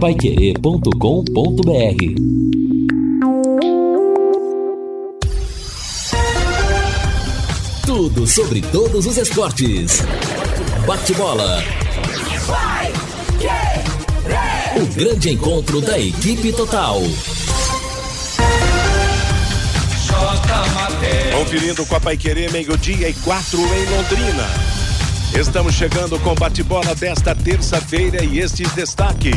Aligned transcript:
Paiquerê.com.br 0.00 0.90
Tudo 7.86 8.26
sobre 8.26 8.60
todos 8.60 9.06
os 9.06 9.16
esportes. 9.16 10.02
Bate-bola. 10.86 11.64
O 14.76 14.86
grande 14.94 15.30
encontro 15.30 15.80
da 15.80 15.98
equipe 15.98 16.52
total. 16.52 17.00
Conferindo 21.38 21.86
com 21.86 21.96
a 21.96 22.00
Paiquerê, 22.00 22.50
meio-dia 22.50 23.08
e 23.08 23.14
quatro 23.14 23.58
em 23.60 23.96
Londrina. 23.96 24.76
Estamos 25.34 25.74
chegando 25.74 26.18
com 26.20 26.34
bate-bola 26.34 26.94
desta 26.94 27.34
terça-feira 27.34 28.22
e 28.24 28.40
estes 28.40 28.70
destaques. 28.72 29.36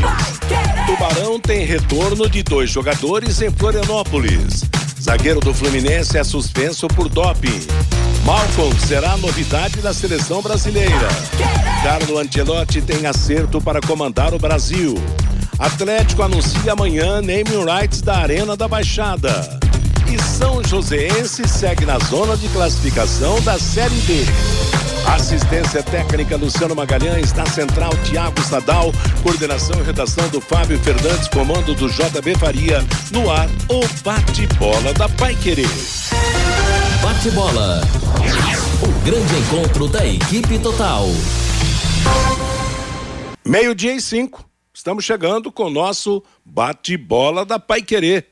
Tubarão 0.90 1.38
tem 1.38 1.64
retorno 1.64 2.28
de 2.28 2.42
dois 2.42 2.68
jogadores 2.68 3.40
em 3.40 3.48
Florianópolis. 3.48 4.64
Zagueiro 5.00 5.38
do 5.38 5.54
Fluminense 5.54 6.18
é 6.18 6.24
suspenso 6.24 6.88
por 6.88 7.08
doping. 7.08 7.60
Malcolm 8.24 8.76
será 8.80 9.16
novidade 9.16 9.80
da 9.80 9.94
seleção 9.94 10.42
brasileira. 10.42 11.08
Carlo 11.84 12.18
Ancelotti 12.18 12.82
tem 12.82 13.06
acerto 13.06 13.60
para 13.60 13.80
comandar 13.80 14.34
o 14.34 14.38
Brasil. 14.38 14.96
Atlético 15.60 16.24
anuncia 16.24 16.72
amanhã 16.72 17.22
naming 17.22 17.64
rights 17.64 18.02
da 18.02 18.16
Arena 18.16 18.56
da 18.56 18.66
Baixada. 18.66 19.60
E 20.10 20.18
São 20.20 20.60
Joséense 20.64 21.46
segue 21.46 21.86
na 21.86 21.96
zona 22.00 22.36
de 22.36 22.48
classificação 22.48 23.40
da 23.42 23.56
Série 23.56 24.00
B. 24.00 24.24
Assistência 25.06 25.84
técnica 25.84 26.36
Luciano 26.36 26.74
Magalhães, 26.74 27.32
na 27.32 27.46
central 27.46 27.90
Tiago 28.04 28.40
Sadal, 28.42 28.92
coordenação 29.22 29.80
e 29.80 29.84
redação 29.84 30.28
do 30.30 30.40
Fábio 30.40 30.80
Fernandes, 30.80 31.28
comando 31.28 31.76
do 31.76 31.88
JB 31.88 32.36
Faria, 32.38 32.84
no 33.12 33.30
ar 33.30 33.48
o 33.68 33.80
bate-bola 34.02 34.92
da 34.94 35.08
Pai 35.10 35.36
Querer. 35.36 35.68
Bate-bola. 37.00 37.80
O 38.82 39.04
grande 39.04 39.36
encontro 39.36 39.86
da 39.86 40.04
equipe 40.04 40.58
total. 40.58 41.06
Meio-dia 43.46 43.94
e 43.94 44.00
cinco. 44.00 44.44
Estamos 44.74 45.04
chegando 45.04 45.52
com 45.52 45.66
o 45.66 45.70
nosso 45.70 46.20
bate-bola 46.44 47.44
da 47.44 47.60
Pai 47.60 47.80
Querer. 47.80 48.29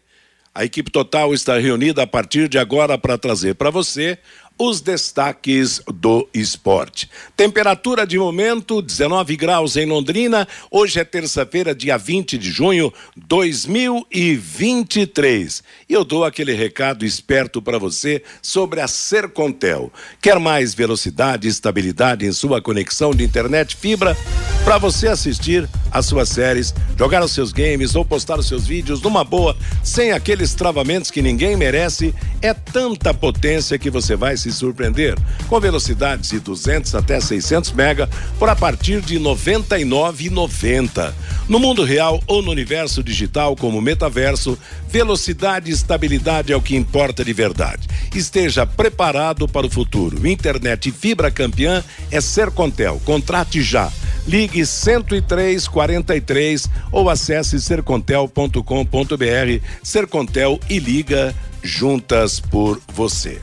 A 0.58 0.64
equipe 0.64 0.90
total 0.90 1.32
está 1.32 1.56
reunida 1.56 2.02
a 2.02 2.06
partir 2.08 2.48
de 2.48 2.58
agora 2.58 2.98
para 2.98 3.16
trazer 3.16 3.54
para 3.54 3.70
você 3.70 4.18
os 4.58 4.80
destaques 4.80 5.80
do 5.86 6.26
esporte. 6.34 7.08
Temperatura 7.36 8.04
de 8.06 8.18
momento 8.18 8.82
19 8.82 9.36
graus 9.36 9.76
em 9.76 9.86
Londrina. 9.86 10.48
Hoje 10.70 10.98
é 10.98 11.04
terça-feira, 11.04 11.74
dia 11.74 11.96
20 11.96 12.36
de 12.36 12.50
junho 12.50 12.92
2023. 13.16 15.62
E 15.88 15.92
eu 15.92 16.04
dou 16.04 16.24
aquele 16.24 16.54
recado 16.54 17.04
esperto 17.04 17.62
para 17.62 17.78
você 17.78 18.24
sobre 18.42 18.80
a 18.80 18.88
Sercontel. 18.88 19.92
Quer 20.20 20.40
mais 20.40 20.74
velocidade 20.74 21.46
e 21.46 21.50
estabilidade 21.50 22.26
em 22.26 22.32
sua 22.32 22.60
conexão 22.60 23.12
de 23.12 23.22
internet 23.22 23.76
fibra 23.76 24.16
para 24.64 24.76
você 24.76 25.06
assistir 25.08 25.68
as 25.90 26.06
suas 26.06 26.28
séries, 26.28 26.74
jogar 26.98 27.24
os 27.24 27.32
seus 27.32 27.52
games 27.52 27.94
ou 27.94 28.04
postar 28.04 28.38
os 28.38 28.46
seus 28.46 28.66
vídeos 28.66 29.00
numa 29.00 29.24
boa, 29.24 29.56
sem 29.82 30.12
aqueles 30.12 30.52
travamentos 30.54 31.10
que 31.10 31.22
ninguém 31.22 31.56
merece? 31.56 32.14
É 32.42 32.52
tanta 32.52 33.14
potência 33.14 33.78
que 33.78 33.88
você 33.88 34.14
vai 34.14 34.36
se 34.36 34.47
se 34.50 34.58
surpreender 34.58 35.16
com 35.48 35.60
velocidades 35.60 36.30
de 36.30 36.40
200 36.40 36.94
até 36.94 37.20
600 37.20 37.72
mega 37.72 38.08
por 38.38 38.48
a 38.48 38.56
partir 38.56 39.00
de 39.00 39.18
99,90. 39.18 41.12
No 41.48 41.58
mundo 41.58 41.84
real 41.84 42.22
ou 42.26 42.42
no 42.42 42.50
universo 42.50 43.02
digital 43.02 43.56
como 43.56 43.80
metaverso, 43.80 44.58
velocidade 44.88 45.70
e 45.70 45.74
estabilidade 45.74 46.52
é 46.52 46.56
o 46.56 46.62
que 46.62 46.76
importa 46.76 47.24
de 47.24 47.32
verdade. 47.32 47.88
Esteja 48.14 48.66
preparado 48.66 49.48
para 49.48 49.66
o 49.66 49.70
futuro. 49.70 50.26
Internet 50.26 50.90
fibra 50.90 51.30
campeã 51.30 51.84
é 52.10 52.20
Sercontel. 52.20 53.00
Contrate 53.04 53.62
já. 53.62 53.92
Ligue 54.26 54.64
10343 54.64 56.68
ou 56.92 57.08
acesse 57.08 57.60
sercontel.com.br. 57.60 59.62
Sercontel 59.82 60.60
e 60.68 60.78
liga 60.78 61.34
juntas 61.62 62.38
por 62.38 62.78
você. 62.92 63.40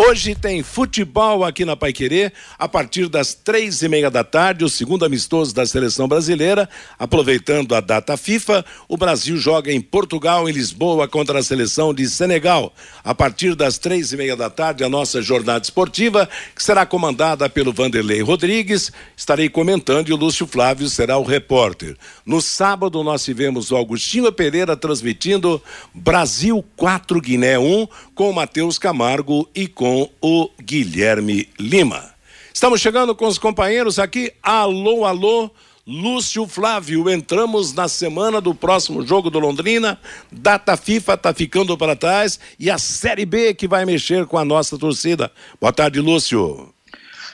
Hoje 0.00 0.32
tem 0.36 0.62
futebol 0.62 1.44
aqui 1.44 1.64
na 1.64 1.74
Paiquerê, 1.74 2.30
a 2.56 2.68
partir 2.68 3.08
das 3.08 3.34
três 3.34 3.82
e 3.82 3.88
meia 3.88 4.08
da 4.08 4.22
tarde, 4.22 4.64
o 4.64 4.68
segundo 4.68 5.04
amistoso 5.04 5.52
da 5.52 5.66
seleção 5.66 6.06
brasileira. 6.06 6.68
Aproveitando 6.96 7.74
a 7.74 7.80
data 7.80 8.16
FIFA, 8.16 8.64
o 8.88 8.96
Brasil 8.96 9.36
joga 9.36 9.72
em 9.72 9.80
Portugal, 9.80 10.48
em 10.48 10.52
Lisboa, 10.52 11.08
contra 11.08 11.40
a 11.40 11.42
seleção 11.42 11.92
de 11.92 12.08
Senegal. 12.08 12.72
A 13.02 13.12
partir 13.12 13.56
das 13.56 13.76
três 13.76 14.12
e 14.12 14.16
meia 14.16 14.36
da 14.36 14.48
tarde, 14.48 14.84
a 14.84 14.88
nossa 14.88 15.20
jornada 15.20 15.64
esportiva, 15.64 16.28
que 16.54 16.62
será 16.62 16.86
comandada 16.86 17.50
pelo 17.50 17.72
Vanderlei 17.72 18.22
Rodrigues. 18.22 18.92
Estarei 19.16 19.48
comentando 19.48 20.10
e 20.10 20.12
o 20.12 20.16
Lúcio 20.16 20.46
Flávio 20.46 20.88
será 20.88 21.18
o 21.18 21.24
repórter. 21.24 21.96
No 22.24 22.40
sábado, 22.40 23.02
nós 23.02 23.24
tivemos 23.24 23.72
o 23.72 23.76
Augustinho 23.76 24.30
Pereira 24.30 24.76
transmitindo 24.76 25.60
Brasil 25.92 26.64
4, 26.76 27.20
Guiné 27.20 27.58
1, 27.58 27.88
com 28.14 28.30
o 28.30 28.34
Matheus 28.34 28.78
Camargo 28.78 29.48
e 29.52 29.66
com 29.66 29.87
com 29.88 30.10
o 30.20 30.50
Guilherme 30.60 31.48
Lima. 31.58 32.10
Estamos 32.52 32.78
chegando 32.78 33.14
com 33.14 33.26
os 33.26 33.38
companheiros 33.38 33.98
aqui. 33.98 34.30
Alô, 34.42 35.06
alô. 35.06 35.50
Lúcio 35.86 36.46
Flávio, 36.46 37.08
entramos 37.08 37.72
na 37.72 37.88
semana 37.88 38.38
do 38.38 38.54
próximo 38.54 39.06
jogo 39.06 39.30
do 39.30 39.38
Londrina. 39.38 39.98
Data 40.30 40.76
FIFA 40.76 41.14
está 41.14 41.32
ficando 41.32 41.78
para 41.78 41.96
trás 41.96 42.38
e 42.60 42.70
a 42.70 42.76
Série 42.76 43.24
B 43.24 43.54
que 43.54 43.66
vai 43.66 43.86
mexer 43.86 44.26
com 44.26 44.36
a 44.36 44.44
nossa 44.44 44.76
torcida. 44.76 45.32
Boa 45.58 45.72
tarde, 45.72 46.02
Lúcio. 46.02 46.68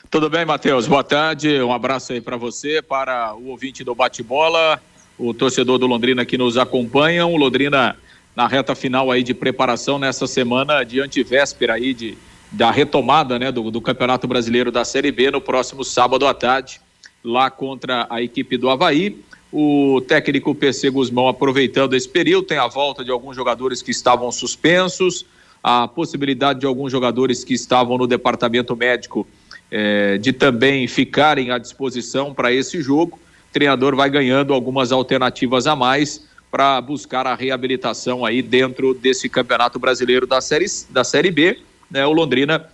Tudo 0.09 0.31
bem, 0.31 0.45
Matheus? 0.45 0.87
Boa 0.87 1.03
tarde. 1.03 1.61
Um 1.61 1.73
abraço 1.73 2.13
aí 2.13 2.21
para 2.21 2.37
você, 2.37 2.81
para 2.81 3.35
o 3.35 3.49
ouvinte 3.49 3.83
do 3.83 3.97
bate-bola, 3.97 4.81
o 5.19 5.35
torcedor 5.35 5.77
do 5.77 5.89
Londrina 5.89 6.25
que 6.25 6.39
nos 6.39 6.57
acompanha. 6.57 7.27
O 7.27 7.37
Londrina 7.37 7.97
na 8.37 8.47
reta 8.47 8.77
final 8.77 9.11
aí 9.11 9.25
de 9.25 9.35
preparação 9.35 9.99
nessa 9.99 10.29
semana 10.29 10.85
de 10.85 11.01
antivéspera 11.01 11.75
aí 11.75 11.93
de 11.93 12.17
da 12.55 12.71
retomada 12.71 13.39
né, 13.39 13.51
do, 13.51 13.71
do 13.71 13.81
Campeonato 13.81 14.29
Brasileiro 14.29 14.71
da 14.71 14.85
Série 14.85 15.11
B 15.11 15.31
no 15.31 15.41
próximo 15.41 15.85
sábado 15.85 16.27
à 16.27 16.33
tarde, 16.33 16.81
lá 17.23 17.51
contra 17.51 18.07
a 18.09 18.23
equipe 18.23 18.57
do 18.57 18.71
Havaí. 18.71 19.19
O 19.53 20.01
técnico 20.07 20.55
PC 20.55 20.91
Guzmão, 20.91 21.29
aproveitando 21.29 21.95
esse 21.95 22.09
período, 22.09 22.47
tem 22.47 22.59
a 22.59 22.67
volta 22.67 23.05
de 23.05 23.11
alguns 23.11 23.35
jogadores 23.37 23.83
que 23.83 23.91
estavam 23.91 24.31
suspensos, 24.31 25.27
a 25.63 25.89
possibilidade 25.89 26.61
de 26.61 26.67
alguns 26.67 26.93
jogadores 26.93 27.43
que 27.43 27.55
estavam 27.55 27.99
no 27.99 28.07
departamento 28.07 28.77
médico 28.77 29.27
eh, 29.71 30.19
de 30.19 30.33
também 30.33 30.87
ficarem 30.87 31.51
à 31.51 31.59
disposição 31.59 32.35
para 32.35 32.53
esse 32.53 32.81
jogo. 32.81 33.19
O 33.51 33.53
treinador 33.53 33.97
vai 33.97 34.11
ganhando 34.11 34.53
algumas 34.53 34.93
alternativas 34.93 35.67
a 35.67 35.75
mais 35.75 36.27
para 36.51 36.81
buscar 36.81 37.27
a 37.27 37.35
reabilitação 37.35 38.25
aí 38.25 38.43
dentro 38.43 38.95
desse 38.95 39.29
Campeonato 39.29 39.79
Brasileiro 39.79 40.27
da 40.27 40.41
Série, 40.41 40.67
da 40.91 41.03
série 41.03 41.31
B 41.31 41.59
né, 41.91 42.07
o 42.07 42.13
Londrina 42.13 42.71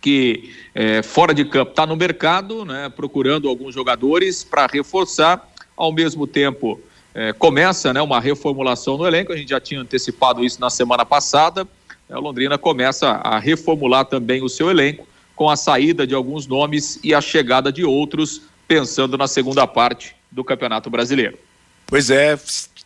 que 0.00 0.54
é, 0.74 1.02
fora 1.02 1.34
de 1.34 1.44
campo 1.44 1.70
está 1.70 1.86
no 1.86 1.96
mercado, 1.96 2.64
né, 2.64 2.88
procurando 2.94 3.48
alguns 3.48 3.74
jogadores 3.74 4.44
para 4.44 4.66
reforçar, 4.66 5.48
ao 5.76 5.92
mesmo 5.92 6.26
tempo 6.26 6.80
é, 7.14 7.32
começa 7.32 7.92
né, 7.92 8.00
uma 8.00 8.20
reformulação 8.20 8.96
no 8.96 9.06
elenco, 9.06 9.32
a 9.32 9.36
gente 9.36 9.48
já 9.48 9.60
tinha 9.60 9.80
antecipado 9.80 10.44
isso 10.44 10.60
na 10.60 10.70
semana 10.70 11.04
passada, 11.04 11.66
né, 12.08 12.16
o 12.16 12.20
Londrina 12.20 12.58
começa 12.58 13.08
a 13.08 13.38
reformular 13.38 14.04
também 14.04 14.42
o 14.42 14.48
seu 14.48 14.70
elenco, 14.70 15.06
com 15.34 15.48
a 15.48 15.56
saída 15.56 16.06
de 16.06 16.14
alguns 16.14 16.46
nomes 16.46 16.98
e 17.02 17.14
a 17.14 17.20
chegada 17.20 17.72
de 17.72 17.84
outros, 17.84 18.42
pensando 18.66 19.16
na 19.16 19.28
segunda 19.28 19.66
parte 19.66 20.14
do 20.30 20.42
Campeonato 20.44 20.90
Brasileiro. 20.90 21.38
Pois 21.86 22.10
é, 22.10 22.36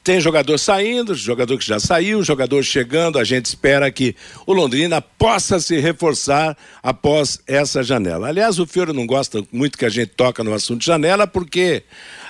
tem 0.05 0.21
jogador 0.21 0.59
saindo, 0.59 1.15
jogador 1.15 1.57
que 1.57 1.65
já 1.67 1.79
saiu, 1.79 2.23
jogador 2.23 2.63
chegando. 2.63 3.19
A 3.19 3.25
gente 3.25 3.47
espera 3.47 3.91
que 3.91 4.17
o 4.47 4.53
Londrina 4.53 5.01
possa 5.01 5.61
se 5.61 5.79
reforçar 5.79 6.57
após 6.83 7.41
essa 7.47 7.83
janela. 7.83 8.29
Aliás, 8.29 8.59
o 8.59 8.67
Fiore 8.67 8.93
não 8.93 9.07
gosta 9.07 9.43
muito 9.53 9.79
que 9.79 9.85
a 9.85 9.89
gente 9.89 10.09
toca 10.09 10.43
no 10.43 10.53
assunto 10.53 10.85
janela, 10.85 11.27
porque 11.27 11.85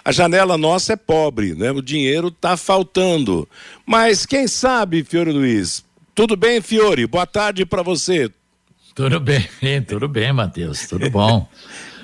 a 0.05 0.13
janela 0.13 0.59
nossa 0.59 0.93
é 0.93 0.97
pobre, 0.97 1.55
né? 1.55 1.71
O 1.71 1.81
dinheiro 1.81 2.29
está 2.29 2.57
faltando. 2.57 3.49
Mas 3.87 4.27
quem 4.27 4.47
sabe, 4.47 5.03
Fiore 5.03 5.33
Luiz? 5.33 5.83
Tudo 6.15 6.37
bem, 6.37 6.61
Fiore? 6.61 7.07
Boa 7.07 7.27
tarde 7.27 7.65
para 7.65 7.83
você. 7.83 8.31
Tudo 8.95 9.19
bem, 9.19 9.49
tudo 9.89 10.07
bem, 10.09 10.31
Matheus, 10.31 10.87
tudo 10.87 11.09
bom. 11.09 11.49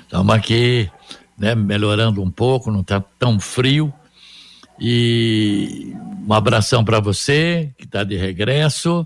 Estamos 0.01 0.33
aqui, 0.33 0.89
né, 1.37 1.53
melhorando 1.53 2.23
um 2.23 2.31
pouco, 2.31 2.71
não 2.71 2.81
está 2.81 2.99
tão 3.19 3.39
frio 3.39 3.93
e 4.79 5.93
um 6.27 6.33
abração 6.33 6.83
para 6.83 6.99
você 6.99 7.69
que 7.77 7.85
está 7.85 8.03
de 8.03 8.15
regresso, 8.15 9.05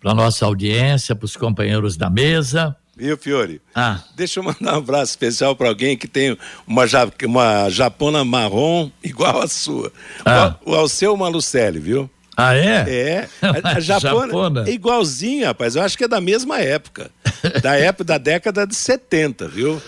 para 0.00 0.14
nossa 0.14 0.44
audiência, 0.46 1.14
para 1.14 1.24
os 1.24 1.36
companheiros 1.36 1.96
da 1.96 2.08
mesa. 2.08 2.76
Viu, 2.96 3.18
Fiore? 3.18 3.60
Ah. 3.74 4.00
Deixa 4.14 4.40
eu 4.40 4.44
mandar 4.44 4.74
um 4.74 4.78
abraço 4.78 5.10
especial 5.10 5.54
para 5.54 5.68
alguém 5.68 5.98
que 5.98 6.08
tem 6.08 6.36
uma, 6.66 6.86
ja, 6.86 7.06
uma 7.24 7.68
japona 7.68 8.24
marrom 8.24 8.90
igual 9.04 9.42
a 9.42 9.48
sua. 9.48 9.92
Ah. 10.24 10.56
O, 10.64 10.70
o 10.70 10.74
Alceu 10.74 11.14
Malucelli, 11.14 11.78
viu? 11.78 12.08
Ah, 12.36 12.54
é? 12.54 12.84
É. 12.88 13.28
A, 13.42 13.76
a 13.76 13.80
japona, 13.80 14.26
japona. 14.26 14.64
É 14.66 14.70
igualzinha, 14.70 15.48
rapaz. 15.48 15.74
Eu 15.74 15.82
acho 15.82 15.96
que 15.96 16.04
é 16.04 16.08
da 16.08 16.20
mesma 16.20 16.60
época. 16.60 17.10
da 17.62 17.76
época 17.76 18.04
da 18.04 18.18
década 18.18 18.66
de 18.66 18.74
70, 18.74 19.48
viu? 19.48 19.82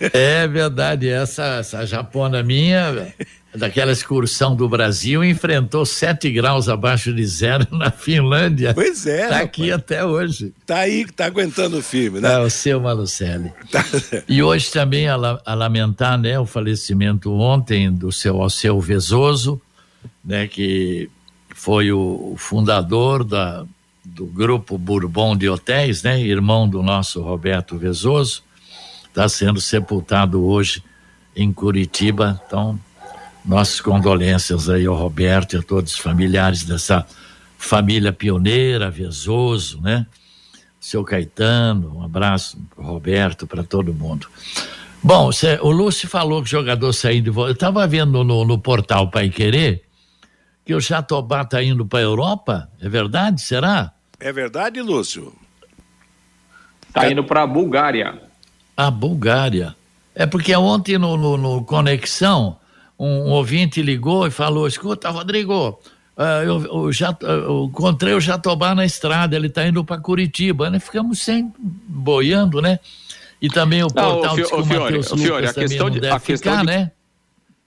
É 0.00 0.46
verdade. 0.46 1.08
Essa, 1.08 1.58
essa 1.60 1.86
japona 1.86 2.42
minha 2.42 3.12
daquela 3.58 3.92
excursão 3.92 4.54
do 4.56 4.68
Brasil, 4.68 5.22
enfrentou 5.24 5.84
7 5.84 6.30
graus 6.30 6.68
abaixo 6.68 7.12
de 7.12 7.26
zero 7.26 7.66
na 7.76 7.90
Finlândia. 7.90 8.72
Pois 8.72 9.06
é. 9.06 9.24
Está 9.24 9.40
aqui 9.40 9.70
até 9.70 10.04
hoje. 10.04 10.54
Está 10.60 10.78
aí, 10.78 11.02
está 11.02 11.26
aguentando 11.26 11.82
firme, 11.82 12.20
né? 12.20 12.32
É, 12.32 12.38
o 12.38 12.48
seu 12.48 12.80
Malucelli. 12.80 13.52
Tá. 13.70 13.84
E 14.26 14.42
hoje 14.42 14.70
também 14.70 15.08
a, 15.08 15.16
a, 15.44 15.54
lamentar, 15.54 16.18
né, 16.18 16.38
o 16.38 16.46
falecimento 16.46 17.30
ontem 17.32 17.92
do 17.92 18.10
seu 18.10 18.40
Alceu 18.40 18.80
Vezoso, 18.80 19.60
né, 20.24 20.46
que 20.46 21.10
foi 21.54 21.92
o, 21.92 22.32
o 22.32 22.36
fundador 22.38 23.24
da, 23.24 23.66
do 24.04 24.24
grupo 24.24 24.78
Bourbon 24.78 25.36
de 25.36 25.48
Hotéis, 25.48 26.02
né, 26.02 26.18
irmão 26.20 26.66
do 26.66 26.82
nosso 26.82 27.20
Roberto 27.20 27.76
Vezoso, 27.76 28.42
está 29.06 29.28
sendo 29.28 29.60
sepultado 29.60 30.42
hoje 30.44 30.82
em 31.36 31.52
Curitiba, 31.52 32.40
então 32.46 32.78
nossas 33.44 33.80
condolências 33.80 34.68
aí 34.68 34.86
ao 34.86 34.94
Roberto 34.94 35.54
e 35.54 35.58
a 35.58 35.62
todos 35.62 35.94
os 35.94 35.98
familiares 35.98 36.64
dessa 36.64 37.06
família 37.56 38.12
pioneira, 38.12 38.90
Vezoso, 38.90 39.80
né? 39.80 40.06
Seu 40.80 41.02
Caetano, 41.04 41.98
um 41.98 42.04
abraço 42.04 42.58
pro 42.74 42.84
Roberto, 42.84 43.46
para 43.46 43.64
todo 43.64 43.92
mundo. 43.92 44.28
Bom, 45.02 45.30
cê, 45.32 45.58
o 45.60 45.70
Lúcio 45.70 46.08
falou 46.08 46.42
que 46.42 46.48
o 46.48 46.50
jogador 46.50 46.92
saindo 46.92 47.24
de 47.24 47.30
volta. 47.30 47.50
Eu 47.50 47.54
estava 47.54 47.86
vendo 47.86 48.22
no, 48.24 48.44
no 48.44 48.58
portal 48.58 49.10
Pai 49.10 49.28
Querer 49.28 49.82
que 50.64 50.74
o 50.74 50.80
Jatobá 50.80 51.42
está 51.42 51.62
indo 51.62 51.86
para 51.86 52.00
a 52.00 52.02
Europa. 52.02 52.68
É 52.80 52.88
verdade? 52.88 53.40
Será? 53.40 53.92
É 54.20 54.32
verdade, 54.32 54.82
Lúcio? 54.82 55.32
Está 56.86 57.10
indo 57.10 57.24
para 57.24 57.42
a 57.42 57.46
Bulgária. 57.46 58.20
A 58.76 58.90
Bulgária. 58.90 59.74
É 60.14 60.26
porque 60.26 60.54
ontem 60.54 60.98
no, 60.98 61.16
no, 61.16 61.36
no 61.36 61.64
Conexão 61.64 62.58
um 62.98 63.30
ouvinte 63.30 63.80
ligou 63.80 64.26
e 64.26 64.30
falou: 64.30 64.66
escuta, 64.66 65.10
Rodrigo, 65.10 65.78
uh, 66.16 66.22
eu, 66.44 66.64
eu, 66.64 66.92
já, 66.92 67.16
eu 67.20 67.66
encontrei 67.70 68.14
o 68.14 68.20
Jatobá 68.20 68.74
na 68.74 68.84
estrada, 68.84 69.36
ele 69.36 69.46
está 69.46 69.66
indo 69.66 69.84
para 69.84 70.00
Curitiba. 70.00 70.68
Né? 70.68 70.80
Ficamos 70.80 71.20
sem 71.20 71.52
boiando, 71.58 72.60
né? 72.60 72.80
E 73.40 73.48
também 73.48 73.84
o 73.84 73.88
portal 73.88 74.36
não, 74.36 74.44
o, 74.44 74.48
o, 74.48 74.56
o 74.56 74.90
Lucas 74.90 75.50
a 75.50 75.54
questão 75.54 75.88
de, 75.88 76.08
a 76.08 76.18
questão 76.18 76.52
ficar, 76.52 76.60
de, 76.60 76.66
né? 76.66 76.90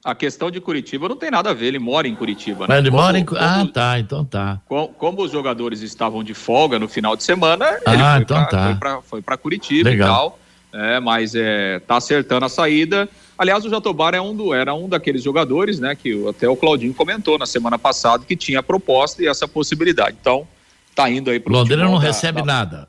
A 0.03 0.15
questão 0.15 0.49
de 0.49 0.59
Curitiba 0.59 1.07
não 1.07 1.15
tem 1.15 1.29
nada 1.29 1.51
a 1.51 1.53
ver, 1.53 1.67
ele 1.67 1.79
mora 1.79 2.07
em 2.07 2.15
Curitiba. 2.15 2.67
Né? 2.67 2.79
Ele 2.79 2.89
como, 2.89 3.01
mora 3.01 3.19
em 3.19 3.23
como, 3.23 3.39
Ah, 3.39 3.65
tá, 3.71 3.99
então 3.99 4.25
tá. 4.25 4.59
Como, 4.67 4.87
como, 4.89 5.21
os 5.21 5.31
jogadores 5.31 5.81
estavam 5.81 6.23
de 6.23 6.33
folga 6.33 6.79
no 6.79 6.89
final 6.89 7.15
de 7.15 7.23
semana, 7.23 7.65
ah, 7.85 7.93
ele 7.93 8.23
então 8.23 8.45
tá. 8.47 9.01
foi 9.03 9.21
para 9.21 9.37
Curitiba 9.37 9.89
Legal. 9.89 10.07
e 10.07 10.11
tal. 10.11 10.39
É, 10.73 10.99
mas 10.99 11.35
é, 11.35 11.79
tá 11.79 11.97
acertando 11.97 12.45
a 12.45 12.49
saída. 12.49 13.07
Aliás, 13.41 13.65
o 13.65 13.69
Jatobá 13.71 14.11
é 14.11 14.21
um 14.21 14.35
do, 14.35 14.53
era 14.53 14.71
um 14.71 14.87
daqueles 14.87 15.23
jogadores, 15.23 15.79
né, 15.79 15.95
que 15.95 16.27
até 16.29 16.47
o 16.47 16.55
Claudinho 16.55 16.93
comentou 16.93 17.39
na 17.39 17.47
semana 17.47 17.79
passada 17.79 18.23
que 18.23 18.35
tinha 18.35 18.59
a 18.59 18.63
proposta 18.63 19.23
e 19.23 19.27
essa 19.27 19.47
possibilidade. 19.47 20.15
Então, 20.21 20.47
tá 20.93 21.09
indo 21.09 21.31
aí 21.31 21.39
pro 21.39 21.51
Londrina 21.51 21.85
não 21.85 21.95
da, 21.95 22.01
recebe 22.01 22.41
da... 22.41 22.45
nada. 22.45 22.87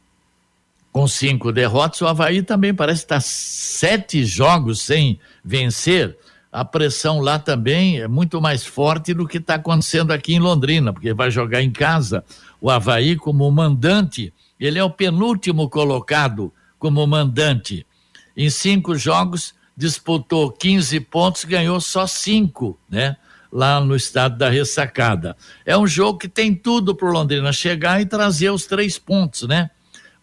com 0.93 1.09
cinco 1.09 1.51
derrotas, 1.51 2.03
o 2.03 2.07
Havaí 2.07 2.43
também 2.43 2.75
parece 2.75 3.05
estar 3.05 3.17
tá 3.17 3.23
sete 3.23 4.27
jogos 4.27 4.83
sem 4.83 5.19
vencer. 5.43 6.19
A 6.57 6.65
pressão 6.65 7.21
lá 7.21 7.39
também 7.39 8.01
é 8.01 8.09
muito 8.09 8.41
mais 8.41 8.65
forte 8.65 9.13
do 9.13 9.29
que 9.29 9.37
está 9.37 9.57
acontecendo 9.57 10.11
aqui 10.11 10.33
em 10.33 10.39
Londrina, 10.39 10.91
porque 10.91 11.13
vai 11.13 11.31
jogar 11.31 11.61
em 11.61 11.71
casa 11.71 12.25
o 12.59 12.71
Havaí 12.71 13.15
como 13.15 13.51
mandante, 13.53 14.33
ele 14.59 14.79
é 14.79 14.83
o 14.83 14.89
penúltimo 14.89 15.69
colocado 15.69 16.51
como 16.79 17.07
mandante. 17.07 17.87
Em 18.35 18.49
cinco 18.49 18.95
jogos, 18.95 19.55
disputou 19.77 20.51
15 20.51 20.99
pontos, 21.01 21.45
ganhou 21.45 21.79
só 21.79 22.07
cinco, 22.07 22.81
né? 22.89 23.19
Lá 23.53 23.79
no 23.79 23.95
estado 23.95 24.39
da 24.39 24.49
ressacada. 24.49 25.37
É 25.67 25.77
um 25.77 25.87
jogo 25.87 26.19
que 26.21 26.27
tem 26.27 26.55
tudo 26.55 26.95
para 26.95 27.07
o 27.07 27.13
Londrina 27.13 27.53
chegar 27.53 28.01
e 28.01 28.07
trazer 28.07 28.49
os 28.49 28.65
três 28.65 28.99
pontos, 28.99 29.43
né? 29.43 29.69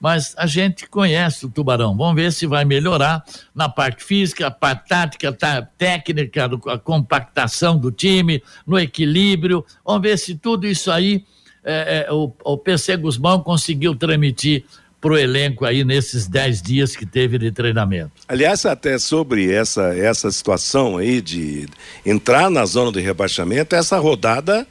Mas 0.04 0.36
a 0.38 0.46
gente 0.46 0.86
conhece 0.86 1.46
o 1.46 1.50
Tubarão. 1.50 1.96
Vamos 1.96 2.16
ver 2.16 2.34
se 2.34 2.46
vai 2.46 2.66
melhorar 2.66 3.24
na 3.56 3.70
parte 3.70 4.04
física, 4.04 4.52
parte 4.52 4.90
tática, 4.90 5.32
tá, 5.32 5.62
técnica, 5.78 6.50
a 6.68 6.78
compactação 6.78 7.78
do 7.78 7.90
time, 7.90 8.44
no 8.68 8.78
equilíbrio. 8.78 9.64
Vamos 9.86 10.02
ver 10.02 10.18
se 10.18 10.36
tudo 10.36 10.68
isso 10.68 10.92
aí 10.92 11.24
é, 11.64 12.06
é, 12.06 12.12
o, 12.12 12.30
o 12.44 12.58
PC 12.58 12.98
Guzmão 12.98 13.40
conseguiu 13.40 13.96
transmitir 13.96 14.66
para 15.00 15.14
o 15.14 15.18
elenco 15.18 15.64
aí 15.64 15.86
nesses 15.86 16.28
10 16.28 16.62
dias 16.62 16.96
que 16.98 17.06
teve 17.06 17.38
de 17.38 17.50
treinamento. 17.54 18.12
Aliás, 18.28 18.66
até 18.66 19.00
sobre 19.00 19.50
essa, 19.54 19.96
essa 19.96 20.30
situação 20.30 20.98
aí 20.98 21.22
de 21.22 21.66
entrar 22.06 22.50
na 22.50 22.66
zona 22.66 22.92
de 22.92 23.00
rebaixamento, 23.00 23.74
essa 23.74 23.98
rodada 24.00 24.68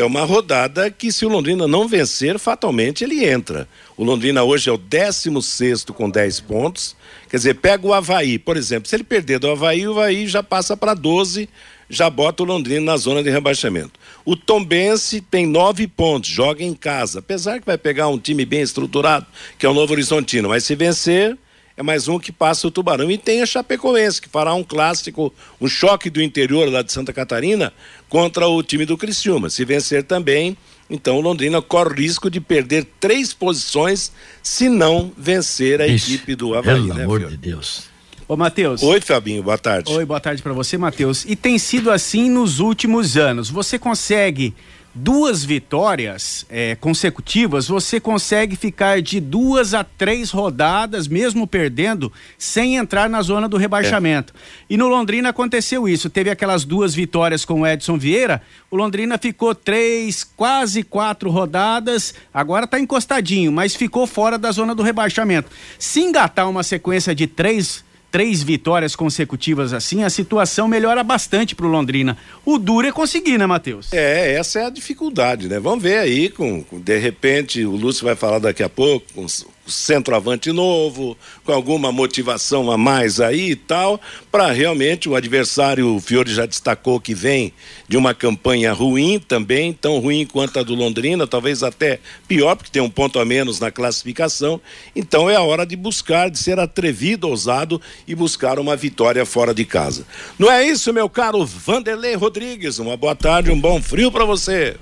é 0.00 0.04
uma 0.04 0.24
rodada 0.24 0.90
que 0.90 1.10
se 1.10 1.26
o 1.26 1.28
Londrina 1.28 1.66
não 1.66 1.88
vencer, 1.88 2.38
fatalmente 2.38 3.04
ele 3.04 3.24
entra. 3.24 3.68
O 3.96 4.04
Londrina 4.04 4.42
hoje 4.42 4.70
é 4.70 4.72
o 4.72 4.78
16 4.78 5.84
com 5.86 6.08
10 6.08 6.40
pontos. 6.40 6.96
Quer 7.28 7.38
dizer, 7.38 7.54
pega 7.54 7.86
o 7.86 7.92
Havaí, 7.92 8.38
por 8.38 8.56
exemplo. 8.56 8.88
Se 8.88 8.96
ele 8.96 9.04
perder 9.04 9.38
do 9.38 9.50
Havaí, 9.50 9.86
o 9.86 9.92
Havaí 9.92 10.26
já 10.26 10.42
passa 10.42 10.76
para 10.76 10.94
12 10.94 11.48
já 11.88 12.10
bota 12.10 12.42
o 12.42 12.46
Londrina 12.46 12.92
na 12.92 12.96
zona 12.96 13.22
de 13.22 13.30
rebaixamento. 13.30 13.98
O 14.24 14.36
Tombense 14.36 15.20
tem 15.20 15.46
nove 15.46 15.86
pontos, 15.86 16.28
joga 16.28 16.62
em 16.62 16.74
casa, 16.74 17.20
apesar 17.20 17.60
que 17.60 17.66
vai 17.66 17.78
pegar 17.78 18.08
um 18.08 18.18
time 18.18 18.44
bem 18.44 18.60
estruturado, 18.60 19.26
que 19.58 19.64
é 19.64 19.68
o 19.68 19.74
Novo 19.74 19.94
Horizontino, 19.94 20.50
mas 20.50 20.64
se 20.64 20.74
vencer, 20.74 21.36
é 21.78 21.82
mais 21.82 22.08
um 22.08 22.18
que 22.18 22.32
passa 22.32 22.66
o 22.66 22.72
Tubarão. 22.72 23.08
E 23.08 23.16
tem 23.16 23.40
a 23.40 23.46
Chapecoense, 23.46 24.20
que 24.20 24.28
fará 24.28 24.52
um 24.52 24.64
clássico, 24.64 25.32
um 25.60 25.68
choque 25.68 26.10
do 26.10 26.20
interior 26.20 26.68
lá 26.68 26.82
de 26.82 26.92
Santa 26.92 27.12
Catarina 27.12 27.72
contra 28.08 28.48
o 28.48 28.60
time 28.64 28.84
do 28.84 28.98
Criciúma. 28.98 29.48
Se 29.48 29.64
vencer 29.64 30.02
também, 30.02 30.56
então 30.90 31.18
o 31.18 31.20
Londrina 31.20 31.62
corre 31.62 31.90
o 31.90 31.94
risco 31.94 32.28
de 32.28 32.40
perder 32.40 32.84
três 32.98 33.32
posições 33.32 34.10
se 34.42 34.68
não 34.68 35.12
vencer 35.16 35.80
a 35.80 35.86
Ixi, 35.86 36.14
equipe 36.14 36.34
do 36.34 36.56
Havaí. 36.56 36.74
Pelo 36.74 36.94
né, 36.94 37.04
amor 37.04 37.24
de 37.24 37.36
Deus. 37.36 37.84
Ô, 38.26 38.36
Matheus. 38.36 38.82
Oi, 38.82 39.00
Fabinho, 39.00 39.44
boa 39.44 39.56
tarde. 39.56 39.92
Oi, 39.92 40.04
boa 40.04 40.18
tarde 40.18 40.42
para 40.42 40.52
você, 40.52 40.76
Matheus. 40.76 41.24
E 41.26 41.36
tem 41.36 41.60
sido 41.60 41.92
assim 41.92 42.28
nos 42.28 42.58
últimos 42.58 43.16
anos. 43.16 43.48
Você 43.50 43.78
consegue 43.78 44.52
duas 44.98 45.44
vitórias 45.44 46.44
é, 46.50 46.74
consecutivas, 46.74 47.68
você 47.68 48.00
consegue 48.00 48.56
ficar 48.56 49.00
de 49.00 49.20
duas 49.20 49.72
a 49.72 49.84
três 49.84 50.30
rodadas, 50.30 51.06
mesmo 51.06 51.46
perdendo, 51.46 52.12
sem 52.36 52.76
entrar 52.76 53.08
na 53.08 53.22
zona 53.22 53.48
do 53.48 53.56
rebaixamento. 53.56 54.34
É. 54.36 54.74
E 54.74 54.76
no 54.76 54.88
Londrina 54.88 55.28
aconteceu 55.28 55.88
isso. 55.88 56.10
Teve 56.10 56.30
aquelas 56.30 56.64
duas 56.64 56.94
vitórias 56.94 57.44
com 57.44 57.60
o 57.60 57.66
Edson 57.66 57.96
Vieira. 57.96 58.42
O 58.70 58.76
Londrina 58.76 59.16
ficou 59.16 59.54
três, 59.54 60.24
quase 60.24 60.82
quatro 60.82 61.30
rodadas. 61.30 62.12
Agora 62.34 62.64
está 62.64 62.78
encostadinho, 62.80 63.52
mas 63.52 63.76
ficou 63.76 64.06
fora 64.06 64.36
da 64.36 64.50
zona 64.50 64.74
do 64.74 64.82
rebaixamento. 64.82 65.50
Se 65.78 66.00
engatar 66.00 66.50
uma 66.50 66.62
sequência 66.62 67.14
de 67.14 67.26
três 67.26 67.84
três 68.10 68.42
vitórias 68.42 68.96
consecutivas 68.96 69.72
assim, 69.72 70.02
a 70.02 70.10
situação 70.10 70.66
melhora 70.68 71.02
bastante 71.02 71.54
para 71.54 71.66
o 71.66 71.68
Londrina. 71.68 72.16
O 72.44 72.58
duro 72.58 72.86
é 72.86 72.92
conseguir, 72.92 73.38
né, 73.38 73.46
Matheus? 73.46 73.92
É, 73.92 74.34
essa 74.34 74.60
é 74.60 74.66
a 74.66 74.70
dificuldade, 74.70 75.48
né? 75.48 75.58
Vamos 75.58 75.82
ver 75.82 75.98
aí, 75.98 76.28
com, 76.28 76.62
com 76.62 76.80
de 76.80 76.98
repente, 76.98 77.64
o 77.64 77.72
Lúcio 77.72 78.04
vai 78.04 78.14
falar 78.14 78.38
daqui 78.38 78.62
a 78.62 78.68
pouco, 78.68 79.06
com 79.14 79.26
centroavante 79.68 80.50
novo, 80.52 81.16
com 81.44 81.52
alguma 81.52 81.92
motivação 81.92 82.70
a 82.70 82.78
mais 82.78 83.20
aí 83.20 83.50
e 83.50 83.56
tal, 83.56 84.00
para 84.30 84.50
realmente 84.50 85.08
o 85.08 85.14
adversário, 85.14 85.94
o 85.94 86.00
Fiore 86.00 86.32
já 86.32 86.46
destacou 86.46 87.00
que 87.00 87.14
vem 87.14 87.52
de 87.88 87.96
uma 87.96 88.14
campanha 88.14 88.72
ruim 88.72 89.18
também, 89.18 89.72
tão 89.72 89.98
ruim 89.98 90.26
quanto 90.26 90.58
a 90.58 90.62
do 90.62 90.74
Londrina, 90.74 91.26
talvez 91.26 91.62
até 91.62 92.00
pior, 92.26 92.56
porque 92.56 92.70
tem 92.70 92.82
um 92.82 92.90
ponto 92.90 93.18
a 93.18 93.24
menos 93.24 93.60
na 93.60 93.70
classificação. 93.70 94.60
Então 94.94 95.28
é 95.28 95.36
a 95.36 95.42
hora 95.42 95.64
de 95.64 95.76
buscar, 95.76 96.30
de 96.30 96.38
ser 96.38 96.58
atrevido, 96.58 97.28
ousado 97.28 97.80
e 98.06 98.14
buscar 98.14 98.58
uma 98.58 98.76
vitória 98.76 99.24
fora 99.24 99.54
de 99.54 99.64
casa. 99.64 100.06
Não 100.38 100.50
é 100.50 100.66
isso, 100.66 100.92
meu 100.92 101.08
caro 101.08 101.44
Vanderlei 101.44 102.14
Rodrigues? 102.14 102.78
Uma 102.78 102.96
boa 102.96 103.14
tarde, 103.14 103.50
um 103.50 103.60
bom 103.60 103.80
frio 103.82 104.10
para 104.10 104.24
você. 104.24 104.76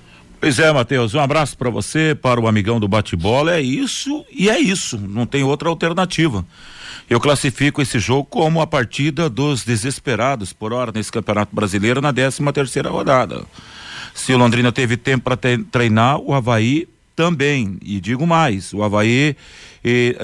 Pois 0.46 0.60
é, 0.60 0.72
Matheus, 0.72 1.12
um 1.12 1.18
abraço 1.18 1.58
para 1.58 1.68
você, 1.70 2.14
para 2.14 2.40
o 2.40 2.46
amigão 2.46 2.78
do 2.78 2.86
bate-bola. 2.86 3.56
É 3.56 3.60
isso 3.60 4.24
e 4.30 4.48
é 4.48 4.56
isso, 4.56 4.96
não 4.96 5.26
tem 5.26 5.42
outra 5.42 5.68
alternativa. 5.68 6.46
Eu 7.10 7.18
classifico 7.18 7.82
esse 7.82 7.98
jogo 7.98 8.26
como 8.26 8.60
a 8.60 8.66
partida 8.66 9.28
dos 9.28 9.64
desesperados 9.64 10.52
por 10.52 10.72
hora 10.72 10.92
nesse 10.94 11.10
Campeonato 11.10 11.52
Brasileiro 11.52 12.00
na 12.00 12.12
13 12.12 12.44
terceira 12.54 12.88
rodada. 12.88 13.44
Se 14.14 14.32
o 14.32 14.38
Londrina 14.38 14.70
teve 14.70 14.96
tempo 14.96 15.24
para 15.24 15.36
treinar, 15.72 16.20
o 16.20 16.32
Havaí 16.32 16.86
também. 17.16 17.76
E 17.82 18.00
digo 18.00 18.24
mais, 18.24 18.72
o 18.72 18.84
Havaí, 18.84 19.34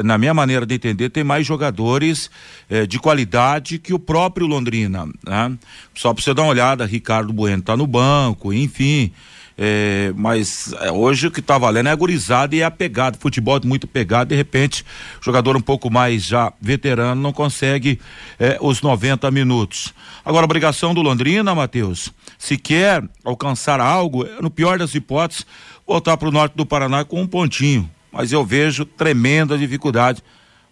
na 0.04 0.16
minha 0.18 0.32
maneira 0.32 0.64
de 0.64 0.76
entender, 0.76 1.10
tem 1.10 1.24
mais 1.24 1.44
jogadores 1.44 2.30
eh, 2.70 2.86
de 2.86 3.00
qualidade 3.00 3.76
que 3.76 3.92
o 3.92 3.98
próprio 3.98 4.46
Londrina. 4.46 5.04
Né? 5.26 5.58
Só 5.96 6.14
para 6.14 6.22
você 6.22 6.32
dar 6.32 6.42
uma 6.42 6.50
olhada, 6.52 6.86
Ricardo 6.86 7.32
Bueno 7.32 7.58
está 7.58 7.76
no 7.76 7.88
banco, 7.88 8.52
enfim. 8.52 9.10
É, 9.56 10.12
mas 10.16 10.72
é, 10.80 10.90
hoje 10.90 11.26
o 11.26 11.30
que 11.30 11.40
está 11.40 11.58
valendo 11.58 11.88
é 11.88 11.92
a 11.92 11.96
gurizada 11.96 12.54
e 12.54 12.60
é 12.60 12.64
a 12.64 12.70
pegada. 12.70 13.18
Futebol 13.18 13.60
muito 13.64 13.86
pegado, 13.86 14.30
de 14.30 14.36
repente, 14.36 14.84
jogador 15.20 15.56
um 15.56 15.60
pouco 15.60 15.90
mais 15.90 16.24
já 16.24 16.52
veterano 16.60 17.20
não 17.20 17.32
consegue 17.32 18.00
é, 18.38 18.58
os 18.60 18.80
90 18.80 19.30
minutos. 19.30 19.92
Agora, 20.24 20.44
obrigação 20.44 20.94
do 20.94 21.02
Londrina, 21.02 21.54
Matheus, 21.54 22.12
se 22.38 22.56
quer 22.56 23.04
alcançar 23.24 23.80
algo, 23.80 24.24
no 24.40 24.50
pior 24.50 24.78
das 24.78 24.94
hipóteses, 24.94 25.46
voltar 25.86 26.16
para 26.16 26.28
o 26.28 26.32
norte 26.32 26.56
do 26.56 26.64
Paraná 26.64 27.04
com 27.04 27.20
um 27.20 27.26
pontinho. 27.26 27.88
Mas 28.10 28.32
eu 28.32 28.44
vejo 28.44 28.84
tremenda 28.84 29.58
dificuldade 29.58 30.22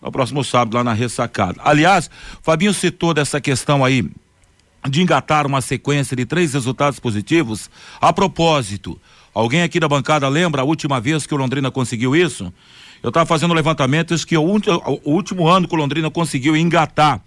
no 0.00 0.10
próximo 0.10 0.42
sábado 0.44 0.76
lá 0.76 0.84
na 0.84 0.92
ressacada. 0.92 1.60
Aliás, 1.64 2.10
Fabinho 2.42 2.72
citou 2.72 3.12
dessa 3.12 3.40
questão 3.40 3.84
aí 3.84 4.08
de 4.88 5.02
engatar 5.02 5.46
uma 5.46 5.60
sequência 5.60 6.16
de 6.16 6.25
três 6.25 6.54
resultados 6.54 6.99
positivos. 6.99 7.70
A 8.00 8.12
propósito, 8.12 9.00
alguém 9.34 9.62
aqui 9.62 9.78
da 9.78 9.88
bancada 9.88 10.28
lembra 10.28 10.62
a 10.62 10.64
última 10.64 11.00
vez 11.00 11.26
que 11.26 11.34
o 11.34 11.37
Londrina 11.37 11.70
conseguiu 11.70 12.16
isso? 12.16 12.52
Eu 13.02 13.08
estava 13.08 13.26
fazendo 13.26 13.54
levantamentos 13.54 14.25
que 14.25 14.37
o, 14.37 14.42
o, 14.42 15.10
último 15.10 15.49
ano 15.49 15.66
que 15.66 15.75
o 15.75 15.78
Londrina 15.78 16.10
conseguiu 16.10 16.56
engatar. 16.56 17.22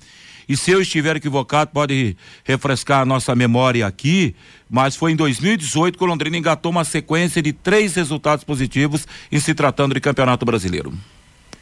E 0.48 0.58
se 0.58 0.72
eu 0.72 0.82
estiver 0.82 1.16
equivocado, 1.16 1.72
pode 1.72 2.18
refrescar 2.44 3.02
a 3.02 3.06
nossa 3.06 3.34
memória 3.34 3.88
aqui, 3.88 4.36
mas 4.70 4.96
foi 4.96 5.14
em 5.14 5.16
2018 5.16 5.98
que 5.98 6.04
o 6.04 6.08
Londrina 6.08 6.38
engatou 6.38 6.72
uma 6.72 6.84
sequência 6.84 7.42
de 7.42 7.54
três 7.54 7.96
resultados 7.96 8.44
positivos 8.44 9.08
em 9.32 9.40
se 9.40 9.54
tratando 9.54 9.94
de 9.94 10.02
Campeonato 10.02 10.46
Brasileiro. 10.46 10.94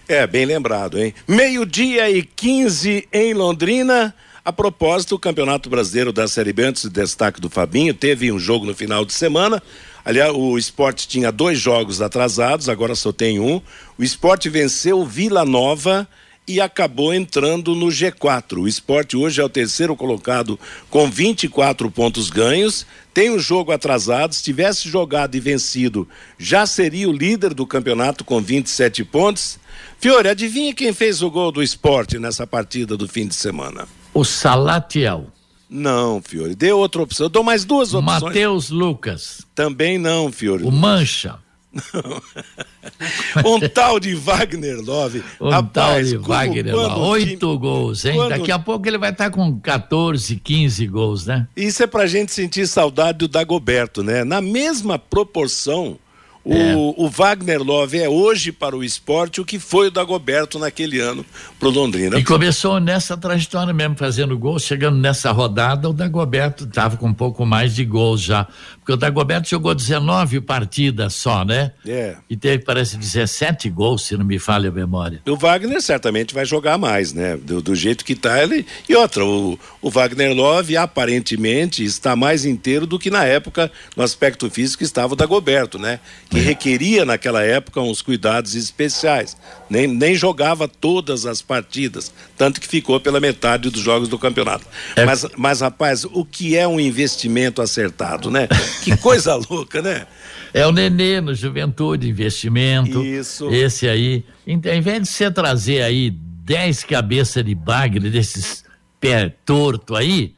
É, 0.08 0.26
bem 0.26 0.46
lembrado, 0.46 0.98
hein? 0.98 1.14
Meio-dia 1.28 2.10
e 2.10 2.24
15 2.24 3.08
em 3.14 3.34
Londrina. 3.34 4.14
A 4.44 4.52
propósito, 4.52 5.14
o 5.14 5.20
Campeonato 5.20 5.70
Brasileiro 5.70 6.12
da 6.12 6.28
Série 6.28 6.52
B, 6.52 6.64
antes 6.64 6.86
do 6.86 6.90
destaque 6.90 7.40
do 7.40 7.48
Fabinho, 7.48 7.94
teve 7.94 8.32
um 8.32 8.40
jogo 8.40 8.66
no 8.66 8.74
final 8.74 9.06
de 9.06 9.14
semana. 9.14 9.62
Aliás, 10.04 10.34
o 10.34 10.58
esporte 10.58 11.08
tinha 11.08 11.32
dois 11.32 11.60
jogos 11.60 12.02
atrasados, 12.02 12.68
agora 12.68 12.96
só 12.96 13.12
tem 13.12 13.40
um. 13.40 13.62
O 14.00 14.04
esporte 14.04 14.50
venceu 14.50 15.00
o 15.00 15.06
Vila 15.06 15.46
Nova 15.46 16.08
e 16.48 16.60
acabou 16.60 17.14
entrando 17.14 17.76
no 17.76 17.86
G4. 17.86 18.64
O 18.64 18.68
esporte 18.68 19.16
hoje 19.16 19.40
é 19.40 19.44
o 19.44 19.50
terceiro 19.50 19.96
colocado 19.96 20.60
com 20.90 21.08
24 21.08 21.92
pontos 21.92 22.32
ganhos. 22.32 22.84
Tem 23.14 23.30
um 23.30 23.38
jogo 23.38 23.72
atrasado. 23.72 24.34
Se 24.34 24.42
tivesse 24.42 24.90
jogado 24.90 25.36
e 25.36 25.40
vencido, 25.40 26.10
já 26.40 26.66
seria 26.66 27.08
o 27.08 27.14
líder 27.14 27.54
do 27.54 27.68
campeonato 27.68 28.26
com 28.26 28.42
27 28.42 29.04
pontos. 29.04 29.60
Fiore, 30.00 30.30
adivinha 30.30 30.74
quem 30.74 30.92
fez 30.94 31.22
o 31.22 31.30
gol 31.30 31.52
do 31.52 31.62
esporte 31.62 32.18
nessa 32.18 32.48
partida 32.48 32.98
do 32.98 33.08
fim 33.08 33.28
de 33.28 33.36
semana? 33.36 33.88
O 34.14 34.24
Salatiel. 34.24 35.28
Não, 35.70 36.22
Fiore. 36.22 36.54
Dê 36.54 36.74
outra 36.74 37.02
opção. 37.02 37.28
Eu 37.28 37.30
dou 37.30 37.44
mais 37.44 37.64
duas 37.64 37.94
opções. 37.94 38.22
Matheus 38.22 38.70
Lucas. 38.70 39.46
Também 39.56 39.98
não, 39.98 40.32
Fiore. 40.32 40.64
O 40.64 40.72
Mancha. 40.72 41.40
um 43.46 43.70
tal 43.70 43.98
de 43.98 44.14
Wagner 44.14 44.82
Love. 44.82 45.24
Um 45.40 45.50
Rapaz, 45.50 46.10
tal 46.12 46.20
de 46.20 46.28
Wagner 46.28 46.76
Love. 46.76 47.00
Oito 47.00 47.48
time... 47.48 47.58
gols, 47.58 48.04
hein? 48.04 48.16
Quando... 48.16 48.30
Daqui 48.30 48.52
a 48.52 48.60
pouco 48.60 48.86
ele 48.88 48.98
vai 48.98 49.12
estar 49.12 49.30
tá 49.30 49.32
com 49.32 49.58
14, 49.60 50.36
15 50.36 50.88
gols, 50.88 51.26
né? 51.26 51.48
Isso 51.56 51.82
é 51.82 51.88
pra 51.88 52.06
gente 52.06 52.34
sentir 52.34 52.68
saudade 52.68 53.20
do 53.20 53.28
Dagoberto, 53.30 54.04
né? 54.04 54.26
Na 54.26 54.42
mesma 54.42 55.00
proporção 55.00 55.98
o, 56.44 56.54
é. 56.54 56.76
o, 56.76 57.08
Wagner 57.08 57.62
Love 57.62 58.00
é 58.00 58.10
hoje 58.10 58.52
para 58.52 58.76
o 58.76 58.84
esporte 58.84 59.40
o 59.40 59.46
que 59.46 59.60
foi 59.60 59.88
o 59.88 59.92
Dagoberto 59.92 60.58
naquele 60.58 61.00
ano 61.00 61.24
para 61.60 61.68
o 61.68 61.72
Londrina. 61.72 62.18
E 62.18 62.24
começou 62.24 62.80
nessa 62.80 63.16
trajetória 63.16 63.72
mesmo, 63.72 63.96
fazendo 63.96 64.36
gols. 64.38 64.64
Chegando 64.64 64.98
nessa 64.98 65.32
rodada, 65.32 65.88
o 65.88 65.94
Dagoberto 65.94 66.64
estava 66.64 66.98
com 66.98 67.08
um 67.08 67.14
pouco 67.14 67.46
mais 67.46 67.76
de 67.76 67.86
gols 67.86 68.22
já. 68.22 68.48
Porque 68.82 68.94
o 68.94 68.98
Dagoberto 68.98 69.48
jogou 69.48 69.74
19 69.74 70.42
partidas 70.42 71.14
só, 71.14 71.46
né? 71.46 71.72
É. 71.88 72.16
E 72.30 72.36
teve, 72.36 72.64
parece, 72.64 72.98
17 72.98 73.70
gols, 73.70 74.06
se 74.06 74.18
não 74.18 74.26
me 74.26 74.40
falha 74.40 74.70
a 74.70 74.72
memória. 74.72 75.22
O 75.28 75.38
Wagner 75.38 75.82
certamente 75.82 76.34
vai 76.34 76.46
jogar 76.46 76.78
mais, 76.78 77.14
né? 77.14 77.38
Do, 77.38 77.62
do 77.62 77.76
jeito 77.76 78.04
que 78.04 78.14
está 78.14 78.42
ele. 78.42 78.66
E 78.90 78.96
outra, 78.96 79.24
o, 79.24 79.58
o 79.82 79.90
Wagner 79.90 80.34
Love 80.34 80.76
aparentemente 80.78 81.84
está 81.84 82.16
mais 82.16 82.44
inteiro 82.44 82.88
do 82.88 82.98
que 82.98 83.12
na 83.12 83.24
época, 83.24 83.72
no 83.96 84.04
aspecto 84.04 84.50
físico, 84.50 84.84
estava 84.84 85.14
o 85.14 85.16
Dagoberto, 85.16 85.78
né? 85.78 86.00
que 86.30 86.40
requeria 86.40 87.06
naquela 87.06 87.44
época 87.44 87.82
uns 87.82 88.02
cuidados 88.02 88.56
especiais. 88.56 89.38
Nem, 89.72 89.88
nem 89.88 90.14
jogava 90.14 90.68
todas 90.68 91.26
as 91.26 91.42
partidas, 91.42 92.12
tanto 92.38 92.60
que 92.60 92.68
ficou 92.68 93.00
pela 93.00 93.22
metade 93.22 93.70
dos 93.70 93.82
jogos 93.82 94.10
do 94.10 94.20
campeonato. 94.20 94.66
É. 94.98 95.06
Mas, 95.06 95.26
mas, 95.38 95.62
rapaz, 95.62 96.04
o 96.04 96.26
que 96.26 96.58
é 96.58 96.68
um 96.68 96.78
investimento 96.78 97.62
acertado, 97.62 98.30
né? 98.30 98.50
Que 98.84 98.96
coisa 99.00 99.34
louca, 99.50 99.82
né? 99.82 100.06
É 100.54 100.68
o 100.68 100.74
Nenê 100.74 101.22
no 101.22 101.34
Juventude, 101.34 102.10
investimento. 102.10 103.02
Isso. 103.02 103.50
Esse 103.50 103.88
aí. 103.88 104.26
Então, 104.46 104.70
ao 104.70 104.78
invés 104.78 105.04
de 105.04 105.08
você 105.08 105.32
trazer 105.32 105.84
aí 105.84 106.10
10 106.10 106.84
cabeças 106.84 107.46
de 107.46 107.56
bagre 107.56 108.10
desses 108.10 108.66
pé 109.00 109.34
torto 109.46 109.96
aí, 109.96 110.34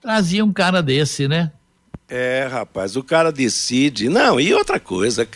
trazia 0.00 0.42
um 0.42 0.52
cara 0.52 0.82
desse, 0.82 1.28
né? 1.28 1.52
É, 2.08 2.48
rapaz, 2.50 2.96
o 2.96 3.02
cara 3.02 3.30
decide. 3.30 4.08
Não, 4.08 4.40
e 4.40 4.54
outra 4.54 4.80
coisa, 4.80 5.28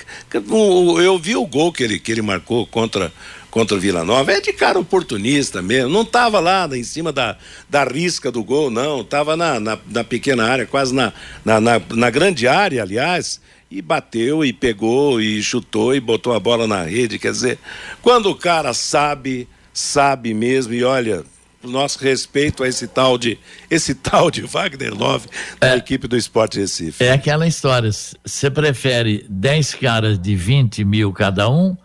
eu 1.05 1.19
vi 1.19 1.37
o 1.37 1.47
gol 1.47 1.71
que 1.71 1.83
ele, 1.83 1.99
que 1.99 2.11
ele 2.11 2.23
marcou 2.23 2.67
contra, 2.67 3.13
contra 3.53 3.77
o 3.77 3.81
Vila 3.81 4.03
Nova, 4.03 4.33
é 4.33 4.41
de 4.41 4.51
cara 4.51 4.79
oportunista 4.79 5.61
mesmo. 5.61 5.91
Não 5.91 6.01
estava 6.01 6.41
lá 6.41 6.67
em 6.73 6.83
cima 6.83 7.13
da, 7.13 7.37
da 7.69 7.85
risca 7.85 8.33
do 8.33 8.43
gol, 8.43 8.71
não. 8.71 9.03
Estava 9.03 9.37
na, 9.37 9.61
na, 9.61 9.79
na, 9.87 10.03
pequena 10.03 10.45
área, 10.45 10.65
quase 10.65 10.95
na, 10.95 11.13
na, 11.45 11.61
na, 11.61 11.81
na 11.91 12.11
grande 12.11 12.49
área, 12.49 12.83
aliás 12.83 13.41
e 13.71 13.81
bateu 13.81 14.45
e 14.45 14.53
pegou 14.53 15.19
e 15.19 15.43
chutou 15.43 15.95
e 15.95 16.01
botou 16.01 16.35
a 16.35 16.41
bola 16.41 16.67
na 16.67 16.83
rede. 16.83 17.19
Quer 17.19 17.33
dizer, 17.33 17.59
quando 18.03 18.31
o 18.31 18.35
cara 18.35 18.75
sabe, 18.75 19.49
sabe 19.73 20.35
mesmo, 20.35 20.75
e 20.75 20.85
olha, 20.85 21.25
nosso 21.63 21.99
respeito 21.99 22.63
a 22.63 22.69
esse 22.69 22.87
tal 22.87 23.17
de 23.17 23.39
esse 23.71 23.95
tal 23.95 24.31
de 24.31 24.43
Wagner 24.43 24.95
Love 24.95 25.29
da 25.59 25.75
é, 25.75 25.77
equipe 25.77 26.09
do 26.09 26.17
Esporte 26.17 26.59
Recife. 26.59 27.05
É 27.05 27.13
aquela 27.13 27.47
história. 27.47 27.91
Você 28.25 28.51
prefere 28.51 29.25
10 29.29 29.75
caras 29.75 30.19
de 30.19 30.35
20 30.37 30.85
mil 30.85 31.13
cada 31.13 31.49
um 31.51 31.77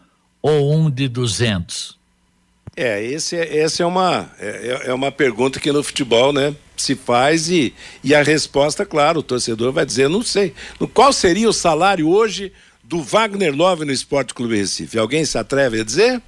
ou 0.48 0.74
um 0.74 0.90
de 0.90 1.08
200? 1.08 1.98
É, 2.76 3.04
esse 3.04 3.36
é, 3.36 3.58
essa 3.58 3.84
é 3.84 3.86
uma, 3.86 4.30
é, 4.40 4.84
é 4.86 4.94
uma 4.94 5.12
pergunta 5.12 5.60
que 5.60 5.72
no 5.72 5.82
futebol, 5.84 6.32
né, 6.32 6.56
se 6.78 6.96
faz 6.96 7.50
e, 7.50 7.74
e 8.04 8.14
a 8.14 8.22
resposta, 8.22 8.86
claro, 8.86 9.20
o 9.20 9.24
torcedor 9.24 9.72
vai 9.74 9.86
dizer, 9.86 10.08
não 10.08 10.22
sei. 10.22 10.54
Qual 10.94 11.12
seria 11.12 11.50
o 11.50 11.54
salário 11.54 12.08
hoje 12.08 12.54
do 12.84 13.02
Wagner 13.02 13.54
Love 13.54 13.84
no 13.84 13.92
Esporte 13.92 14.34
Clube 14.34 14.56
Recife? 14.58 14.98
Alguém 14.98 15.26
se 15.26 15.38
atreve 15.38 15.82
a 15.82 15.84
dizer? 15.84 16.22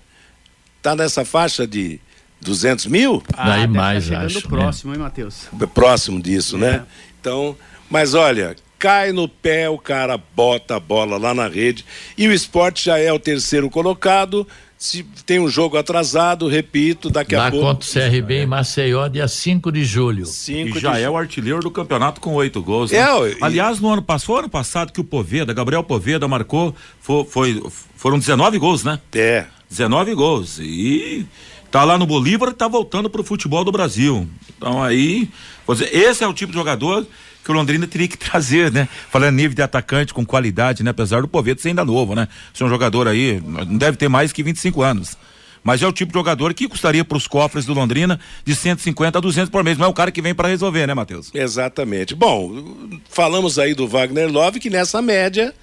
Tá 0.81 0.95
nessa 0.95 1.23
faixa 1.23 1.67
de 1.67 1.99
200 2.41 2.87
mil? 2.87 3.23
Ah, 3.33 3.49
Daí 3.49 3.67
mais, 3.67 4.05
tá 4.05 4.09
chegando 4.09 4.37
acho. 4.37 4.47
próximo, 4.49 4.91
né? 4.91 4.97
hein, 4.97 5.03
Matheus? 5.03 5.47
Próximo 5.73 6.21
disso, 6.21 6.57
né? 6.57 6.67
é. 6.67 6.71
né? 6.71 6.85
Então, 7.21 7.55
mas 7.89 8.13
olha, 8.15 8.55
cai 8.79 9.11
no 9.11 9.27
pé, 9.27 9.69
o 9.69 9.77
cara 9.77 10.17
bota 10.17 10.77
a 10.77 10.79
bola 10.79 11.17
lá 11.17 11.33
na 11.33 11.47
rede 11.47 11.83
e 12.17 12.27
o 12.27 12.31
esporte 12.31 12.85
já 12.85 12.97
é 12.97 13.11
o 13.11 13.19
terceiro 13.19 13.69
colocado. 13.69 14.47
Se 14.77 15.03
tem 15.25 15.39
um 15.41 15.49
jogo 15.49 15.77
atrasado, 15.77 16.47
repito, 16.47 17.09
daqui 17.09 17.35
lá 17.35 17.47
a 17.47 17.51
pouco. 17.51 17.65
contra 17.65 17.85
o 17.85 18.09
CRB 18.11 18.43
em 18.43 18.45
Maceió, 18.45 19.09
dia 19.09 19.27
5 19.27 19.73
de 19.73 19.83
julho. 19.83 20.25
Cinco 20.25 20.77
e 20.77 20.79
já 20.79 20.97
é 20.97 21.09
o 21.09 21.17
artilheiro 21.17 21.59
do 21.59 21.69
campeonato 21.69 22.21
com 22.21 22.33
oito 22.35 22.63
gols. 22.63 22.89
Né? 22.89 22.97
É, 22.97 23.37
Aliás, 23.41 23.81
no 23.81 23.89
ano 23.89 24.01
passado, 24.01 24.27
foi 24.27 24.39
ano 24.39 24.49
passado 24.49 24.93
que 24.93 25.01
o 25.01 25.03
Poveda, 25.03 25.51
Gabriel 25.51 25.83
Poveda, 25.83 26.29
marcou, 26.29 26.73
foi, 27.01 27.25
foi, 27.25 27.63
foram 27.93 28.17
19 28.17 28.57
gols, 28.57 28.85
né? 28.85 28.97
É. 29.13 29.47
19 29.69 30.13
gols. 30.15 30.59
E 30.59 31.25
tá 31.69 31.83
lá 31.83 31.97
no 31.97 32.05
Bolívar 32.05 32.47
e 32.51 32.53
tá 32.53 32.69
voltando 32.69 33.09
pro 33.09 33.21
futebol 33.21 33.65
do 33.65 33.73
Brasil. 33.73 34.29
Então 34.57 34.81
aí, 34.81 35.29
dizer, 35.67 35.93
esse 35.93 36.23
é 36.23 36.27
o 36.27 36.33
tipo 36.33 36.53
de 36.53 36.57
jogador 36.57 37.05
que 37.49 37.51
o 37.51 37.55
Londrina 37.55 37.87
teria 37.87 38.07
que 38.07 38.17
trazer, 38.17 38.71
né? 38.71 38.87
Falando 39.09 39.35
nível 39.35 39.55
de 39.55 39.61
atacante 39.63 40.13
com 40.13 40.23
qualidade, 40.23 40.83
né? 40.83 40.91
Apesar 40.91 41.21
do 41.23 41.27
Poveto 41.27 41.61
ser 41.61 41.69
ainda 41.69 41.83
novo, 41.83 42.13
né? 42.13 42.27
Ser 42.53 42.63
um 42.63 42.69
jogador 42.69 43.07
aí, 43.07 43.41
não 43.43 43.77
deve 43.77 43.97
ter 43.97 44.07
mais 44.07 44.31
que 44.31 44.43
25 44.43 44.83
anos. 44.83 45.17
Mas 45.63 45.81
é 45.81 45.87
o 45.87 45.91
tipo 45.91 46.11
de 46.11 46.17
jogador 46.17 46.53
que 46.53 46.69
custaria 46.69 47.03
para 47.03 47.17
os 47.17 47.27
cofres 47.27 47.65
do 47.65 47.73
Londrina 47.73 48.19
de 48.45 48.55
150 48.55 49.17
a 49.17 49.21
200 49.21 49.49
por 49.49 49.63
mês. 49.63 49.79
Não 49.79 49.87
é 49.87 49.89
o 49.89 49.93
cara 49.93 50.11
que 50.11 50.21
vem 50.21 50.33
para 50.33 50.47
resolver, 50.47 50.85
né, 50.85 50.93
Matheus? 50.93 51.31
Exatamente. 51.33 52.13
Bom, 52.13 52.99
falamos 53.09 53.57
aí 53.57 53.73
do 53.73 53.87
Wagner 53.87 54.31
Love, 54.31 54.59
que 54.59 54.69
nessa 54.69 55.01
média 55.01 55.53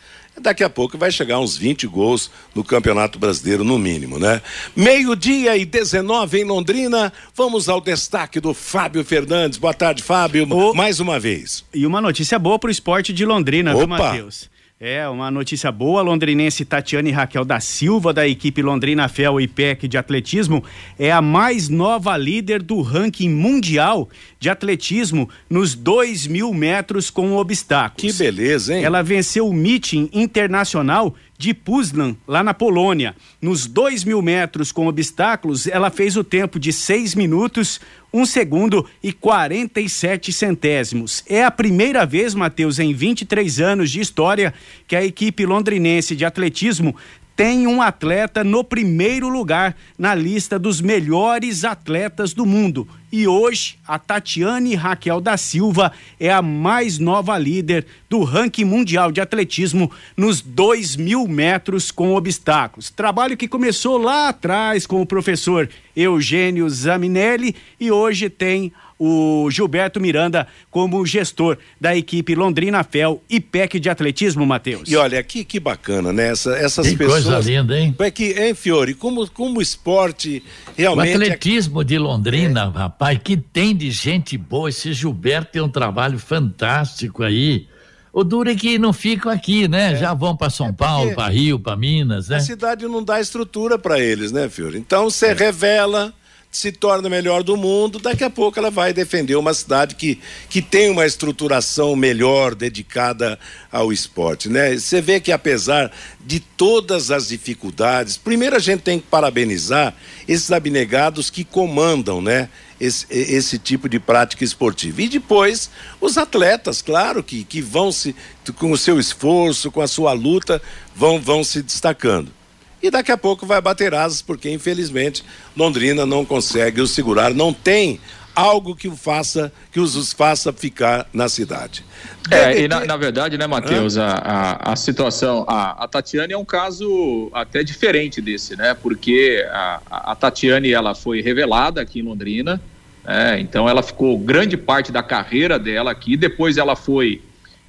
Daqui 0.40 0.62
a 0.62 0.70
pouco 0.70 0.98
vai 0.98 1.10
chegar 1.10 1.40
uns 1.40 1.56
20 1.56 1.86
gols 1.86 2.30
no 2.54 2.62
Campeonato 2.62 3.18
Brasileiro, 3.18 3.64
no 3.64 3.78
mínimo, 3.78 4.18
né? 4.18 4.42
Meio-dia 4.74 5.56
e 5.56 5.64
19 5.64 6.40
em 6.40 6.44
Londrina. 6.44 7.12
Vamos 7.34 7.68
ao 7.68 7.80
destaque 7.80 8.38
do 8.38 8.52
Fábio 8.52 9.04
Fernandes. 9.04 9.58
Boa 9.58 9.72
tarde, 9.72 10.02
Fábio. 10.02 10.46
O... 10.50 10.74
Mais 10.74 11.00
uma 11.00 11.18
vez. 11.18 11.64
E 11.72 11.86
uma 11.86 12.00
notícia 12.00 12.38
boa 12.38 12.58
para 12.58 12.68
o 12.68 12.70
esporte 12.70 13.12
de 13.12 13.24
Londrina, 13.24 13.70
Opa. 13.70 13.78
viu, 13.78 13.88
Matheus? 13.88 14.50
É, 14.78 15.09
uma 15.09 15.30
notícia 15.30 15.73
boa, 15.73 16.00
a 16.00 16.04
londrinense 16.04 16.62
Tatiane 16.62 17.11
Raquel 17.11 17.47
da 17.47 17.59
Silva, 17.61 18.12
da 18.12 18.28
equipe 18.28 18.61
Londrina 18.61 19.09
Fel 19.09 19.40
e 19.40 19.49
PEC 19.49 19.88
de 19.88 19.97
atletismo, 19.97 20.62
é 20.99 21.11
a 21.11 21.23
mais 21.23 21.71
nova 21.71 22.14
líder 22.14 22.62
do 22.62 22.83
ranking 22.83 23.30
mundial 23.30 24.06
de 24.38 24.50
atletismo 24.50 25.30
nos 25.49 25.75
dois 25.75 26.26
mil 26.26 26.52
metros 26.52 27.09
com 27.09 27.33
obstáculos. 27.37 28.18
Que 28.18 28.23
beleza, 28.23 28.76
hein? 28.76 28.85
Ela 28.85 29.02
venceu 29.02 29.49
o 29.49 29.54
meeting 29.54 30.11
internacional 30.12 31.14
de 31.38 31.52
Puzlan, 31.52 32.16
lá 32.26 32.42
na 32.42 32.54
Polônia. 32.54 33.14
Nos 33.40 33.66
dois 33.66 34.04
mil 34.04 34.22
metros 34.22 34.72
com 34.72 34.86
obstáculos, 34.86 35.66
ela 35.66 35.90
fez 35.90 36.16
o 36.16 36.24
tempo 36.24 36.58
de 36.58 36.72
seis 36.72 37.14
minutos, 37.14 37.80
um 38.12 38.24
segundo 38.24 38.86
e 39.02 39.12
47 39.12 40.32
centésimos. 40.32 41.22
É 41.28 41.44
a 41.44 41.50
primeira 41.50 42.06
vez, 42.06 42.34
Matheus, 42.34 42.78
em 42.78 42.94
23 42.94 43.60
anos 43.60 43.90
de 43.90 44.00
história, 44.00 44.54
que 44.86 44.96
a 44.96 45.04
equipe 45.04 45.44
londrinense 45.44 46.16
de 46.16 46.24
atletismo 46.24 46.96
tem 47.36 47.66
um 47.66 47.82
atleta 47.82 48.42
no 48.42 48.64
primeiro 48.64 49.28
lugar 49.28 49.76
na 49.98 50.14
lista 50.14 50.58
dos 50.58 50.80
melhores 50.80 51.64
atletas 51.64 52.32
do 52.32 52.46
mundo. 52.46 52.88
E 53.12 53.28
hoje, 53.28 53.78
a 53.86 53.98
Tatiane 53.98 54.74
Raquel 54.74 55.20
da 55.20 55.36
Silva 55.36 55.92
é 56.18 56.30
a 56.32 56.40
mais 56.40 56.98
nova 56.98 57.38
líder 57.38 57.86
do 58.08 58.24
ranking 58.24 58.64
mundial 58.64 59.12
de 59.12 59.20
atletismo 59.20 59.90
nos 60.16 60.40
dois 60.40 60.96
mil 60.96 61.28
metros 61.28 61.90
com 61.90 62.14
obstáculos. 62.14 62.90
Trabalho 62.90 63.36
que 63.36 63.46
começou 63.46 63.98
lá 63.98 64.30
atrás 64.30 64.86
com 64.86 65.02
o 65.02 65.06
professor 65.06 65.68
Eugênio 65.94 66.68
Zaminelli 66.68 67.54
e 67.78 67.90
hoje 67.90 68.30
tem 68.30 68.72
o 68.98 69.48
Gilberto 69.50 70.00
Miranda 70.00 70.46
como 70.70 71.04
gestor 71.04 71.58
da 71.80 71.96
equipe 71.96 72.34
Londrina 72.34 72.82
Fel 72.82 73.22
e 73.28 73.40
PEC 73.40 73.78
de 73.78 73.90
atletismo, 73.90 74.46
Matheus. 74.46 74.88
E 74.88 74.96
olha, 74.96 75.22
que, 75.22 75.44
que 75.44 75.60
bacana, 75.60 76.12
né? 76.12 76.28
Essa, 76.28 76.56
essas 76.56 76.88
que 76.88 76.96
pessoas. 76.96 77.24
coisa 77.24 77.50
linda, 77.50 77.78
hein? 77.78 77.94
É 77.98 78.10
que, 78.10 78.32
hein, 78.32 78.54
Fiore, 78.54 78.94
como, 78.94 79.28
como 79.30 79.58
o 79.58 79.62
esporte 79.62 80.42
realmente. 80.76 81.12
O 81.12 81.16
atletismo 81.16 81.82
é... 81.82 81.84
de 81.84 81.98
Londrina, 81.98 82.72
é. 82.74 82.78
rapaz, 82.78 83.18
que 83.22 83.36
tem 83.36 83.76
de 83.76 83.90
gente 83.90 84.38
boa. 84.38 84.68
Esse 84.68 84.92
Gilberto 84.92 85.52
tem 85.52 85.62
um 85.62 85.68
trabalho 85.68 86.18
fantástico 86.18 87.22
aí. 87.22 87.66
O 88.12 88.25
duro 88.25 88.49
é 88.50 88.54
que 88.54 88.78
não 88.78 88.94
ficam 88.94 89.30
aqui, 89.30 89.68
né? 89.68 89.92
É. 89.92 89.97
Já 89.97 90.14
vão 90.14 90.34
para 90.34 90.49
São 90.49 90.68
é 90.68 90.73
Paulo, 90.73 91.14
para 91.14 91.28
Rio, 91.28 91.60
para 91.60 91.76
Minas, 91.76 92.30
né? 92.30 92.36
A 92.36 92.40
cidade 92.40 92.86
não 92.86 93.04
dá 93.04 93.21
estrutura 93.21 93.78
para 93.78 94.00
eles, 94.00 94.32
né, 94.32 94.49
Fiore? 94.49 94.78
Então 94.78 95.10
você 95.10 95.26
é. 95.26 95.32
revela 95.34 96.14
se 96.56 96.73
torna 96.73 97.10
melhor 97.10 97.42
do 97.42 97.54
mundo, 97.54 97.99
daqui 97.99 98.25
a 98.25 98.30
pouco 98.30 98.58
ela 98.58 98.71
vai 98.71 98.90
defender 98.90 99.36
uma 99.36 99.52
cidade 99.52 99.95
que, 99.95 100.19
que 100.49 100.62
tem 100.62 100.88
uma 100.88 101.04
estruturação 101.04 101.95
melhor 101.95 102.54
dedicada 102.54 103.38
ao 103.71 103.92
esporte, 103.92 104.49
né? 104.49 104.75
Você 104.75 105.02
vê 105.02 105.21
que 105.21 105.30
apesar 105.30 105.92
de 106.19 106.40
todas 106.40 107.10
as 107.10 107.28
dificuldades, 107.28 108.16
primeiro 108.16 108.56
a 108.56 108.58
gente 108.58 108.80
tem 108.80 108.99
que 108.99 109.06
parabenizar 109.06 109.95
esses 110.26 110.50
abnegados 110.50 111.28
que 111.28 111.45
comandam, 111.45 112.23
né? 112.23 112.49
Esse, 112.80 113.06
esse 113.10 113.58
tipo 113.58 113.86
de 113.86 113.99
prática 113.99 114.45
esportiva. 114.45 115.02
E 115.02 115.08
depois, 115.08 115.71
os 116.00 116.19
atletas, 116.19 116.82
claro, 116.82 117.23
que, 117.23 117.45
que 117.45 117.60
vão 117.60 117.90
se, 117.90 118.14
com 118.58 118.71
o 118.71 118.78
seu 118.78 118.99
esforço, 118.99 119.71
com 119.71 119.80
a 119.80 119.86
sua 119.86 120.12
luta, 120.12 120.60
vão, 120.95 121.21
vão 121.21 121.45
se 121.45 121.62
destacando 121.62 122.35
e 122.82 122.91
daqui 122.91 123.10
a 123.10 123.17
pouco 123.17 123.47
vai 123.47 123.60
bater 123.60 123.95
asas, 123.95 124.23
porque 124.23 124.50
infelizmente 124.50 125.25
Londrina 125.56 126.04
não 126.04 126.25
consegue 126.25 126.80
o 126.80 126.86
segurar, 126.86 127.32
não 127.32 127.52
tem 127.52 128.00
algo 128.36 128.76
que 128.76 128.86
o 128.86 128.95
faça, 128.95 129.50
que 129.73 129.80
os 129.80 130.12
faça 130.12 130.52
ficar 130.52 131.08
na 131.12 131.26
cidade. 131.26 131.82
É, 132.30 132.60
e 132.60 132.69
na, 132.69 132.84
na 132.84 132.97
verdade, 132.97 133.39
né, 133.39 133.47
Matheus, 133.47 133.97
a, 133.97 134.08
a, 134.08 134.73
a, 134.73 134.76
situação, 134.76 135.47
a, 135.49 135.84
a 135.84 135.89
Tatiane 135.89 136.34
é 136.34 136.39
um 136.39 136.45
caso 136.45 137.30
até 137.32 137.65
diferente 137.65 138.21
desse, 138.21 138.54
né, 138.54 138.75
porque 138.75 139.43
a, 139.50 139.80
a 139.91 140.15
Tatiane, 140.15 140.71
ela 140.71 140.95
foi 140.95 141.23
revelada 141.23 141.80
aqui 141.80 142.00
em 142.00 142.02
Londrina, 142.02 142.60
é, 143.06 143.41
então 143.41 143.67
ela 143.67 143.82
ficou 143.82 144.19
grande 144.19 144.56
parte 144.56 144.93
da 144.93 145.02
carreira 145.02 145.58
dela 145.58 145.91
aqui, 145.91 146.15
depois 146.17 146.58
ela 146.58 146.76
foi 146.76 147.23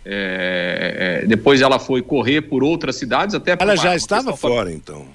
é, 0.10 1.22
é, 1.24 1.28
depois 1.28 1.62
ela 1.62 1.80
foi 1.80 2.02
correr 2.02 2.41
por 2.41 2.63
outras 2.63 2.96
cidades, 2.96 3.36
até 3.36 3.58
Ela 3.60 3.76
já 3.76 3.93
estava 3.93 4.36
fora, 4.38 4.72
então. 4.72 5.06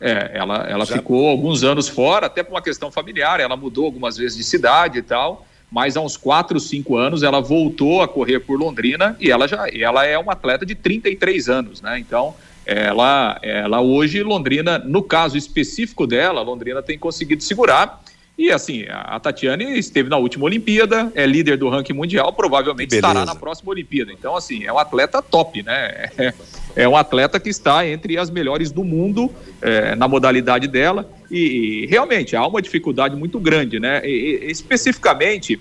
É, 0.00 0.32
ela, 0.34 0.66
ela 0.68 0.84
já... 0.84 0.96
ficou 0.96 1.28
alguns 1.28 1.62
anos 1.62 1.88
fora, 1.88 2.26
até 2.26 2.42
por 2.42 2.54
uma 2.54 2.62
questão 2.62 2.90
familiar. 2.90 3.38
Ela 3.38 3.56
mudou 3.56 3.84
algumas 3.84 4.16
vezes 4.16 4.36
de 4.36 4.42
cidade 4.42 4.98
e 4.98 5.02
tal, 5.02 5.46
mas 5.70 5.96
há 5.96 6.00
uns 6.00 6.16
4, 6.16 6.58
5 6.58 6.96
anos 6.96 7.22
ela 7.22 7.40
voltou 7.40 8.02
a 8.02 8.08
correr 8.08 8.40
por 8.40 8.58
Londrina 8.58 9.16
e 9.20 9.30
ela 9.30 9.46
já 9.46 9.68
ela 9.72 10.04
é 10.04 10.18
uma 10.18 10.32
atleta 10.32 10.66
de 10.66 10.74
33 10.74 11.48
anos, 11.48 11.80
né? 11.80 11.98
Então, 12.00 12.34
ela, 12.66 13.38
ela 13.42 13.80
hoje, 13.80 14.20
Londrina, 14.22 14.78
no 14.78 15.02
caso 15.02 15.36
específico 15.36 16.08
dela, 16.08 16.42
Londrina 16.42 16.82
tem 16.82 16.98
conseguido 16.98 17.44
segurar 17.44 18.02
e 18.40 18.50
assim, 18.50 18.86
a 18.88 19.20
Tatiane 19.20 19.78
esteve 19.78 20.08
na 20.08 20.16
última 20.16 20.46
Olimpíada, 20.46 21.12
é 21.14 21.26
líder 21.26 21.58
do 21.58 21.68
ranking 21.68 21.92
mundial, 21.92 22.32
provavelmente 22.32 22.94
estará 22.94 23.22
na 23.26 23.34
próxima 23.34 23.70
Olimpíada. 23.70 24.10
Então, 24.10 24.34
assim, 24.34 24.64
é 24.64 24.72
um 24.72 24.78
atleta 24.78 25.20
top, 25.20 25.62
né? 25.62 26.08
É, 26.16 26.34
é 26.74 26.88
um 26.88 26.96
atleta 26.96 27.38
que 27.38 27.50
está 27.50 27.86
entre 27.86 28.16
as 28.16 28.30
melhores 28.30 28.72
do 28.72 28.82
mundo 28.82 29.30
é, 29.60 29.94
na 29.94 30.08
modalidade 30.08 30.66
dela. 30.66 31.06
E, 31.30 31.82
e, 31.82 31.86
realmente 31.86 32.34
há 32.34 32.46
uma 32.46 32.62
dificuldade 32.62 33.14
muito 33.14 33.38
grande, 33.38 33.78
né? 33.78 34.00
E, 34.06 34.46
e, 34.46 34.50
especificamente, 34.50 35.60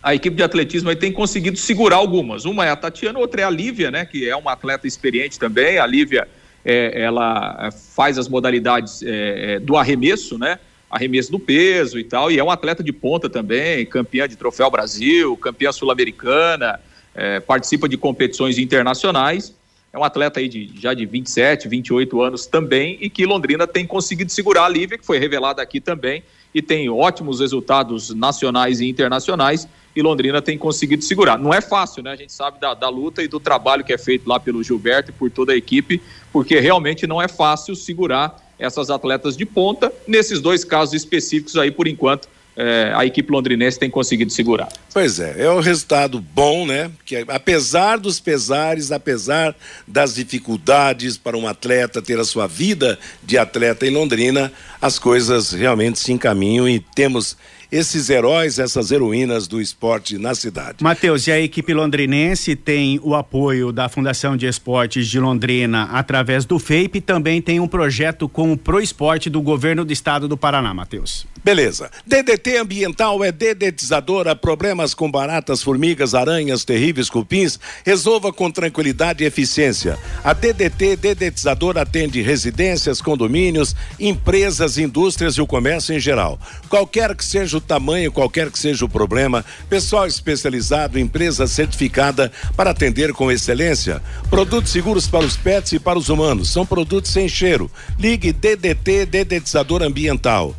a 0.00 0.14
equipe 0.14 0.36
de 0.36 0.44
atletismo 0.44 0.94
tem 0.94 1.10
conseguido 1.10 1.56
segurar 1.56 1.96
algumas. 1.96 2.44
Uma 2.44 2.66
é 2.66 2.70
a 2.70 2.76
Tatiana, 2.76 3.18
outra 3.18 3.40
é 3.40 3.44
a 3.44 3.50
Lívia, 3.50 3.90
né? 3.90 4.04
Que 4.04 4.28
é 4.28 4.36
uma 4.36 4.52
atleta 4.52 4.86
experiente 4.86 5.40
também. 5.40 5.78
A 5.78 5.86
Lívia, 5.86 6.28
é, 6.64 7.02
ela 7.02 7.68
faz 7.72 8.16
as 8.16 8.28
modalidades 8.28 9.02
é, 9.02 9.54
é 9.54 9.58
do 9.58 9.76
arremesso, 9.76 10.38
né? 10.38 10.60
Arremesso 10.96 11.30
do 11.30 11.38
peso 11.38 11.98
e 11.98 12.04
tal, 12.04 12.30
e 12.30 12.38
é 12.38 12.44
um 12.44 12.50
atleta 12.50 12.82
de 12.82 12.92
ponta 12.92 13.28
também, 13.28 13.86
campeã 13.86 14.26
de 14.26 14.36
Troféu 14.36 14.70
Brasil, 14.70 15.36
campeã 15.36 15.70
sul-americana, 15.70 16.80
é, 17.14 17.40
participa 17.40 17.88
de 17.88 17.96
competições 17.96 18.58
internacionais, 18.58 19.54
é 19.92 19.98
um 19.98 20.04
atleta 20.04 20.40
aí 20.40 20.48
de, 20.48 20.70
já 20.78 20.92
de 20.92 21.06
27, 21.06 21.68
28 21.68 22.20
anos 22.20 22.46
também, 22.46 22.98
e 23.00 23.08
que 23.08 23.24
Londrina 23.24 23.66
tem 23.66 23.86
conseguido 23.86 24.30
segurar 24.30 24.64
a 24.64 24.68
Lívia, 24.68 24.98
que 24.98 25.06
foi 25.06 25.18
revelada 25.18 25.62
aqui 25.62 25.80
também, 25.80 26.22
e 26.54 26.60
tem 26.60 26.88
ótimos 26.88 27.40
resultados 27.40 28.10
nacionais 28.14 28.80
e 28.80 28.88
internacionais, 28.88 29.66
e 29.94 30.02
Londrina 30.02 30.42
tem 30.42 30.58
conseguido 30.58 31.02
segurar. 31.02 31.38
Não 31.38 31.52
é 31.52 31.62
fácil, 31.62 32.02
né? 32.02 32.10
A 32.10 32.16
gente 32.16 32.32
sabe 32.32 32.60
da, 32.60 32.74
da 32.74 32.88
luta 32.90 33.22
e 33.22 33.28
do 33.28 33.40
trabalho 33.40 33.84
que 33.84 33.92
é 33.92 33.98
feito 33.98 34.28
lá 34.28 34.38
pelo 34.38 34.62
Gilberto 34.62 35.10
e 35.10 35.14
por 35.14 35.30
toda 35.30 35.52
a 35.52 35.56
equipe, 35.56 36.02
porque 36.30 36.60
realmente 36.60 37.06
não 37.06 37.20
é 37.20 37.28
fácil 37.28 37.74
segurar 37.74 38.45
essas 38.58 38.90
atletas 38.90 39.36
de 39.36 39.44
ponta. 39.44 39.92
Nesses 40.06 40.40
dois 40.40 40.64
casos 40.64 40.94
específicos 40.94 41.56
aí, 41.56 41.70
por 41.70 41.86
enquanto, 41.86 42.28
é, 42.56 42.90
a 42.94 43.04
equipe 43.04 43.30
londrinense 43.30 43.78
tem 43.78 43.90
conseguido 43.90 44.32
segurar. 44.32 44.68
Pois 44.92 45.20
é, 45.20 45.44
é 45.44 45.50
um 45.50 45.60
resultado 45.60 46.18
bom, 46.18 46.66
né? 46.66 46.90
Que 47.04 47.24
apesar 47.28 47.98
dos 47.98 48.18
pesares, 48.18 48.90
apesar 48.90 49.54
das 49.86 50.14
dificuldades 50.14 51.18
para 51.18 51.36
um 51.36 51.46
atleta 51.46 52.00
ter 52.00 52.18
a 52.18 52.24
sua 52.24 52.46
vida 52.46 52.98
de 53.22 53.36
atleta 53.36 53.86
em 53.86 53.90
Londrina, 53.90 54.50
as 54.80 54.98
coisas 54.98 55.52
realmente 55.52 55.98
se 55.98 56.12
encaminham 56.12 56.66
e 56.66 56.80
temos 56.80 57.36
esses 57.70 58.08
heróis, 58.10 58.58
essas 58.58 58.90
heroínas 58.90 59.46
do 59.46 59.60
esporte 59.60 60.18
na 60.18 60.34
cidade. 60.34 60.82
Matheus, 60.82 61.26
e 61.26 61.32
a 61.32 61.40
equipe 61.40 61.72
londrinense 61.74 62.54
tem 62.54 63.00
o 63.02 63.14
apoio 63.14 63.72
da 63.72 63.88
Fundação 63.88 64.36
de 64.36 64.46
Esportes 64.46 65.08
de 65.08 65.18
Londrina 65.18 65.84
através 65.92 66.44
do 66.44 66.58
FEIP 66.58 66.98
e 66.98 67.00
também 67.00 67.42
tem 67.42 67.60
um 67.60 67.68
projeto 67.68 68.28
com 68.28 68.52
o 68.52 68.56
Pro 68.56 68.80
Esporte 68.80 69.28
do 69.28 69.40
governo 69.40 69.84
do 69.84 69.92
estado 69.92 70.28
do 70.28 70.36
Paraná, 70.36 70.72
Matheus. 70.72 71.26
Beleza. 71.46 71.92
DDT 72.04 72.56
ambiental 72.56 73.22
é 73.22 73.30
dedetizadora, 73.30 74.34
problemas 74.34 74.92
com 74.94 75.08
baratas, 75.08 75.62
formigas, 75.62 76.12
aranhas, 76.12 76.64
terríveis 76.64 77.08
cupins, 77.08 77.60
resolva 77.84 78.32
com 78.32 78.50
tranquilidade 78.50 79.22
e 79.22 79.28
eficiência. 79.28 79.96
A 80.24 80.32
DDT 80.32 80.96
dedetizadora 80.96 81.82
atende 81.82 82.20
residências, 82.20 83.00
condomínios, 83.00 83.76
empresas, 84.00 84.76
indústrias 84.76 85.34
e 85.34 85.40
o 85.40 85.46
comércio 85.46 85.94
em 85.94 86.00
geral. 86.00 86.36
Qualquer 86.68 87.14
que 87.14 87.24
seja 87.24 87.58
o 87.58 87.60
tamanho, 87.60 88.10
qualquer 88.10 88.50
que 88.50 88.58
seja 88.58 88.84
o 88.84 88.88
problema, 88.88 89.44
pessoal 89.70 90.04
especializado, 90.04 90.98
empresa 90.98 91.46
certificada 91.46 92.32
para 92.56 92.70
atender 92.70 93.12
com 93.12 93.30
excelência. 93.30 94.02
Produtos 94.28 94.72
seguros 94.72 95.06
para 95.06 95.24
os 95.24 95.36
pets 95.36 95.74
e 95.74 95.78
para 95.78 95.96
os 95.96 96.08
humanos. 96.08 96.50
São 96.50 96.66
produtos 96.66 97.12
sem 97.12 97.28
cheiro. 97.28 97.70
Ligue 98.00 98.32
DDT 98.32 99.06
Dedetizador 99.06 99.84
Ambiental. 99.84 100.52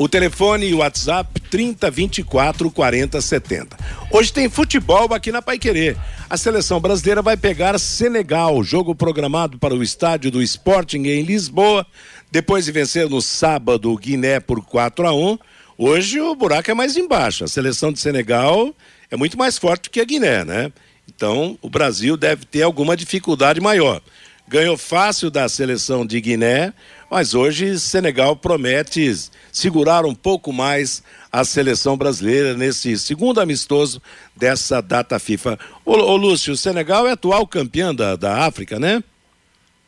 O 0.00 0.08
telefone 0.08 0.66
e 0.66 0.72
o 0.72 0.78
WhatsApp 0.78 1.38
30 1.50 1.90
24 1.90 2.70
40 2.70 3.20
70. 3.20 3.76
Hoje 4.10 4.32
tem 4.32 4.48
futebol 4.48 5.12
aqui 5.12 5.30
na 5.30 5.42
Paiquerê. 5.42 5.94
A 6.30 6.38
seleção 6.38 6.80
brasileira 6.80 7.20
vai 7.20 7.36
pegar 7.36 7.78
Senegal, 7.78 8.64
jogo 8.64 8.94
programado 8.94 9.58
para 9.58 9.74
o 9.74 9.82
estádio 9.82 10.30
do 10.30 10.40
Sporting 10.40 11.02
em 11.02 11.20
Lisboa. 11.20 11.86
Depois 12.32 12.64
de 12.64 12.72
vencer 12.72 13.10
no 13.10 13.20
sábado 13.20 13.94
Guiné 13.94 14.40
por 14.40 14.64
4 14.64 15.06
a 15.06 15.12
1, 15.14 15.38
Hoje 15.76 16.18
o 16.18 16.34
buraco 16.34 16.70
é 16.70 16.74
mais 16.74 16.96
embaixo. 16.96 17.44
A 17.44 17.48
seleção 17.48 17.92
de 17.92 18.00
Senegal 18.00 18.74
é 19.10 19.16
muito 19.18 19.36
mais 19.36 19.58
forte 19.58 19.90
que 19.90 20.00
a 20.00 20.04
Guiné, 20.04 20.46
né? 20.46 20.72
Então 21.06 21.58
o 21.60 21.68
Brasil 21.68 22.16
deve 22.16 22.46
ter 22.46 22.62
alguma 22.62 22.96
dificuldade 22.96 23.60
maior. 23.60 24.00
Ganhou 24.48 24.76
fácil 24.76 25.30
da 25.30 25.48
seleção 25.48 26.04
de 26.04 26.20
Guiné, 26.20 26.72
mas 27.10 27.34
hoje 27.34 27.78
Senegal 27.78 28.36
promete 28.36 29.12
segurar 29.50 30.04
um 30.06 30.14
pouco 30.14 30.52
mais 30.52 31.02
a 31.32 31.44
seleção 31.44 31.96
brasileira 31.96 32.54
nesse 32.54 32.96
segundo 32.96 33.40
amistoso 33.40 34.00
dessa 34.36 34.80
data 34.80 35.18
FIFA. 35.18 35.58
Ô, 35.84 35.92
ô 35.92 36.16
Lúcio, 36.16 36.56
Senegal 36.56 37.08
é 37.08 37.12
atual 37.12 37.46
campeão 37.46 37.94
da, 37.94 38.14
da 38.14 38.46
África, 38.46 38.78
né? 38.78 39.02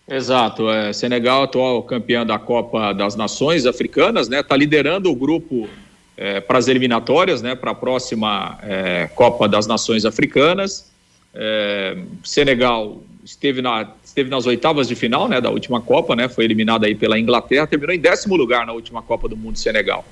Exato, 0.08 0.68
é, 0.68 0.92
Senegal 0.92 1.44
atual 1.44 1.82
campeão 1.84 2.26
da 2.26 2.38
Copa 2.38 2.92
das 2.92 3.14
Nações 3.14 3.64
Africanas, 3.66 4.28
né? 4.28 4.40
Está 4.40 4.56
liderando 4.56 5.10
o 5.10 5.14
grupo 5.14 5.68
é, 6.16 6.40
para 6.40 6.58
as 6.58 6.68
eliminatórias, 6.68 7.40
né, 7.40 7.54
para 7.54 7.70
a 7.70 7.74
próxima 7.74 8.58
é, 8.62 9.08
Copa 9.14 9.48
das 9.48 9.66
Nações 9.66 10.04
Africanas. 10.04 10.90
É, 11.34 11.96
Senegal 12.22 13.02
esteve, 13.24 13.62
na, 13.62 13.90
esteve 14.12 14.28
nas 14.28 14.46
oitavas 14.46 14.86
de 14.86 14.94
final 14.94 15.26
né, 15.26 15.40
da 15.40 15.50
última 15.50 15.80
Copa, 15.80 16.14
né, 16.14 16.28
foi 16.28 16.44
eliminada 16.44 16.86
aí 16.86 16.94
pela 16.94 17.18
Inglaterra, 17.18 17.66
terminou 17.66 17.94
em 17.94 17.98
décimo 17.98 18.36
lugar 18.36 18.66
na 18.66 18.72
última 18.72 19.02
Copa 19.02 19.26
do 19.26 19.36
Mundo 19.36 19.58
Senegal. 19.58 20.04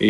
E, 0.00 0.06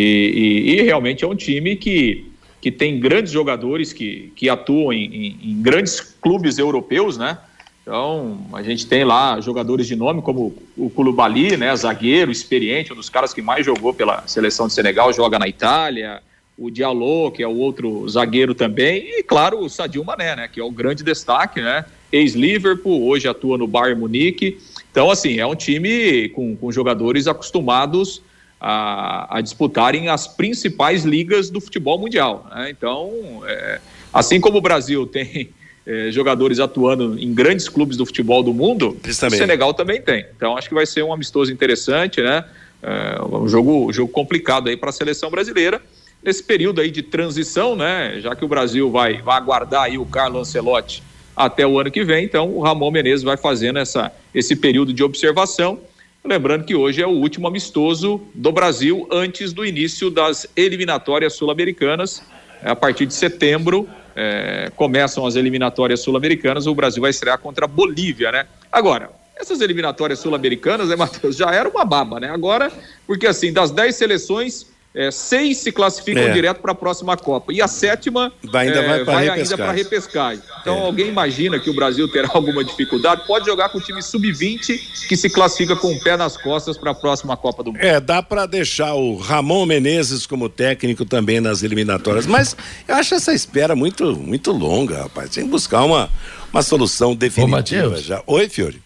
e, 0.67 0.71
e 0.73 0.81
realmente 0.83 1.23
é 1.23 1.27
um 1.27 1.35
time 1.35 1.75
que, 1.75 2.31
que 2.61 2.71
tem 2.71 2.99
grandes 2.99 3.31
jogadores 3.31 3.91
que, 3.91 4.31
que 4.35 4.47
atuam 4.47 4.93
em, 4.93 5.05
em, 5.05 5.39
em 5.51 5.61
grandes 5.61 5.99
clubes 5.99 6.57
europeus, 6.57 7.17
né? 7.17 7.39
Então, 7.81 8.45
a 8.53 8.61
gente 8.61 8.85
tem 8.85 9.03
lá 9.03 9.41
jogadores 9.41 9.87
de 9.87 9.95
nome 9.95 10.21
como 10.21 10.55
o 10.77 10.87
Kulubali, 10.91 11.57
né, 11.57 11.75
zagueiro 11.75 12.31
experiente, 12.31 12.93
um 12.93 12.95
dos 12.95 13.09
caras 13.09 13.33
que 13.33 13.41
mais 13.41 13.65
jogou 13.65 13.91
pela 13.91 14.25
seleção 14.27 14.67
de 14.67 14.73
Senegal, 14.73 15.11
joga 15.11 15.39
na 15.39 15.47
Itália, 15.47 16.21
o 16.57 16.69
Diallo, 16.69 17.31
que 17.31 17.41
é 17.41 17.47
o 17.47 17.55
outro 17.55 18.07
zagueiro 18.07 18.53
também, 18.53 19.19
e 19.19 19.23
claro, 19.23 19.59
o 19.59 19.69
Sadio 19.69 20.03
Mané, 20.03 20.35
né, 20.35 20.47
que 20.47 20.59
é 20.59 20.63
o 20.63 20.71
grande 20.71 21.03
destaque, 21.03 21.61
né, 21.61 21.85
ex-Liverpool, 22.11 23.07
hoje 23.07 23.27
atua 23.27 23.57
no 23.57 23.67
Bayern 23.67 23.99
Munique. 23.99 24.59
Então, 24.91 25.09
assim, 25.09 25.39
é 25.39 25.45
um 25.45 25.55
time 25.55 26.29
com, 26.29 26.55
com 26.55 26.71
jogadores 26.71 27.27
acostumados 27.27 28.21
a, 28.59 29.37
a, 29.37 29.41
disputarem 29.41 30.09
as 30.09 30.27
principais 30.27 31.03
ligas 31.03 31.49
do 31.49 31.59
futebol 31.59 31.97
mundial. 31.97 32.47
Né? 32.53 32.69
Então, 32.69 33.41
é, 33.45 33.79
assim 34.13 34.39
como 34.39 34.57
o 34.57 34.61
Brasil 34.61 35.07
tem 35.07 35.49
é, 35.85 36.11
jogadores 36.11 36.59
atuando 36.59 37.17
em 37.17 37.33
grandes 37.33 37.67
clubes 37.67 37.97
do 37.97 38.05
futebol 38.05 38.43
do 38.43 38.53
mundo, 38.53 38.97
o 39.03 39.13
Senegal 39.13 39.73
também 39.73 40.01
tem. 40.01 40.25
Então 40.35 40.55
acho 40.55 40.69
que 40.69 40.75
vai 40.75 40.85
ser 40.85 41.03
um 41.03 41.11
amistoso 41.11 41.51
interessante, 41.51 42.21
né? 42.21 42.45
É, 42.83 43.21
um 43.23 43.47
jogo, 43.47 43.89
um 43.89 43.93
jogo 43.93 44.11
complicado 44.11 44.69
aí 44.69 44.77
para 44.77 44.89
a 44.89 44.93
seleção 44.93 45.31
brasileira 45.31 45.81
nesse 46.23 46.43
período 46.43 46.81
aí 46.81 46.91
de 46.91 47.01
transição, 47.01 47.75
né? 47.75 48.19
Já 48.19 48.35
que 48.35 48.45
o 48.45 48.47
Brasil 48.47 48.89
vai, 48.89 49.21
vai 49.21 49.37
aguardar 49.37 49.83
aí 49.83 49.97
o 49.97 50.05
Carlo 50.05 50.39
Ancelotti 50.39 51.03
até 51.35 51.65
o 51.65 51.79
ano 51.79 51.89
que 51.89 52.03
vem, 52.03 52.25
então 52.25 52.49
o 52.49 52.61
Ramon 52.61 52.91
Menezes 52.91 53.23
vai 53.23 53.37
fazendo 53.37 53.79
essa, 53.79 54.11
esse 54.33 54.55
período 54.55 54.93
de 54.93 55.03
observação. 55.03 55.79
Lembrando 56.23 56.65
que 56.65 56.75
hoje 56.75 57.01
é 57.01 57.07
o 57.07 57.11
último 57.11 57.47
amistoso 57.47 58.21
do 58.35 58.51
Brasil 58.51 59.07
antes 59.11 59.53
do 59.53 59.65
início 59.65 60.11
das 60.11 60.45
eliminatórias 60.55 61.33
sul-americanas. 61.33 62.21
A 62.63 62.75
partir 62.75 63.07
de 63.07 63.13
setembro, 63.15 63.89
é, 64.15 64.71
começam 64.75 65.25
as 65.25 65.35
eliminatórias 65.35 66.01
sul-americanas, 66.01 66.67
o 66.67 66.75
Brasil 66.75 67.01
vai 67.01 67.09
estrear 67.09 67.39
contra 67.39 67.65
a 67.65 67.67
Bolívia, 67.67 68.31
né? 68.31 68.45
Agora, 68.71 69.09
essas 69.35 69.61
eliminatórias 69.61 70.19
sul-americanas, 70.19 70.89
né, 70.89 70.95
Matheus, 70.95 71.35
já 71.35 71.49
era 71.51 71.67
uma 71.67 71.83
baba, 71.83 72.19
né? 72.19 72.29
Agora, 72.29 72.71
porque 73.07 73.25
assim, 73.25 73.51
das 73.51 73.71
10 73.71 73.95
seleções, 73.95 74.67
é, 74.93 75.09
seis 75.09 75.57
se 75.57 75.71
classificam 75.71 76.23
é. 76.23 76.33
direto 76.33 76.59
para 76.59 76.73
a 76.73 76.75
próxima 76.75 77.15
Copa. 77.15 77.53
E 77.53 77.61
a 77.61 77.67
sétima 77.67 78.31
vai 78.43 78.67
ainda, 78.67 78.79
é, 78.79 79.03
vai 79.03 79.45
para 79.57 79.71
repescagem. 79.71 80.43
Então, 80.61 80.77
é. 80.77 80.81
alguém 80.85 81.07
imagina 81.07 81.57
que 81.59 81.69
o 81.69 81.73
Brasil 81.73 82.07
terá 82.09 82.29
alguma 82.33 82.63
dificuldade? 82.63 83.25
Pode 83.25 83.45
jogar 83.45 83.69
com 83.69 83.77
o 83.77 83.81
time 83.81 84.01
sub-20 84.01 85.07
que 85.07 85.15
se 85.15 85.29
classifica 85.29 85.75
com 85.75 85.93
o 85.93 85.99
pé 86.01 86.17
nas 86.17 86.35
costas 86.35 86.77
para 86.77 86.91
a 86.91 86.95
próxima 86.95 87.37
Copa 87.37 87.63
do 87.63 87.71
Mundo. 87.71 87.81
É, 87.81 88.01
dá 88.01 88.21
para 88.21 88.45
deixar 88.45 88.93
o 88.93 89.15
Ramon 89.15 89.65
Menezes 89.65 90.25
como 90.25 90.49
técnico 90.49 91.05
também 91.05 91.39
nas 91.39 91.63
eliminatórias. 91.63 92.25
Mas 92.25 92.55
eu 92.85 92.95
acho 92.95 93.15
essa 93.15 93.33
espera 93.33 93.75
muito, 93.75 94.15
muito 94.17 94.51
longa, 94.51 95.03
rapaz. 95.03 95.29
Tem 95.29 95.45
que 95.45 95.49
buscar 95.49 95.85
uma, 95.85 96.09
uma 96.51 96.61
solução 96.61 97.15
definitiva 97.15 97.95
Ô, 97.95 97.97
já. 97.97 98.21
Oi, 98.27 98.49
Fiore. 98.49 98.81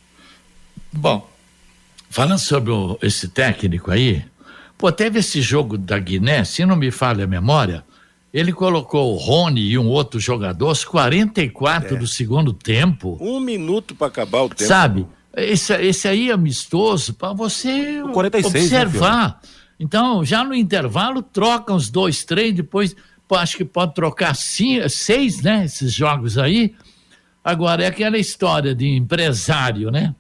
Bom, 0.93 1.27
falando 2.11 2.39
sobre 2.39 2.71
o, 2.71 2.97
esse 3.01 3.27
técnico 3.27 3.89
aí, 3.89 4.23
Pô, 4.85 4.91
teve 4.91 5.17
esse 5.17 5.41
jogo 5.41 5.79
da 5.79 5.97
Guiné, 5.97 6.43
se 6.43 6.63
não 6.63 6.75
me 6.75 6.91
falha 6.91 7.23
a 7.23 7.27
memória, 7.27 7.83
ele 8.31 8.53
colocou 8.53 9.15
o 9.15 9.17
Rony 9.17 9.61
e 9.61 9.79
um 9.79 9.87
outro 9.87 10.19
jogador 10.19 10.67
aos 10.67 10.85
44 10.85 11.95
é. 11.95 11.97
do 11.97 12.05
segundo 12.05 12.53
tempo. 12.53 13.17
Um 13.19 13.39
minuto 13.39 13.95
para 13.95 14.05
acabar 14.05 14.43
o 14.43 14.49
tempo. 14.49 14.63
Sabe? 14.63 15.07
Esse, 15.35 15.73
esse 15.73 16.07
aí 16.07 16.29
é 16.29 16.33
amistoso 16.33 17.15
para 17.15 17.33
você 17.33 18.03
46, 18.13 18.53
né, 18.53 18.59
observar. 18.59 19.27
Né, 19.27 19.49
então, 19.79 20.23
já 20.23 20.43
no 20.43 20.53
intervalo, 20.53 21.23
troca 21.23 21.73
os 21.73 21.89
dois, 21.89 22.23
três, 22.23 22.53
depois 22.53 22.95
acho 23.31 23.57
que 23.57 23.65
pode 23.65 23.95
trocar 23.95 24.35
cinco, 24.35 24.87
seis, 24.87 25.41
né? 25.41 25.65
Esses 25.65 25.91
jogos 25.91 26.37
aí. 26.37 26.75
Agora, 27.43 27.83
é 27.83 27.87
aquela 27.87 28.19
história 28.19 28.75
de 28.75 28.87
empresário, 28.87 29.89
né? 29.89 30.13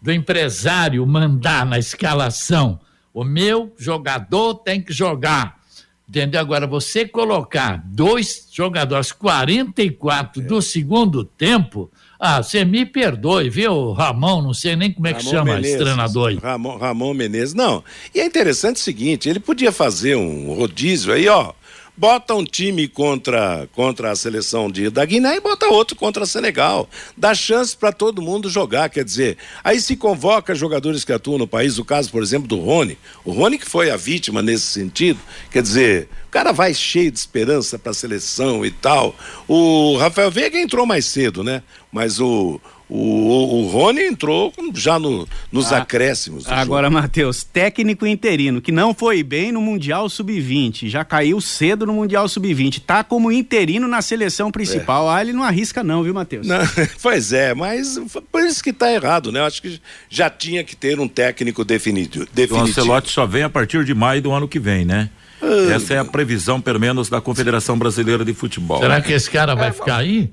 Do 0.00 0.12
empresário 0.12 1.04
mandar 1.04 1.66
na 1.66 1.76
escalação 1.76 2.78
o 3.16 3.24
meu 3.24 3.72
jogador 3.78 4.56
tem 4.56 4.78
que 4.78 4.92
jogar. 4.92 5.56
Entendeu? 6.06 6.38
Agora, 6.38 6.66
você 6.66 7.08
colocar 7.08 7.82
dois 7.86 8.46
jogadores 8.52 9.10
44 9.10 10.42
é. 10.42 10.44
do 10.44 10.60
segundo 10.60 11.24
tempo, 11.24 11.90
ah, 12.20 12.42
você 12.42 12.62
me 12.62 12.84
perdoe, 12.84 13.48
viu, 13.48 13.92
Ramon? 13.92 14.42
Não 14.42 14.52
sei 14.52 14.76
nem 14.76 14.92
como 14.92 15.06
é 15.06 15.14
que 15.14 15.24
Ramon 15.24 15.30
chama 15.30 15.54
Menezes, 15.54 15.70
esse 15.70 15.82
treinador 15.82 16.28
aí. 16.28 16.36
Ramon, 16.36 16.76
Ramon 16.76 17.14
Menezes. 17.14 17.54
Não. 17.54 17.82
E 18.14 18.20
é 18.20 18.26
interessante 18.26 18.76
o 18.76 18.80
seguinte: 18.80 19.30
ele 19.30 19.40
podia 19.40 19.72
fazer 19.72 20.14
um 20.14 20.52
rodízio 20.52 21.10
aí, 21.10 21.26
ó 21.26 21.54
bota 21.96 22.34
um 22.34 22.44
time 22.44 22.86
contra, 22.86 23.68
contra 23.72 24.10
a 24.10 24.16
seleção 24.16 24.70
de, 24.70 24.90
da 24.90 25.04
Guiné 25.04 25.36
e 25.36 25.40
bota 25.40 25.66
outro 25.66 25.96
contra 25.96 26.24
a 26.24 26.26
Senegal. 26.26 26.88
Dá 27.16 27.34
chance 27.34 27.76
para 27.76 27.92
todo 27.92 28.20
mundo 28.20 28.50
jogar, 28.50 28.90
quer 28.90 29.04
dizer, 29.04 29.38
aí 29.64 29.80
se 29.80 29.96
convoca 29.96 30.54
jogadores 30.54 31.04
que 31.04 31.12
atuam 31.12 31.38
no 31.38 31.48
país, 31.48 31.78
o 31.78 31.84
caso, 31.84 32.10
por 32.10 32.22
exemplo, 32.22 32.46
do 32.46 32.60
Rony. 32.60 32.98
O 33.24 33.32
Rony 33.32 33.58
que 33.58 33.68
foi 33.68 33.90
a 33.90 33.96
vítima 33.96 34.42
nesse 34.42 34.66
sentido, 34.66 35.18
quer 35.50 35.62
dizer, 35.62 36.08
o 36.26 36.30
cara 36.30 36.52
vai 36.52 36.74
cheio 36.74 37.10
de 37.10 37.18
esperança 37.18 37.78
para 37.78 37.92
a 37.92 37.94
seleção 37.94 38.64
e 38.64 38.70
tal. 38.70 39.14
O 39.48 39.96
Rafael 39.96 40.30
Veiga 40.30 40.58
entrou 40.58 40.84
mais 40.84 41.06
cedo, 41.06 41.42
né? 41.42 41.62
Mas 41.90 42.20
o, 42.20 42.60
O, 42.88 43.64
o 43.64 43.68
Rony 43.68 44.02
entrou 44.02 44.52
já 44.72 44.96
no, 44.96 45.28
nos 45.50 45.72
ah, 45.72 45.78
acréscimos. 45.78 46.46
Agora, 46.46 46.88
Matheus, 46.88 47.42
técnico 47.42 48.06
interino, 48.06 48.60
que 48.60 48.70
não 48.70 48.94
foi 48.94 49.24
bem 49.24 49.50
no 49.50 49.60
Mundial 49.60 50.08
Sub-20, 50.08 50.88
já 50.88 51.04
caiu 51.04 51.40
cedo 51.40 51.84
no 51.84 51.92
Mundial 51.92 52.28
Sub-20, 52.28 52.82
tá 52.86 53.02
como 53.02 53.32
interino 53.32 53.88
na 53.88 54.00
seleção 54.00 54.52
principal. 54.52 55.10
É. 55.10 55.16
Ah, 55.16 55.20
ele 55.20 55.32
não 55.32 55.42
arrisca, 55.42 55.82
não, 55.82 56.04
viu, 56.04 56.14
Matheus? 56.14 56.46
pois 57.02 57.32
é, 57.32 57.54
mas 57.54 57.98
por 58.30 58.42
isso 58.42 58.62
que 58.62 58.72
tá 58.72 58.92
errado, 58.92 59.32
né? 59.32 59.40
Eu 59.40 59.44
acho 59.46 59.60
que 59.60 59.80
já 60.08 60.30
tinha 60.30 60.62
que 60.62 60.76
ter 60.76 61.00
um 61.00 61.08
técnico 61.08 61.64
definitivo. 61.64 62.26
definitivo. 62.32 62.54
O 62.54 62.62
Ancelotti 62.62 63.10
só 63.10 63.26
vem 63.26 63.42
a 63.42 63.50
partir 63.50 63.84
de 63.84 63.94
maio 63.94 64.22
do 64.22 64.30
ano 64.30 64.46
que 64.46 64.60
vem, 64.60 64.84
né? 64.84 65.10
Ah, 65.42 65.74
Essa 65.74 65.94
é 65.94 65.98
a 65.98 66.04
previsão, 66.04 66.60
pelo 66.60 66.78
menos, 66.78 67.08
da 67.08 67.20
Confederação 67.20 67.76
Brasileira 67.76 68.24
de 68.24 68.32
Futebol. 68.32 68.78
Será 68.78 69.00
que 69.00 69.12
esse 69.12 69.30
cara 69.30 69.56
vai 69.56 69.70
é, 69.70 69.72
ficar 69.72 69.96
aí? 69.96 70.30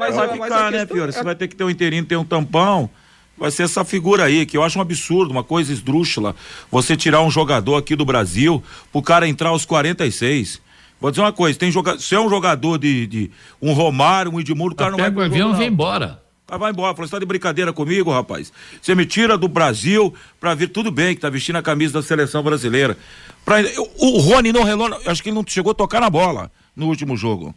Mas 0.00 0.16
vai 0.16 0.28
ficar, 0.28 0.72
né, 0.72 0.86
Fiore? 0.86 1.12
Você 1.12 1.22
vai 1.22 1.34
ter 1.34 1.46
que 1.46 1.54
ter 1.54 1.62
um 1.62 1.70
inteirinho, 1.70 2.04
ter 2.04 2.16
um 2.16 2.24
tampão. 2.24 2.88
Vai 3.36 3.50
ser 3.50 3.62
essa 3.62 3.84
figura 3.84 4.24
aí, 4.24 4.44
que 4.44 4.56
eu 4.56 4.62
acho 4.62 4.78
um 4.78 4.82
absurdo, 4.82 5.30
uma 5.30 5.44
coisa 5.44 5.72
esdrúxula. 5.72 6.34
Você 6.70 6.96
tirar 6.96 7.22
um 7.22 7.30
jogador 7.30 7.76
aqui 7.76 7.94
do 7.94 8.04
Brasil, 8.04 8.62
pro 8.92 9.00
cara 9.00 9.28
entrar 9.28 9.50
aos 9.50 9.64
46. 9.64 10.60
Vou 11.00 11.10
dizer 11.10 11.22
uma 11.22 11.32
coisa, 11.32 11.58
tem 11.58 11.70
jogador, 11.70 11.98
se 11.98 12.14
é 12.14 12.20
um 12.20 12.28
jogador 12.28 12.78
de, 12.78 13.06
de 13.06 13.30
um 13.60 13.72
Romário, 13.72 14.30
um 14.32 14.38
Edmundo, 14.38 14.72
o 14.72 14.76
cara 14.76 14.90
Até 14.90 14.96
não 14.96 15.04
vai. 15.04 15.10
Pega 15.10 15.20
o 15.20 15.24
avião 15.24 15.54
e 15.54 15.56
vem 15.56 15.68
embora. 15.68 16.22
Ah, 16.46 16.58
vai 16.58 16.72
embora. 16.72 16.94
Falou, 16.94 17.06
você 17.06 17.12
tá 17.12 17.18
de 17.18 17.24
brincadeira 17.24 17.72
comigo, 17.72 18.10
rapaz? 18.10 18.52
Você 18.82 18.94
me 18.94 19.06
tira 19.06 19.38
do 19.38 19.48
Brasil 19.48 20.12
pra 20.38 20.54
vir, 20.54 20.68
tudo 20.68 20.90
bem, 20.90 21.14
que 21.14 21.20
tá 21.20 21.30
vestindo 21.30 21.56
a 21.56 21.62
camisa 21.62 21.94
da 21.94 22.02
seleção 22.02 22.42
brasileira. 22.42 22.98
Pra, 23.44 23.56
o 23.98 24.18
Rony 24.18 24.52
não 24.52 24.64
relou, 24.64 25.00
acho 25.06 25.22
que 25.22 25.30
ele 25.30 25.36
não 25.36 25.44
chegou 25.46 25.70
a 25.70 25.74
tocar 25.74 26.00
na 26.00 26.10
bola 26.10 26.50
no 26.76 26.86
último 26.88 27.16
jogo. 27.16 27.54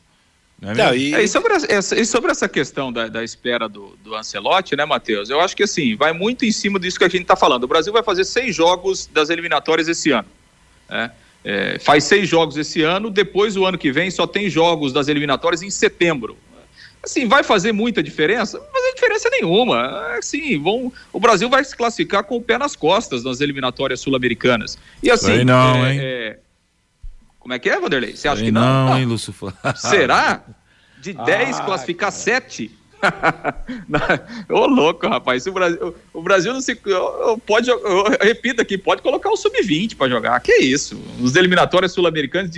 É 0.61 0.73
não, 0.73 0.95
e... 0.95 1.13
É, 1.13 1.23
e, 1.23 1.27
sobre 1.27 1.53
essa, 1.53 1.99
e 1.99 2.05
sobre 2.05 2.31
essa 2.31 2.47
questão 2.47 2.91
da, 2.91 3.07
da 3.07 3.23
espera 3.23 3.67
do, 3.67 3.97
do 4.03 4.15
Ancelotti, 4.15 4.75
né, 4.75 4.85
Matheus? 4.85 5.29
Eu 5.29 5.41
acho 5.41 5.55
que 5.55 5.63
assim, 5.63 5.95
vai 5.95 6.13
muito 6.13 6.45
em 6.45 6.51
cima 6.51 6.79
disso 6.79 6.97
que 6.97 7.03
a 7.03 7.09
gente 7.09 7.23
está 7.23 7.35
falando. 7.35 7.63
O 7.63 7.67
Brasil 7.67 7.91
vai 7.91 8.03
fazer 8.03 8.23
seis 8.23 8.55
jogos 8.55 9.07
das 9.07 9.29
eliminatórias 9.29 9.87
esse 9.87 10.11
ano. 10.11 10.27
Né? 10.89 11.11
É, 11.43 11.77
faz 11.79 12.05
seis 12.05 12.29
jogos 12.29 12.55
esse 12.55 12.81
ano, 12.81 13.09
depois 13.09 13.57
o 13.57 13.65
ano 13.65 13.77
que 13.77 13.91
vem 13.91 14.09
só 14.09 14.25
tem 14.25 14.49
jogos 14.49 14.93
das 14.93 15.09
eliminatórias 15.09 15.61
em 15.61 15.69
setembro. 15.69 16.37
Assim, 17.03 17.27
vai 17.27 17.43
fazer 17.43 17.73
muita 17.73 18.01
diferença? 18.01 18.57
Não 18.57 18.65
vai 18.65 18.81
fazer 18.81 18.93
diferença 18.93 19.29
nenhuma. 19.29 20.17
Assim, 20.17 20.57
vão, 20.57 20.91
o 21.11 21.19
Brasil 21.19 21.49
vai 21.49 21.61
se 21.61 21.75
classificar 21.75 22.23
com 22.23 22.37
o 22.37 22.41
pé 22.41 22.57
nas 22.57 22.77
costas 22.77 23.25
nas 23.25 23.41
eliminatórias 23.41 23.99
sul-americanas. 23.99 24.77
E 25.01 25.11
assim. 25.11 25.43
não, 25.43 25.85
é, 25.85 25.93
hein? 26.29 26.35
Como 27.43 27.53
é 27.53 27.59
que 27.59 27.69
é, 27.69 27.77
Vanderlei? 27.77 28.15
Você 28.15 28.29
acha 28.29 28.37
Sei 28.37 28.45
que 28.45 28.51
não? 28.51 28.87
Não, 28.87 28.97
hein, 28.97 29.03
Lúcio 29.05 29.35
Será? 29.75 30.41
De 31.01 31.11
10 31.11 31.59
ah, 31.59 31.63
classificar 31.63 32.09
7? 32.09 32.71
Ô, 34.49 34.65
louco, 34.65 35.05
rapaz. 35.05 35.45
O 35.45 35.51
Brasil, 35.51 35.95
o 36.13 36.21
Brasil 36.21 36.53
não 36.53 36.61
se. 36.61 36.79
Pode, 37.45 37.69
eu 37.69 38.05
repito 38.21 38.61
aqui, 38.61 38.77
pode 38.77 39.01
colocar 39.01 39.29
o 39.29 39.35
sub-20 39.35 39.97
para 39.97 40.09
jogar. 40.09 40.39
Que 40.39 40.53
isso? 40.53 40.97
Os 41.21 41.35
eliminatórios 41.35 41.91
sul-americanos 41.91 42.49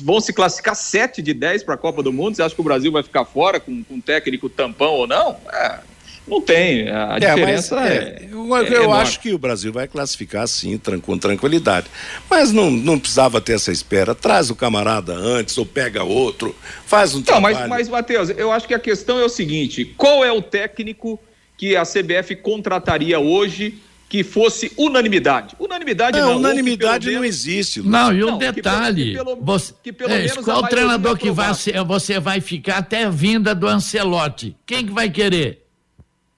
vão 0.00 0.20
se 0.20 0.32
classificar 0.32 0.76
7 0.76 1.20
de 1.20 1.34
10 1.34 1.64
para 1.64 1.74
a 1.74 1.78
Copa 1.78 2.00
do 2.00 2.12
Mundo. 2.12 2.36
Você 2.36 2.42
acha 2.44 2.54
que 2.54 2.60
o 2.60 2.64
Brasil 2.64 2.92
vai 2.92 3.02
ficar 3.02 3.24
fora 3.24 3.58
com, 3.58 3.82
com 3.82 4.00
técnico 4.00 4.48
tampão 4.48 4.92
ou 4.92 5.08
não? 5.08 5.36
É, 5.52 5.80
não 6.26 6.40
tem. 6.40 6.88
A 6.88 7.16
é, 7.16 7.18
diferença 7.20 7.76
mas, 7.76 7.90
é, 7.90 7.94
é, 7.94 8.28
Eu, 8.30 8.56
é 8.56 8.68
eu 8.76 8.92
acho 8.92 9.20
que 9.20 9.32
o 9.32 9.38
Brasil 9.38 9.72
vai 9.72 9.88
classificar 9.88 10.46
sim, 10.46 10.80
com 11.02 11.18
tranquilidade. 11.18 11.86
Mas 12.28 12.52
não, 12.52 12.70
não 12.70 12.98
precisava 12.98 13.40
ter 13.40 13.54
essa 13.54 13.72
espera. 13.72 14.14
Traz 14.14 14.50
o 14.50 14.54
camarada 14.54 15.12
antes 15.12 15.56
ou 15.58 15.66
pega 15.66 16.04
outro, 16.04 16.54
faz 16.86 17.14
um 17.14 17.18
não, 17.18 17.24
trabalho. 17.24 17.56
Mas, 17.56 17.68
mas, 17.68 17.88
Matheus, 17.88 18.30
eu 18.30 18.52
acho 18.52 18.66
que 18.68 18.74
a 18.74 18.78
questão 18.78 19.18
é 19.18 19.24
o 19.24 19.28
seguinte: 19.28 19.84
qual 19.96 20.24
é 20.24 20.32
o 20.32 20.40
técnico 20.40 21.18
que 21.56 21.76
a 21.76 21.82
CBF 21.82 22.36
contrataria 22.36 23.18
hoje 23.20 23.78
que 24.10 24.24
fosse 24.24 24.72
unanimidade. 24.76 25.54
Unanimidade 25.56 26.18
não. 26.18 26.30
não 26.30 26.36
unanimidade 26.38 27.06
menos... 27.06 27.20
não 27.20 27.24
existe. 27.24 27.78
Lúcio. 27.78 27.92
Não, 27.92 28.12
e 28.12 28.24
um 28.24 28.32
não, 28.32 28.38
detalhe. 28.38 29.04
Que 29.04 29.12
pelo, 29.12 29.36
você, 29.36 29.74
que 29.84 29.92
pelo 29.92 30.12
é, 30.12 30.28
qual 30.28 30.66
treinador 30.66 31.16
que 31.16 31.30
vai 31.30 31.54
ser, 31.54 31.84
você 31.84 32.18
vai 32.18 32.40
ficar 32.40 32.78
até 32.78 33.04
a 33.04 33.10
vinda 33.10 33.54
do 33.54 33.68
Ancelotti? 33.68 34.56
Quem 34.66 34.84
que 34.84 34.92
vai 34.92 35.08
querer? 35.08 35.64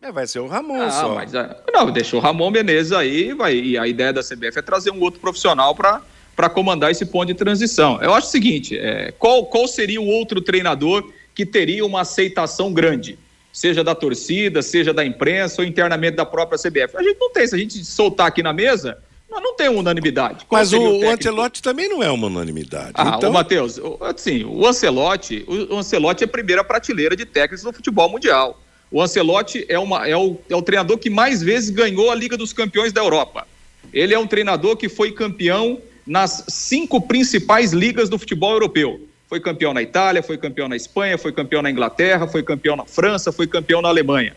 É, 0.03 0.11
vai 0.11 0.27
ser 0.27 0.41
o 0.41 0.49
Ramon 0.49 0.79
não, 0.79 0.91
só. 0.91 1.15
Mas, 1.15 1.33
é, 1.33 1.57
não, 1.73 1.91
deixou 1.93 2.19
o 2.19 2.23
Ramon 2.23 2.51
Menezes 2.51 2.91
aí, 2.91 3.33
vai, 3.33 3.55
e 3.55 3.79
a 3.79 3.87
ideia 3.87 4.12
da 4.12 4.21
CBF 4.21 4.59
é 4.59 4.62
trazer 4.62 4.91
um 4.91 5.01
outro 5.01 5.21
profissional 5.21 5.77
para 5.77 6.51
comandar 6.51 6.91
esse 6.91 7.07
ponto 7.07 7.27
de 7.27 7.35
transição. 7.35 8.03
Eu 8.03 8.12
acho 8.12 8.27
o 8.27 8.31
seguinte, 8.31 8.77
é, 8.77 9.12
qual, 9.12 9.47
qual 9.47 9.69
seria 9.69 10.01
o 10.01 10.07
outro 10.07 10.41
treinador 10.41 11.09
que 11.33 11.47
teria 11.47 11.87
uma 11.87 12.01
aceitação 12.01 12.73
grande? 12.73 13.17
Seja 13.53 13.85
da 13.85 13.95
torcida, 13.95 14.61
seja 14.61 14.93
da 14.93 15.05
imprensa 15.05 15.62
ou 15.62 15.69
internamente 15.69 16.17
da 16.17 16.27
própria 16.27 16.59
CBF. 16.59 16.97
A 16.97 17.03
gente 17.03 17.21
não 17.21 17.31
tem, 17.31 17.47
se 17.47 17.55
a 17.55 17.59
gente 17.59 17.85
soltar 17.85 18.27
aqui 18.27 18.43
na 18.43 18.53
mesa, 18.53 18.99
não, 19.31 19.41
não 19.41 19.55
tem 19.55 19.69
unanimidade. 19.69 20.45
Qual 20.47 20.59
Mas 20.59 20.73
o, 20.73 20.81
o, 20.81 21.05
o 21.05 21.11
Ancelotti 21.11 21.62
também 21.62 21.88
não 21.88 22.03
é 22.03 22.11
uma 22.11 22.27
unanimidade. 22.27 22.93
Ah, 22.95 23.15
então... 23.17 23.31
o 23.31 23.33
Matheus, 23.33 23.81
assim, 24.01 24.43
o 24.43 24.67
Ancelotti, 24.67 25.45
o, 25.47 25.77
Ancelotti 25.77 26.25
é 26.25 26.27
a 26.27 26.29
primeira 26.29 26.65
prateleira 26.65 27.15
de 27.15 27.25
técnicos 27.25 27.62
do 27.62 27.73
futebol 27.73 28.09
mundial. 28.09 28.61
O 28.92 29.00
Ancelotti 29.00 29.64
é, 29.70 29.78
uma, 29.78 30.07
é, 30.07 30.14
o, 30.14 30.37
é 30.50 30.55
o 30.55 30.61
treinador 30.61 30.98
que 30.98 31.09
mais 31.09 31.42
vezes 31.42 31.70
ganhou 31.70 32.11
a 32.11 32.14
Liga 32.14 32.37
dos 32.37 32.52
Campeões 32.52 32.92
da 32.92 33.00
Europa. 33.00 33.48
Ele 33.92 34.12
é 34.12 34.18
um 34.18 34.26
treinador 34.26 34.76
que 34.76 34.88
foi 34.88 35.12
campeão 35.12 35.81
nas 36.07 36.44
cinco 36.48 37.00
principais 37.00 37.72
ligas 37.72 38.11
do 38.11 38.18
futebol 38.18 38.52
europeu. 38.52 39.00
Foi 39.28 39.40
campeão 39.40 39.72
na 39.72 39.81
Itália, 39.81 40.22
foi 40.22 40.37
campeão 40.37 40.68
na 40.68 40.76
Espanha, 40.76 41.16
foi 41.16 41.33
campeão 41.33 41.62
na 41.62 41.70
Inglaterra, 41.70 42.28
foi 42.28 42.42
campeão 42.42 42.76
na 42.76 42.85
França, 42.85 43.33
foi 43.33 43.46
campeão 43.46 43.81
na 43.81 43.88
Alemanha. 43.88 44.37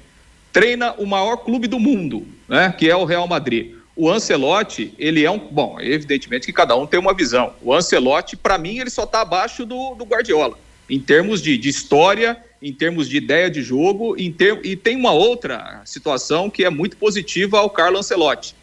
Treina 0.54 0.94
o 0.94 1.06
maior 1.06 1.36
clube 1.38 1.68
do 1.68 1.78
mundo, 1.78 2.26
né, 2.48 2.74
que 2.78 2.90
é 2.90 2.96
o 2.96 3.04
Real 3.04 3.28
Madrid. 3.28 3.76
O 3.94 4.10
Ancelotti, 4.10 4.94
ele 4.98 5.26
é 5.26 5.30
um. 5.30 5.38
Bom, 5.38 5.78
evidentemente 5.82 6.46
que 6.46 6.54
cada 6.54 6.78
um 6.78 6.88
tem 6.88 6.98
uma 7.00 7.14
visão. 7.14 7.54
O 7.62 7.74
Ancelotti, 7.74 8.38
para 8.38 8.58
mim, 8.58 8.80
ele 8.80 8.90
só 8.90 9.04
está 9.04 9.20
abaixo 9.20 9.66
do, 9.66 9.96
do 9.96 10.06
Guardiola. 10.06 10.58
Em 10.90 11.00
termos 11.00 11.42
de, 11.42 11.58
de 11.58 11.68
história 11.68 12.38
em 12.66 12.74
termos 12.74 13.08
de 13.08 13.18
ideia 13.18 13.48
de 13.48 13.62
jogo, 13.62 14.16
ter... 14.32 14.60
e 14.66 14.76
tem 14.76 14.96
uma 14.96 15.12
outra 15.12 15.84
situação 15.86 16.50
que 16.50 16.66
é 16.66 16.70
muito 16.72 16.98
positiva 16.98 17.60
ao 17.60 17.70
Carlo 17.70 18.00
Ancelotti. 18.00 18.56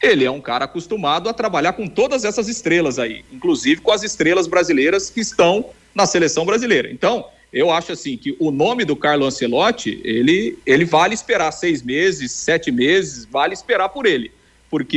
Ele 0.00 0.24
é 0.24 0.30
um 0.30 0.40
cara 0.40 0.66
acostumado 0.66 1.28
a 1.28 1.32
trabalhar 1.32 1.72
com 1.72 1.88
todas 1.88 2.24
essas 2.24 2.46
estrelas 2.48 3.00
aí, 3.00 3.24
inclusive 3.32 3.80
com 3.80 3.90
as 3.90 4.04
estrelas 4.04 4.46
brasileiras 4.46 5.10
que 5.10 5.18
estão 5.18 5.70
na 5.92 6.06
seleção 6.06 6.46
brasileira. 6.46 6.88
Então, 6.92 7.26
eu 7.52 7.68
acho 7.72 7.90
assim 7.90 8.16
que 8.16 8.36
o 8.38 8.52
nome 8.52 8.84
do 8.84 8.94
Carlo 8.94 9.26
Ancelotti, 9.26 10.00
ele, 10.04 10.56
ele 10.64 10.84
vale 10.84 11.14
esperar 11.14 11.50
seis 11.50 11.82
meses, 11.82 12.30
sete 12.30 12.70
meses, 12.70 13.24
vale 13.24 13.54
esperar 13.54 13.88
por 13.88 14.06
ele, 14.06 14.30
porque 14.70 14.96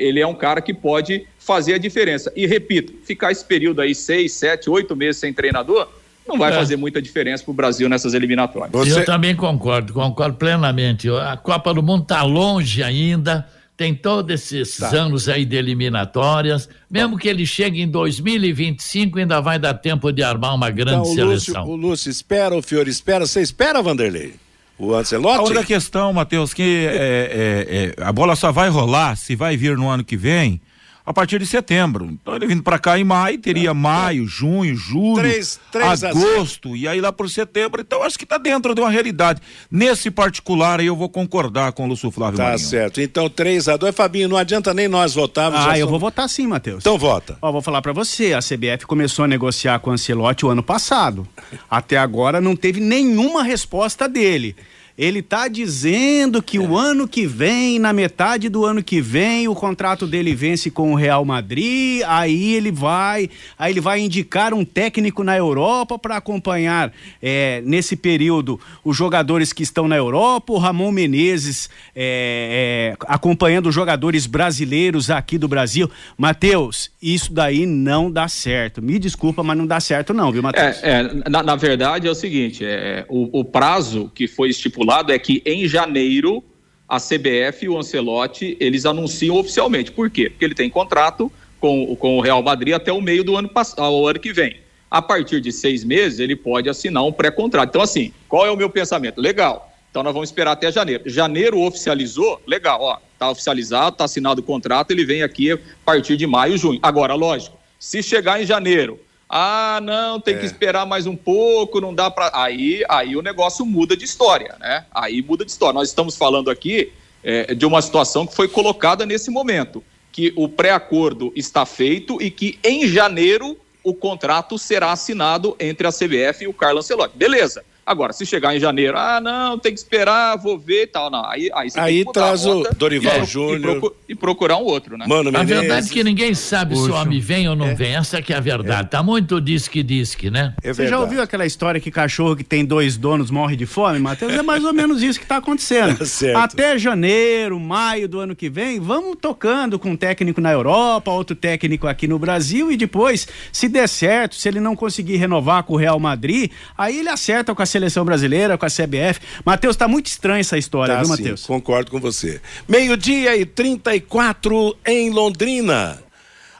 ele 0.00 0.20
é 0.20 0.26
um 0.28 0.36
cara 0.36 0.60
que 0.60 0.72
pode 0.72 1.26
fazer 1.40 1.74
a 1.74 1.78
diferença. 1.78 2.32
E 2.36 2.46
repito, 2.46 2.94
ficar 3.02 3.32
esse 3.32 3.44
período 3.44 3.82
aí, 3.82 3.96
seis, 3.96 4.32
sete, 4.32 4.70
oito 4.70 4.94
meses 4.94 5.16
sem 5.16 5.32
treinador, 5.32 5.88
não 6.26 6.38
vai 6.38 6.52
é. 6.52 6.56
fazer 6.56 6.76
muita 6.76 7.00
diferença 7.00 7.44
para 7.44 7.50
o 7.50 7.54
Brasil 7.54 7.88
nessas 7.88 8.14
eliminatórias. 8.14 8.70
Você... 8.72 9.00
Eu 9.00 9.04
também 9.04 9.34
concordo, 9.34 9.92
concordo 9.92 10.36
plenamente. 10.36 11.08
A 11.08 11.36
Copa 11.36 11.72
do 11.72 11.82
Mundo 11.82 12.02
está 12.02 12.22
longe 12.22 12.82
ainda, 12.82 13.46
tem 13.76 13.94
todos 13.94 14.32
esses 14.32 14.76
tá. 14.76 14.88
anos 14.88 15.28
aí 15.28 15.44
de 15.44 15.56
eliminatórias. 15.56 16.68
Mesmo 16.90 17.18
que 17.18 17.28
ele 17.28 17.46
chegue 17.46 17.80
em 17.80 17.88
2025, 17.88 19.18
ainda 19.18 19.40
vai 19.40 19.58
dar 19.58 19.74
tempo 19.74 20.10
de 20.10 20.22
armar 20.22 20.54
uma 20.54 20.70
grande 20.70 21.00
então, 21.00 21.12
o 21.12 21.14
seleção. 21.14 21.62
Lúcio, 21.62 21.72
o 21.72 21.76
Lúcio 21.76 22.10
espera, 22.10 22.56
o 22.56 22.62
Fiore 22.62 22.90
espera. 22.90 23.26
Você 23.26 23.40
espera, 23.40 23.82
Vanderlei? 23.82 24.34
O 24.78 24.94
Ancelotti? 24.94 25.38
A 25.38 25.42
outra 25.42 25.64
questão, 25.64 26.12
Matheus, 26.12 26.52
que 26.52 26.86
é, 26.86 26.94
é, 26.96 27.94
é, 27.98 28.02
a 28.02 28.12
bola 28.12 28.36
só 28.36 28.52
vai 28.52 28.68
rolar 28.68 29.16
se 29.16 29.34
vai 29.34 29.56
vir 29.56 29.76
no 29.76 29.88
ano 29.88 30.04
que 30.04 30.16
vem 30.16 30.60
a 31.06 31.12
partir 31.12 31.38
de 31.38 31.46
setembro. 31.46 32.06
Então 32.10 32.34
ele 32.34 32.48
vindo 32.48 32.64
para 32.64 32.80
cá 32.80 32.98
em 32.98 33.04
maio, 33.04 33.38
teria 33.38 33.70
é, 33.70 33.72
maio, 33.72 34.26
junho, 34.26 34.74
julho, 34.74 35.22
três, 35.22 35.60
três 35.70 36.02
agosto, 36.02 36.74
e 36.74 36.88
aí 36.88 37.00
lá 37.00 37.12
por 37.12 37.30
setembro. 37.30 37.80
Então 37.80 38.02
acho 38.02 38.18
que 38.18 38.24
está 38.24 38.36
dentro 38.36 38.74
de 38.74 38.80
uma 38.80 38.90
realidade. 38.90 39.40
Nesse 39.70 40.10
particular 40.10 40.80
aí 40.80 40.86
eu 40.86 40.96
vou 40.96 41.08
concordar 41.08 41.72
com 41.72 41.84
o 41.84 41.86
Lúcio 41.86 42.10
Flávio 42.10 42.38
Tá 42.38 42.44
Marinho. 42.44 42.58
certo. 42.58 43.00
Então 43.00 43.30
3 43.30 43.68
a 43.68 43.76
2 43.76 43.94
Fabinho, 43.94 44.28
não 44.28 44.36
adianta 44.36 44.74
nem 44.74 44.88
nós 44.88 45.14
votarmos. 45.14 45.60
Ah, 45.60 45.78
eu 45.78 45.86
somos... 45.86 45.90
vou 45.90 46.00
votar 46.00 46.28
sim, 46.28 46.48
Matheus. 46.48 46.80
Então 46.80 46.98
vota. 46.98 47.38
Ó, 47.40 47.52
vou 47.52 47.62
falar 47.62 47.80
para 47.80 47.92
você, 47.92 48.34
a 48.34 48.40
CBF 48.40 48.84
começou 48.86 49.24
a 49.24 49.28
negociar 49.28 49.78
com 49.78 49.90
o 49.90 49.92
Ancelotti 49.92 50.44
o 50.44 50.48
ano 50.48 50.62
passado. 50.62 51.26
Até 51.70 51.96
agora 51.96 52.40
não 52.40 52.56
teve 52.56 52.80
nenhuma 52.80 53.44
resposta 53.44 54.08
dele. 54.08 54.56
Ele 54.98 55.18
está 55.18 55.46
dizendo 55.46 56.42
que 56.42 56.56
é. 56.56 56.60
o 56.60 56.74
ano 56.74 57.06
que 57.06 57.26
vem, 57.26 57.78
na 57.78 57.92
metade 57.92 58.48
do 58.48 58.64
ano 58.64 58.82
que 58.82 58.98
vem, 58.98 59.46
o 59.46 59.54
contrato 59.54 60.06
dele 60.06 60.34
vence 60.34 60.70
com 60.70 60.92
o 60.92 60.94
Real 60.94 61.22
Madrid, 61.22 62.00
aí 62.06 62.54
ele 62.54 62.72
vai, 62.72 63.28
aí 63.58 63.72
ele 63.74 63.80
vai 63.80 64.00
indicar 64.00 64.54
um 64.54 64.64
técnico 64.64 65.22
na 65.22 65.36
Europa 65.36 65.98
para 65.98 66.16
acompanhar 66.16 66.90
é, 67.22 67.62
nesse 67.66 67.94
período 67.94 68.58
os 68.82 68.96
jogadores 68.96 69.52
que 69.52 69.62
estão 69.62 69.86
na 69.86 69.96
Europa, 69.96 70.54
o 70.54 70.58
Ramon 70.58 70.90
Menezes 70.90 71.68
é, 71.94 72.94
é 72.94 73.06
acompanhando 73.06 73.68
os 73.68 73.74
jogadores 73.74 74.26
brasileiros 74.26 75.10
aqui 75.10 75.36
do 75.36 75.46
Brasil. 75.46 75.90
Matheus, 76.16 76.90
isso 77.02 77.34
daí 77.34 77.66
não 77.66 78.10
dá 78.10 78.28
certo. 78.28 78.80
Me 78.80 78.98
desculpa, 78.98 79.42
mas 79.42 79.58
não 79.58 79.66
dá 79.66 79.78
certo 79.78 80.14
não, 80.14 80.32
viu, 80.32 80.42
Matheus? 80.42 80.82
É, 80.82 81.00
é 81.00 81.28
na, 81.28 81.42
na, 81.42 81.56
verdade 81.56 82.08
é 82.08 82.10
o 82.10 82.14
seguinte, 82.14 82.64
é, 82.64 83.04
o, 83.10 83.40
o 83.40 83.44
prazo 83.44 84.10
que 84.14 84.26
foi 84.26 84.48
estipulado 84.48 84.85
estipulado 84.86 85.12
é 85.12 85.18
que 85.18 85.42
em 85.44 85.66
janeiro 85.66 86.42
a 86.88 86.98
CBF 86.98 87.64
e 87.64 87.68
o 87.68 87.76
Ancelotti 87.76 88.56
eles 88.60 88.86
anunciam 88.86 89.36
oficialmente. 89.36 89.90
Por 89.90 90.08
quê? 90.08 90.30
Porque 90.30 90.44
ele 90.44 90.54
tem 90.54 90.70
contrato 90.70 91.30
com, 91.58 91.96
com 91.96 92.16
o 92.16 92.20
Real 92.20 92.42
Madrid 92.42 92.72
até 92.72 92.92
o 92.92 93.00
meio 93.00 93.24
do 93.24 93.36
ano, 93.36 93.50
o 93.76 94.06
ano 94.06 94.20
que 94.20 94.32
vem. 94.32 94.58
A 94.88 95.02
partir 95.02 95.40
de 95.40 95.50
seis 95.50 95.82
meses, 95.82 96.20
ele 96.20 96.36
pode 96.36 96.68
assinar 96.68 97.04
um 97.04 97.12
pré-contrato. 97.12 97.70
Então, 97.70 97.82
assim, 97.82 98.12
qual 98.28 98.46
é 98.46 98.50
o 98.50 98.56
meu 98.56 98.70
pensamento? 98.70 99.20
Legal. 99.20 99.72
Então, 99.90 100.02
nós 100.02 100.12
vamos 100.12 100.28
esperar 100.28 100.52
até 100.52 100.70
janeiro. 100.70 101.02
Janeiro 101.06 101.60
oficializou, 101.60 102.40
legal, 102.46 102.80
ó, 102.80 102.98
tá 103.18 103.30
oficializado, 103.30 103.96
tá 103.96 104.04
assinado 104.04 104.40
o 104.40 104.44
contrato, 104.44 104.92
ele 104.92 105.04
vem 105.04 105.22
aqui 105.22 105.52
a 105.52 105.58
partir 105.84 106.16
de 106.16 106.26
maio, 106.26 106.56
junho. 106.56 106.78
Agora, 106.82 107.14
lógico, 107.14 107.56
se 107.80 108.02
chegar 108.02 108.40
em 108.40 108.46
janeiro, 108.46 109.00
ah, 109.28 109.80
não, 109.82 110.20
tem 110.20 110.34
é. 110.34 110.38
que 110.38 110.46
esperar 110.46 110.86
mais 110.86 111.06
um 111.06 111.16
pouco, 111.16 111.80
não 111.80 111.94
dá 111.94 112.10
para. 112.10 112.30
Aí, 112.32 112.84
aí 112.88 113.16
o 113.16 113.22
negócio 113.22 113.66
muda 113.66 113.96
de 113.96 114.04
história, 114.04 114.54
né? 114.60 114.86
Aí 114.92 115.20
muda 115.20 115.44
de 115.44 115.50
história. 115.50 115.74
Nós 115.74 115.88
estamos 115.88 116.16
falando 116.16 116.48
aqui 116.48 116.92
é, 117.24 117.54
de 117.54 117.66
uma 117.66 117.82
situação 117.82 118.26
que 118.26 118.34
foi 118.34 118.46
colocada 118.46 119.04
nesse 119.04 119.30
momento, 119.30 119.82
que 120.12 120.32
o 120.36 120.48
pré-acordo 120.48 121.32
está 121.34 121.66
feito 121.66 122.22
e 122.22 122.30
que 122.30 122.58
em 122.62 122.86
janeiro 122.86 123.58
o 123.82 123.92
contrato 123.92 124.58
será 124.58 124.92
assinado 124.92 125.56
entre 125.58 125.86
a 125.86 125.92
CBF 125.92 126.44
e 126.44 126.48
o 126.48 126.52
Carlos 126.52 126.84
Ancelotti. 126.84 127.16
Beleza. 127.16 127.64
Agora, 127.86 128.12
se 128.12 128.26
chegar 128.26 128.56
em 128.56 128.58
janeiro, 128.58 128.98
ah, 128.98 129.20
não, 129.20 129.56
tem 129.56 129.72
que 129.72 129.78
esperar, 129.78 130.36
vou 130.36 130.58
ver 130.58 130.82
e 130.82 130.86
tal. 130.88 131.08
Não, 131.08 131.24
aí, 131.24 131.48
aí 131.54 131.70
você 131.70 131.78
aí 131.78 132.04
traz 132.12 132.44
o 132.44 132.64
Dorival 132.76 133.24
Júnior. 133.24 133.94
E, 134.08 134.14
procurar 134.14 134.56
um 134.56 134.64
outro, 134.64 134.98
né? 134.98 135.06
Mano, 135.06 135.30
a 135.32 135.44
verdade 135.44 135.88
é 135.88 135.92
que 135.92 136.02
ninguém 136.02 136.34
sabe 136.34 136.74
Puxa. 136.74 136.86
se 136.86 136.90
o 136.90 136.94
homem 136.94 137.20
vem 137.20 137.48
ou 137.48 137.54
não 137.54 137.66
é. 137.66 137.74
vem. 137.74 137.94
Essa 137.94 138.20
que 138.20 138.32
é 138.32 138.36
a 138.36 138.40
verdade. 138.40 138.86
É. 138.86 138.90
Tá 138.90 139.04
muito 139.04 139.40
disque-disque, 139.40 140.30
né? 140.30 140.52
É 140.64 140.72
você 140.72 140.88
já 140.88 140.98
ouviu 140.98 141.22
aquela 141.22 141.46
história 141.46 141.80
que 141.80 141.90
cachorro 141.92 142.34
que 142.34 142.42
tem 142.42 142.64
dois 142.64 142.96
donos 142.96 143.30
morre 143.30 143.54
de 143.54 143.66
fome, 143.66 144.00
Matheus? 144.00 144.32
É 144.32 144.42
mais 144.42 144.64
ou 144.64 144.72
menos 144.72 145.00
isso 145.00 145.20
que 145.20 145.24
está 145.24 145.36
acontecendo. 145.36 145.96
Tá 146.32 146.44
Até 146.44 146.78
janeiro, 146.78 147.60
maio 147.60 148.08
do 148.08 148.18
ano 148.18 148.34
que 148.34 148.48
vem, 148.48 148.80
vamos 148.80 149.16
tocando 149.20 149.78
com 149.78 149.90
um 149.90 149.96
técnico 149.96 150.40
na 150.40 150.50
Europa, 150.50 151.10
outro 151.10 151.36
técnico 151.36 151.86
aqui 151.86 152.08
no 152.08 152.18
Brasil 152.18 152.72
e 152.72 152.76
depois, 152.76 153.28
se 153.52 153.68
der 153.68 153.88
certo, 153.88 154.34
se 154.34 154.48
ele 154.48 154.58
não 154.58 154.74
conseguir 154.74 155.16
renovar 155.16 155.62
com 155.62 155.74
o 155.74 155.76
Real 155.76 156.00
Madrid, 156.00 156.50
aí 156.76 156.98
ele 156.98 157.08
acerta 157.08 157.54
com 157.54 157.62
a 157.62 157.66
seleção 157.76 158.04
brasileira, 158.04 158.56
com 158.56 158.64
a 158.64 158.68
CBF. 158.68 159.20
Matheus, 159.44 159.76
tá 159.76 159.86
muito 159.86 160.06
estranha 160.06 160.40
essa 160.40 160.56
história, 160.56 160.94
tá, 160.94 161.00
viu, 161.00 161.10
Matheus? 161.10 161.46
Concordo 161.46 161.90
com 161.90 162.00
você. 162.00 162.40
Meio-dia 162.66 163.36
e 163.36 163.44
34 163.44 164.76
em 164.86 165.10
Londrina. 165.10 166.05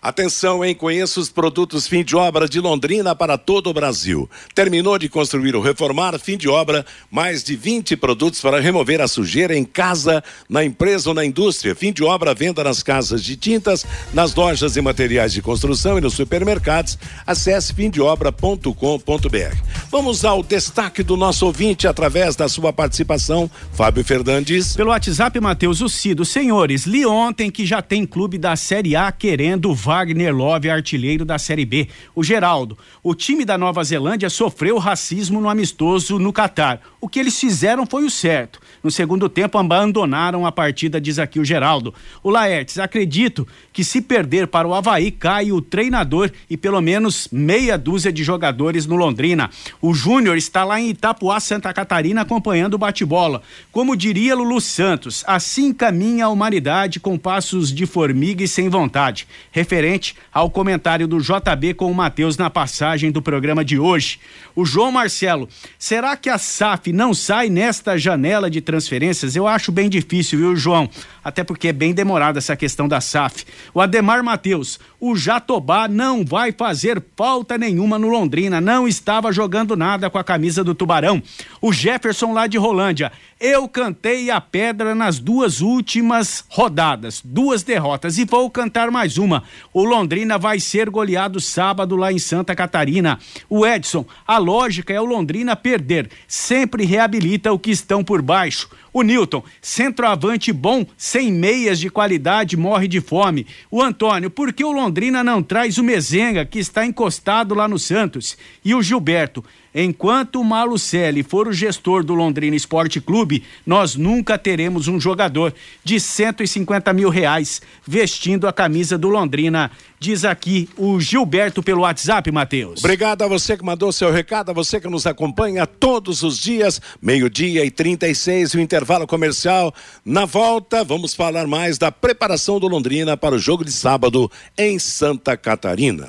Atenção, 0.06 0.64
hein? 0.64 0.72
Conheça 0.72 1.18
os 1.18 1.28
produtos 1.30 1.88
fim 1.88 2.04
de 2.04 2.14
obra 2.14 2.48
de 2.48 2.60
Londrina 2.60 3.12
para 3.12 3.36
todo 3.36 3.70
o 3.70 3.74
Brasil. 3.74 4.30
Terminou 4.54 4.96
de 5.00 5.08
construir 5.08 5.56
ou 5.56 5.60
reformar, 5.60 6.16
fim 6.20 6.36
de 6.36 6.48
obra, 6.48 6.86
mais 7.10 7.42
de 7.42 7.56
20 7.56 7.96
produtos 7.96 8.40
para 8.40 8.60
remover 8.60 9.00
a 9.00 9.08
sujeira 9.08 9.58
em 9.58 9.64
casa, 9.64 10.22
na 10.48 10.64
empresa 10.64 11.08
ou 11.08 11.14
na 11.14 11.24
indústria. 11.24 11.74
Fim 11.74 11.92
de 11.92 12.04
obra, 12.04 12.32
venda 12.34 12.62
nas 12.62 12.84
casas 12.84 13.20
de 13.20 13.34
tintas, 13.34 13.84
nas 14.14 14.32
lojas 14.32 14.76
e 14.76 14.80
materiais 14.80 15.32
de 15.32 15.42
construção 15.42 15.98
e 15.98 16.00
nos 16.00 16.14
supermercados. 16.14 16.96
Acesse 17.26 17.74
fimdeobra.com.br. 17.74 19.56
Vamos 19.90 20.24
ao 20.24 20.40
destaque 20.40 21.02
do 21.02 21.16
nosso 21.16 21.46
ouvinte 21.46 21.88
através 21.88 22.36
da 22.36 22.48
sua 22.48 22.72
participação, 22.72 23.50
Fábio 23.72 24.04
Fernandes. 24.04 24.76
Pelo 24.76 24.90
WhatsApp, 24.90 25.40
Matheus, 25.40 25.80
o 25.80 25.88
Cido. 25.88 26.24
Senhores, 26.24 26.86
li 26.86 27.04
ontem 27.04 27.50
que 27.50 27.66
já 27.66 27.82
tem 27.82 28.06
clube 28.06 28.38
da 28.38 28.54
Série 28.54 28.94
A 28.94 29.10
querendo 29.10 29.74
vaga 29.74 29.95
Wagner 29.96 30.34
Love, 30.34 30.68
artilheiro 30.68 31.24
da 31.24 31.38
Série 31.38 31.64
B. 31.64 31.88
O 32.14 32.22
Geraldo, 32.22 32.76
o 33.02 33.14
time 33.14 33.46
da 33.46 33.56
Nova 33.56 33.82
Zelândia 33.82 34.28
sofreu 34.28 34.76
racismo 34.76 35.40
no 35.40 35.48
amistoso 35.48 36.18
no 36.18 36.34
Catar. 36.34 36.82
O 37.00 37.08
que 37.08 37.18
eles 37.18 37.40
fizeram 37.40 37.86
foi 37.86 38.04
o 38.04 38.10
certo. 38.10 38.60
No 38.84 38.90
segundo 38.90 39.26
tempo, 39.26 39.56
abandonaram 39.56 40.44
a 40.44 40.52
partida, 40.52 41.00
diz 41.00 41.18
aqui 41.18 41.40
o 41.40 41.44
Geraldo. 41.46 41.94
O 42.22 42.28
Laertes, 42.28 42.78
acredito 42.78 43.48
que 43.72 43.82
se 43.82 44.02
perder 44.02 44.48
para 44.48 44.68
o 44.68 44.74
Havaí, 44.74 45.10
cai 45.10 45.50
o 45.50 45.62
treinador 45.62 46.30
e 46.50 46.58
pelo 46.58 46.82
menos 46.82 47.28
meia 47.32 47.78
dúzia 47.78 48.12
de 48.12 48.22
jogadores 48.22 48.84
no 48.84 48.96
Londrina. 48.96 49.48
O 49.80 49.94
Júnior 49.94 50.36
está 50.36 50.62
lá 50.62 50.78
em 50.78 50.90
Itapuá, 50.90 51.40
Santa 51.40 51.72
Catarina, 51.72 52.20
acompanhando 52.20 52.74
o 52.74 52.78
bate-bola. 52.78 53.40
Como 53.72 53.96
diria 53.96 54.34
Lulu 54.34 54.60
Santos, 54.60 55.24
assim 55.26 55.72
caminha 55.72 56.26
a 56.26 56.28
humanidade 56.28 57.00
com 57.00 57.16
passos 57.16 57.72
de 57.72 57.86
formiga 57.86 58.44
e 58.44 58.48
sem 58.48 58.68
vontade. 58.68 59.26
Referência 59.50 59.85
ao 60.32 60.50
comentário 60.50 61.06
do 61.06 61.18
JB 61.18 61.74
com 61.74 61.90
o 61.90 61.94
Matheus 61.94 62.36
na 62.36 62.50
passagem 62.50 63.10
do 63.10 63.22
programa 63.22 63.64
de 63.64 63.78
hoje. 63.78 64.18
O 64.54 64.64
João 64.64 64.90
Marcelo, 64.90 65.48
será 65.78 66.16
que 66.16 66.28
a 66.28 66.38
SAF 66.38 66.92
não 66.92 67.14
sai 67.14 67.48
nesta 67.48 67.96
janela 67.96 68.50
de 68.50 68.60
transferências? 68.60 69.36
Eu 69.36 69.46
acho 69.46 69.70
bem 69.70 69.88
difícil, 69.88 70.38
viu, 70.38 70.56
João? 70.56 70.88
Até 71.22 71.44
porque 71.44 71.68
é 71.68 71.72
bem 71.72 71.92
demorada 71.92 72.38
essa 72.38 72.56
questão 72.56 72.88
da 72.88 73.00
SAF. 73.00 73.44
O 73.74 73.80
Ademar 73.80 74.22
Matheus, 74.22 74.78
o 75.00 75.16
Jatobá 75.16 75.88
não 75.88 76.24
vai 76.24 76.52
fazer 76.52 77.02
falta 77.16 77.58
nenhuma 77.58 77.98
no 77.98 78.08
Londrina, 78.08 78.60
não 78.60 78.88
estava 78.88 79.32
jogando 79.32 79.76
nada 79.76 80.08
com 80.08 80.18
a 80.18 80.24
camisa 80.24 80.64
do 80.64 80.74
Tubarão. 80.74 81.22
O 81.60 81.72
Jefferson 81.72 82.32
lá 82.32 82.46
de 82.46 82.56
Rolândia, 82.56 83.12
eu 83.38 83.68
cantei 83.68 84.30
a 84.30 84.40
pedra 84.40 84.94
nas 84.94 85.18
duas 85.18 85.60
últimas 85.60 86.44
rodadas, 86.48 87.20
duas 87.22 87.62
derrotas 87.62 88.16
e 88.16 88.24
vou 88.24 88.50
cantar 88.50 88.90
mais 88.90 89.18
uma. 89.18 89.42
O 89.74 89.84
Londrina 89.84 90.38
vai 90.38 90.58
ser 90.58 90.88
goleado 90.88 91.38
sábado 91.38 91.96
lá 91.96 92.10
em 92.10 92.18
Santa 92.18 92.54
Catarina. 92.54 93.18
O 93.48 93.66
Edson, 93.66 94.06
a 94.26 94.38
lógica 94.38 94.92
é 94.92 95.00
o 95.00 95.04
Londrina 95.04 95.54
perder, 95.54 96.10
sempre 96.26 96.86
reabilita 96.86 97.52
o 97.52 97.58
que 97.58 97.70
estão 97.70 98.02
por 98.02 98.22
baixo. 98.22 98.70
O 98.96 99.02
Newton, 99.02 99.44
centroavante 99.60 100.50
bom, 100.50 100.86
sem 100.96 101.30
meias 101.30 101.78
de 101.78 101.90
qualidade, 101.90 102.56
morre 102.56 102.88
de 102.88 102.98
fome. 102.98 103.46
O 103.70 103.82
Antônio, 103.82 104.30
por 104.30 104.54
que 104.54 104.64
o 104.64 104.72
Londrina 104.72 105.22
não 105.22 105.42
traz 105.42 105.76
o 105.76 105.84
Mezenga, 105.84 106.46
que 106.46 106.58
está 106.58 106.86
encostado 106.86 107.54
lá 107.54 107.68
no 107.68 107.78
Santos? 107.78 108.38
E 108.64 108.74
o 108.74 108.82
Gilberto, 108.82 109.44
enquanto 109.74 110.40
o 110.40 110.44
Malucelli 110.44 111.22
for 111.22 111.46
o 111.46 111.52
gestor 111.52 112.02
do 112.02 112.14
Londrina 112.14 112.56
Esporte 112.56 112.98
Clube, 112.98 113.44
nós 113.66 113.96
nunca 113.96 114.38
teremos 114.38 114.88
um 114.88 114.98
jogador 114.98 115.52
de 115.84 116.00
150 116.00 116.90
mil 116.94 117.10
reais 117.10 117.60
vestindo 117.86 118.48
a 118.48 118.52
camisa 118.52 118.96
do 118.96 119.10
Londrina 119.10 119.70
diz 119.98 120.26
aqui 120.26 120.68
o 120.76 121.00
Gilberto 121.00 121.62
pelo 121.62 121.80
WhatsApp, 121.80 122.30
Matheus. 122.30 122.80
Obrigado 122.80 123.22
a 123.22 123.26
você 123.26 123.56
que 123.56 123.64
mandou 123.64 123.90
seu 123.90 124.12
recado, 124.12 124.50
a 124.50 124.54
você 124.54 124.78
que 124.78 124.88
nos 124.88 125.06
acompanha 125.06 125.66
todos 125.66 126.22
os 126.22 126.38
dias, 126.38 126.80
meio-dia 127.00 127.64
e 127.64 127.70
36, 127.70 128.54
o 128.54 128.60
intervalo 128.60 128.85
comercial. 129.06 129.74
Na 130.04 130.24
volta, 130.24 130.84
vamos 130.84 131.14
falar 131.14 131.46
mais 131.46 131.78
da 131.78 131.90
preparação 131.90 132.60
do 132.60 132.68
Londrina 132.68 133.16
para 133.16 133.34
o 133.34 133.38
jogo 133.38 133.64
de 133.64 133.72
sábado 133.72 134.30
em 134.56 134.78
Santa 134.78 135.36
Catarina. 135.36 136.08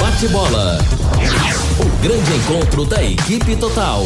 Bate 0.00 0.28
bola. 0.28 0.78
O 1.80 2.02
grande 2.02 2.32
encontro 2.34 2.84
da 2.84 3.02
equipe 3.02 3.56
total. 3.56 4.04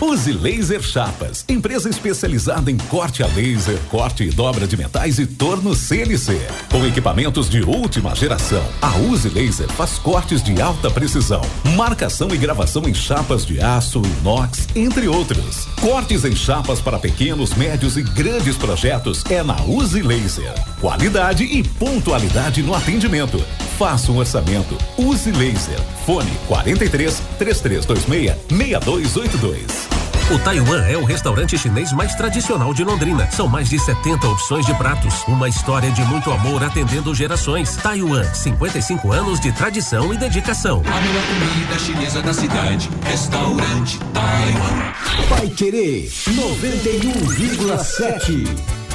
Use 0.00 0.30
Laser 0.30 0.82
Chapas, 0.82 1.44
empresa 1.48 1.88
especializada 1.88 2.70
em 2.70 2.76
corte 2.76 3.22
a 3.22 3.26
laser, 3.28 3.78
corte 3.88 4.24
e 4.24 4.30
dobra 4.30 4.66
de 4.66 4.76
metais 4.76 5.18
e 5.18 5.26
torno 5.26 5.74
CLC. 5.74 6.38
Com 6.70 6.84
equipamentos 6.84 7.48
de 7.48 7.62
última 7.62 8.14
geração, 8.14 8.62
a 8.82 8.94
Use 8.96 9.28
Laser 9.30 9.68
faz 9.72 9.98
cortes 9.98 10.42
de 10.42 10.60
alta 10.60 10.90
precisão, 10.90 11.40
marcação 11.74 12.28
e 12.30 12.36
gravação 12.36 12.82
em 12.86 12.92
chapas 12.92 13.46
de 13.46 13.58
aço, 13.58 14.02
inox, 14.20 14.68
entre 14.76 15.08
outros. 15.08 15.66
Cortes 15.80 16.24
em 16.24 16.36
chapas 16.36 16.78
para 16.80 16.98
pequenos, 16.98 17.54
médios 17.54 17.96
e 17.96 18.02
grandes 18.02 18.56
projetos 18.56 19.24
é 19.30 19.42
na 19.42 19.56
Use 19.62 20.02
Laser. 20.02 20.52
Qualidade 20.78 21.44
e 21.44 21.62
pontualidade 21.62 22.62
no 22.62 22.74
atendimento. 22.74 23.42
Faça 23.78 24.12
um 24.12 24.18
orçamento. 24.18 24.76
Use 24.96 25.30
Laser. 25.32 25.78
Fone 26.04 26.30
43 26.48 27.22
3326 27.38 28.34
6282. 28.48 29.85
O 30.28 30.40
Taiwan 30.40 30.84
é 30.88 30.96
o 30.96 31.04
restaurante 31.04 31.56
chinês 31.56 31.92
mais 31.92 32.16
tradicional 32.16 32.74
de 32.74 32.82
Londrina. 32.82 33.30
São 33.30 33.46
mais 33.46 33.68
de 33.68 33.78
70 33.78 34.26
opções 34.26 34.66
de 34.66 34.74
pratos. 34.74 35.22
Uma 35.28 35.48
história 35.48 35.88
de 35.92 36.02
muito 36.02 36.32
amor 36.32 36.64
atendendo 36.64 37.14
gerações. 37.14 37.76
Taiwan, 37.76 38.24
55 38.34 39.12
anos 39.12 39.38
de 39.38 39.52
tradição 39.52 40.12
e 40.12 40.16
dedicação. 40.16 40.82
A 40.84 41.00
melhor 41.00 41.22
comida 41.28 41.78
chinesa 41.78 42.20
da 42.22 42.34
cidade. 42.34 42.90
Restaurante 43.04 44.00
Taiwan. 44.12 44.92
Vai 45.28 45.48
querer 45.48 46.08
91,7. 46.08 48.85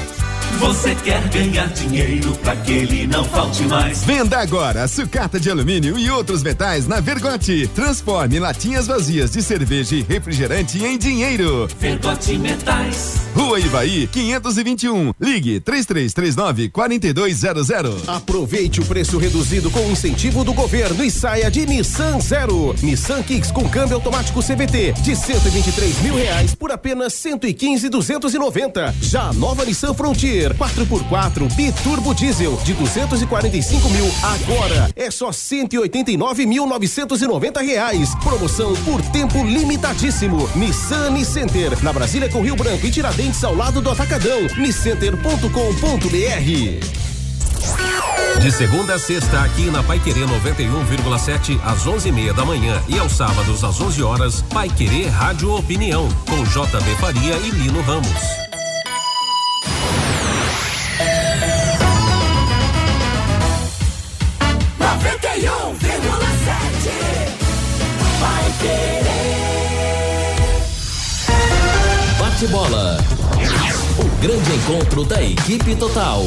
Você 0.58 0.94
quer 0.94 1.28
ganhar 1.28 1.66
dinheiro 1.68 2.32
para 2.36 2.54
que 2.56 2.72
ele 2.72 3.06
não 3.06 3.24
falte 3.24 3.62
mais? 3.64 4.04
Venda 4.04 4.38
agora 4.38 4.86
sucata 4.86 5.40
de 5.40 5.50
alumínio 5.50 5.98
e 5.98 6.10
outros 6.10 6.42
metais 6.42 6.86
na 6.86 7.00
Vergote. 7.00 7.68
Transforme 7.74 8.38
latinhas 8.38 8.86
vazias 8.86 9.32
de 9.32 9.42
cerveja 9.42 9.96
e 9.96 10.02
refrigerante 10.02 10.82
em 10.84 10.96
dinheiro. 10.96 11.68
Vergote 11.78 12.38
Metais. 12.38 13.16
Rua 13.34 13.58
Ivaí, 13.58 14.06
521. 14.06 15.12
Ligue 15.20 15.58
3339 15.60 16.68
4200. 16.68 18.08
Aproveite 18.08 18.80
o 18.80 18.84
preço 18.84 19.18
reduzido 19.18 19.70
com 19.70 19.90
incentivo 19.90 20.44
do 20.44 20.52
governo 20.52 21.02
e 21.02 21.10
saia 21.10 21.50
de 21.50 21.66
Nissan 21.66 22.20
Zero. 22.20 22.74
Nissan 22.82 23.22
Kicks 23.22 23.50
com 23.50 23.68
câmbio 23.68 23.96
automático 23.96 24.40
CVT 24.40 24.92
de 25.02 25.16
123 25.16 26.02
mil 26.02 26.14
reais 26.14 26.54
por 26.54 26.70
apenas 26.70 27.14
115,290. 27.14 28.94
Já 29.00 29.28
a 29.28 29.32
nova 29.32 29.64
Nissan 29.64 29.94
Frontier 29.94 30.41
4x4 30.50 31.54
biturbo 31.54 32.12
diesel 32.14 32.58
de 32.64 32.74
245 32.74 33.88
mil 33.90 34.12
agora 34.22 34.90
é 34.96 35.10
só 35.10 35.30
189.990 35.30 37.64
reais. 37.64 38.14
Promoção 38.16 38.74
por 38.84 39.00
tempo 39.10 39.42
limitadíssimo. 39.44 40.48
Nissan 40.54 41.22
Center 41.24 41.82
na 41.82 41.92
Brasília 41.92 42.28
com 42.28 42.42
Rio 42.42 42.56
Branco 42.56 42.86
e 42.86 42.90
Tiradentes 42.90 43.42
ao 43.44 43.54
lado 43.54 43.80
do 43.80 43.90
Atacadão. 43.90 44.40
Niscenter.com.br. 44.56 47.02
De 48.40 48.50
segunda 48.50 48.94
a 48.94 48.98
sexta, 48.98 49.42
aqui 49.42 49.70
na 49.70 49.82
Pai 49.82 50.00
Querer 50.00 50.26
91,7 50.26 51.60
às 51.64 51.86
11:30 51.86 52.32
da 52.32 52.44
manhã 52.44 52.82
e 52.88 52.98
aos 52.98 53.12
sábados 53.12 53.62
às 53.62 53.80
11 53.80 54.02
horas, 54.02 54.42
Pai 54.52 54.68
Querer 54.68 55.08
Rádio 55.08 55.54
Opinião 55.54 56.08
com 56.28 56.42
JB 56.42 56.96
Faria 56.98 57.36
e 57.36 57.50
Lino 57.50 57.80
Ramos. 57.82 58.51
Bate 72.18 72.46
bola. 72.48 72.98
O 73.98 74.22
grande 74.22 74.52
encontro 74.52 75.04
da 75.04 75.22
equipe 75.22 75.74
total. 75.76 76.24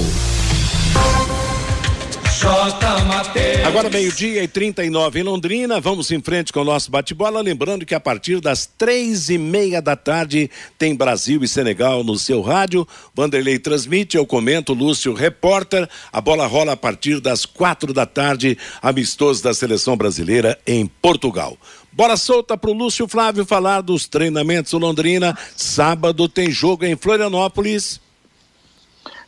Agora 3.65 3.89
meio-dia 3.89 4.43
e 4.43 4.47
39 4.47 5.19
em 5.19 5.23
Londrina, 5.23 5.79
vamos 5.79 6.11
em 6.11 6.21
frente 6.21 6.53
com 6.53 6.61
o 6.61 6.65
nosso 6.65 6.91
bate-bola. 6.91 7.41
Lembrando 7.41 7.85
que 7.85 7.95
a 7.95 7.99
partir 7.99 8.39
das 8.39 8.67
três 8.67 9.29
e 9.29 9.37
meia 9.37 9.81
da 9.81 9.95
tarde 9.95 10.51
tem 10.77 10.93
Brasil 10.93 11.43
e 11.43 11.47
Senegal 11.47 12.03
no 12.03 12.19
seu 12.19 12.41
rádio. 12.41 12.87
Vanderlei 13.15 13.57
transmite, 13.57 14.15
eu 14.15 14.27
comento, 14.27 14.73
Lúcio 14.73 15.13
repórter. 15.13 15.89
A 16.13 16.21
bola 16.21 16.45
rola 16.45 16.73
a 16.73 16.77
partir 16.77 17.19
das 17.19 17.47
quatro 17.47 17.91
da 17.91 18.05
tarde, 18.05 18.57
amistoso 18.79 19.41
da 19.41 19.53
seleção 19.53 19.97
brasileira 19.97 20.59
em 20.67 20.85
Portugal. 20.85 21.57
Bola 21.95 22.17
solta 22.17 22.57
para 22.57 22.69
o 22.69 22.73
Lúcio 22.73 23.07
Flávio 23.07 23.45
falar 23.45 23.79
dos 23.79 24.05
treinamentos 24.05 24.71
do 24.71 24.77
Londrina. 24.77 25.33
Sábado 25.55 26.27
tem 26.27 26.51
jogo 26.51 26.83
em 26.83 26.93
Florianópolis. 26.97 28.01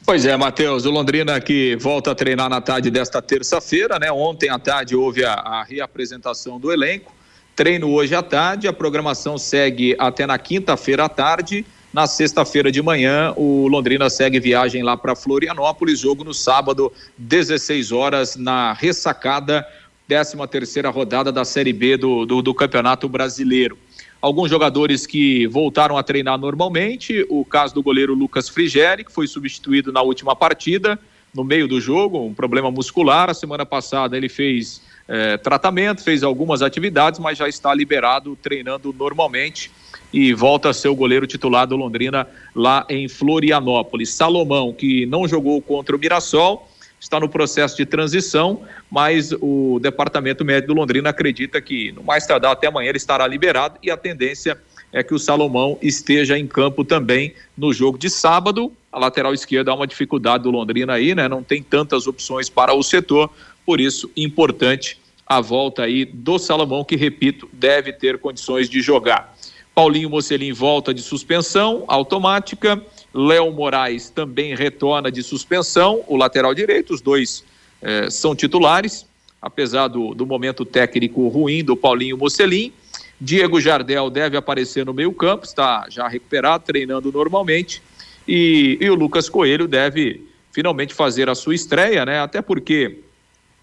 Pois 0.06 0.26
é, 0.26 0.36
Matheus, 0.36 0.86
o 0.86 0.92
Londrina 0.92 1.40
que 1.40 1.78
volta 1.78 2.12
a 2.12 2.16
treinar 2.16 2.50
na 2.50 2.60
tarde 2.60 2.92
desta 2.92 3.22
terça-feira, 3.22 3.98
né? 3.98 4.12
Ontem 4.12 4.50
à 4.50 4.60
tarde 4.60 4.98
houve 4.98 5.24
a, 5.24 5.32
a, 5.32 5.64
reapresentação 5.64 6.60
do 6.60 6.70
elenco. 6.70 7.16
Treino 7.56 7.90
hoje 7.90 8.14
à 8.14 8.22
tarde, 8.22 8.68
a 8.68 8.74
programação 8.74 9.38
segue 9.38 9.96
até 9.98 10.28
na 10.28 10.38
quinta-feira 10.38 11.06
à 11.06 11.10
tarde. 11.10 11.66
Na 11.94 12.06
sexta-feira 12.06 12.70
de 12.70 12.82
manhã, 12.82 13.34
o 13.38 13.70
Londrina 13.70 14.10
segue 14.10 14.42
viagem 14.42 14.84
lá 14.84 14.98
para 14.98 15.16
Florianópolis, 15.16 16.02
jogo 16.02 16.26
no 16.26 16.34
sábado, 16.34 16.92
16 17.18 17.94
horas, 17.94 18.36
na 18.36 18.74
ressacada 18.74 19.66
13 20.08 20.38
terceira 20.50 20.90
rodada 20.90 21.32
da 21.34 21.44
Série 21.44 21.74
B 21.74 21.98
do, 21.98 22.26
do, 22.26 22.42
do, 22.42 22.54
Campeonato 22.54 23.10
Brasileiro. 23.10 23.78
Alguns 24.22 24.50
jogadores 24.50 25.06
que 25.06 25.46
voltaram 25.48 25.98
a 25.98 26.04
treinar 26.04 26.38
normalmente, 26.38 27.26
o 27.30 27.44
caso 27.44 27.76
do 27.76 27.84
goleiro 27.84 28.14
Lucas 28.14 28.48
Frigeri, 28.48 29.04
que 29.04 29.12
foi 29.12 29.28
substituído 29.28 29.92
na 29.92 30.02
última 30.02 30.36
partida, 30.36 30.98
no 31.36 31.44
meio 31.44 31.68
do 31.68 31.82
jogo, 31.82 32.24
um 32.24 32.34
problema 32.34 32.72
muscular. 32.72 33.30
A 33.30 33.34
semana 33.34 33.66
passada 33.66 34.16
ele 34.16 34.30
fez 34.30 34.82
eh, 35.10 35.36
tratamento, 35.38 36.02
fez 36.02 36.24
algumas 36.24 36.62
atividades, 36.62 37.20
mas 37.20 37.38
já 37.38 37.50
está 37.50 37.74
liberado, 37.74 38.36
treinando 38.42 38.96
normalmente 38.98 39.70
e 40.14 40.34
volta 40.34 40.70
a 40.70 40.74
ser 40.74 40.88
o 40.88 40.96
goleiro 40.96 41.28
titular 41.28 41.68
do 41.68 41.76
Londrina 41.76 42.26
lá 42.56 42.86
em 42.90 43.10
Florianópolis. 43.10 44.14
Salomão, 44.14 44.72
que 44.72 45.06
não 45.06 45.28
jogou 45.28 45.62
contra 45.62 45.96
o 45.96 46.00
Mirassol, 46.00 46.68
está 47.00 47.20
no 47.20 47.30
processo 47.30 47.78
de 47.78 47.86
transição, 47.86 48.62
mas 48.90 49.32
o 49.40 49.80
Departamento 49.82 50.44
Médico 50.44 50.74
do 50.74 50.80
Londrina 50.80 51.10
acredita 51.10 51.62
que 51.62 51.92
no 51.92 52.04
mais 52.04 52.26
tardar 52.26 52.52
até 52.52 52.68
amanhã 52.68 52.90
ele 52.90 52.98
estará 52.98 53.28
liberado 53.28 53.78
e 53.84 53.92
a 53.92 53.98
tendência 53.98 54.58
é 54.92 55.04
que 55.04 55.14
o 55.14 55.20
Salomão 55.20 55.78
esteja 55.82 56.38
em 56.38 56.48
campo 56.48 56.84
também 56.84 57.34
no 57.58 57.74
jogo 57.74 57.98
de 57.98 58.10
sábado. 58.10 58.72
A 58.92 58.98
lateral 58.98 59.34
esquerda 59.34 59.72
há 59.72 59.76
uma 59.76 59.86
dificuldade 59.86 60.44
do 60.44 60.52
Londrina 60.52 60.94
aí, 60.94 61.14
né? 61.14 61.28
Não 61.28 61.44
tem 61.44 61.62
tantas 61.62 62.08
opções 62.08 62.50
para 62.50 62.74
o 62.74 62.82
setor, 62.82 63.30
por 63.66 63.82
isso 63.82 64.10
importante 64.16 64.98
a 65.26 65.42
volta 65.42 65.84
aí 65.84 66.06
do 66.06 66.40
Salomão, 66.40 66.86
que 66.86 66.96
repito, 66.96 67.50
deve 67.52 67.92
ter 67.92 68.18
condições 68.18 68.70
de 68.70 68.82
jogar. 68.82 69.36
Paulinho 69.76 70.10
Mocelin 70.10 70.54
volta 70.54 70.94
de 70.94 71.02
suspensão 71.02 71.84
automática. 71.88 72.82
Léo 73.14 73.52
Moraes 73.52 74.10
também 74.10 74.56
retorna 74.56 75.12
de 75.12 75.24
suspensão, 75.24 76.04
o 76.08 76.16
lateral 76.16 76.54
direito, 76.54 76.94
os 76.94 77.02
dois 77.02 77.44
eh, 77.82 78.10
são 78.10 78.36
titulares, 78.36 79.06
apesar 79.42 79.88
do, 79.88 80.14
do 80.14 80.26
momento 80.26 80.66
técnico 80.66 81.28
ruim 81.28 81.64
do 81.64 81.76
Paulinho 81.76 82.18
Mocelin. 82.18 82.72
Diego 83.20 83.60
Jardel 83.60 84.10
deve 84.10 84.38
aparecer 84.38 84.86
no 84.86 84.94
meio-campo, 84.94 85.46
está 85.46 85.88
já 85.90 86.08
recuperado, 86.08 86.66
treinando 86.66 87.12
normalmente. 87.12 87.82
E, 88.28 88.78
e, 88.80 88.90
o 88.90 88.96
Lucas 88.96 89.30
Coelho 89.30 89.68
deve 89.68 90.22
finalmente 90.52 90.94
fazer 90.94 91.30
a 91.30 91.36
sua 91.36 91.56
estreia, 91.56 92.06
né? 92.06 92.20
Até 92.20 92.42
porque 92.42 93.00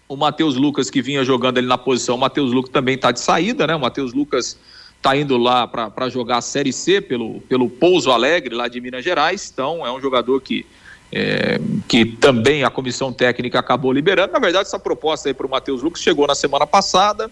o 0.07 0.15
Matheus 0.15 0.55
Lucas, 0.55 0.89
que 0.89 1.01
vinha 1.01 1.23
jogando 1.23 1.57
ali 1.57 1.67
na 1.67 1.77
posição, 1.77 2.15
o 2.15 2.17
Matheus 2.19 2.51
Lucas 2.51 2.71
também 2.71 2.95
está 2.95 3.11
de 3.11 3.19
saída, 3.19 3.65
né? 3.65 3.75
O 3.75 3.79
Matheus 3.79 4.13
Lucas 4.13 4.57
está 5.05 5.15
indo 5.15 5.37
lá 5.37 5.67
para 5.67 6.09
jogar 6.09 6.37
a 6.37 6.41
Série 6.41 6.73
C 6.73 6.99
pelo, 6.99 7.39
pelo 7.41 7.69
Pouso 7.69 8.09
Alegre, 8.09 8.55
lá 8.55 8.67
de 8.67 8.81
Minas 8.81 9.03
Gerais. 9.03 9.51
Então, 9.53 9.85
é 9.85 9.91
um 9.91 10.01
jogador 10.01 10.41
que, 10.41 10.65
é, 11.11 11.59
que 11.87 12.03
também 12.05 12.63
a 12.63 12.71
comissão 12.71 13.13
técnica 13.13 13.59
acabou 13.59 13.91
liberando. 13.91 14.33
Na 14.33 14.39
verdade, 14.39 14.67
essa 14.67 14.79
proposta 14.79 15.29
aí 15.29 15.33
para 15.35 15.45
o 15.45 15.49
Matheus 15.49 15.83
Lucas 15.83 16.01
chegou 16.01 16.25
na 16.25 16.33
semana 16.33 16.65
passada. 16.65 17.29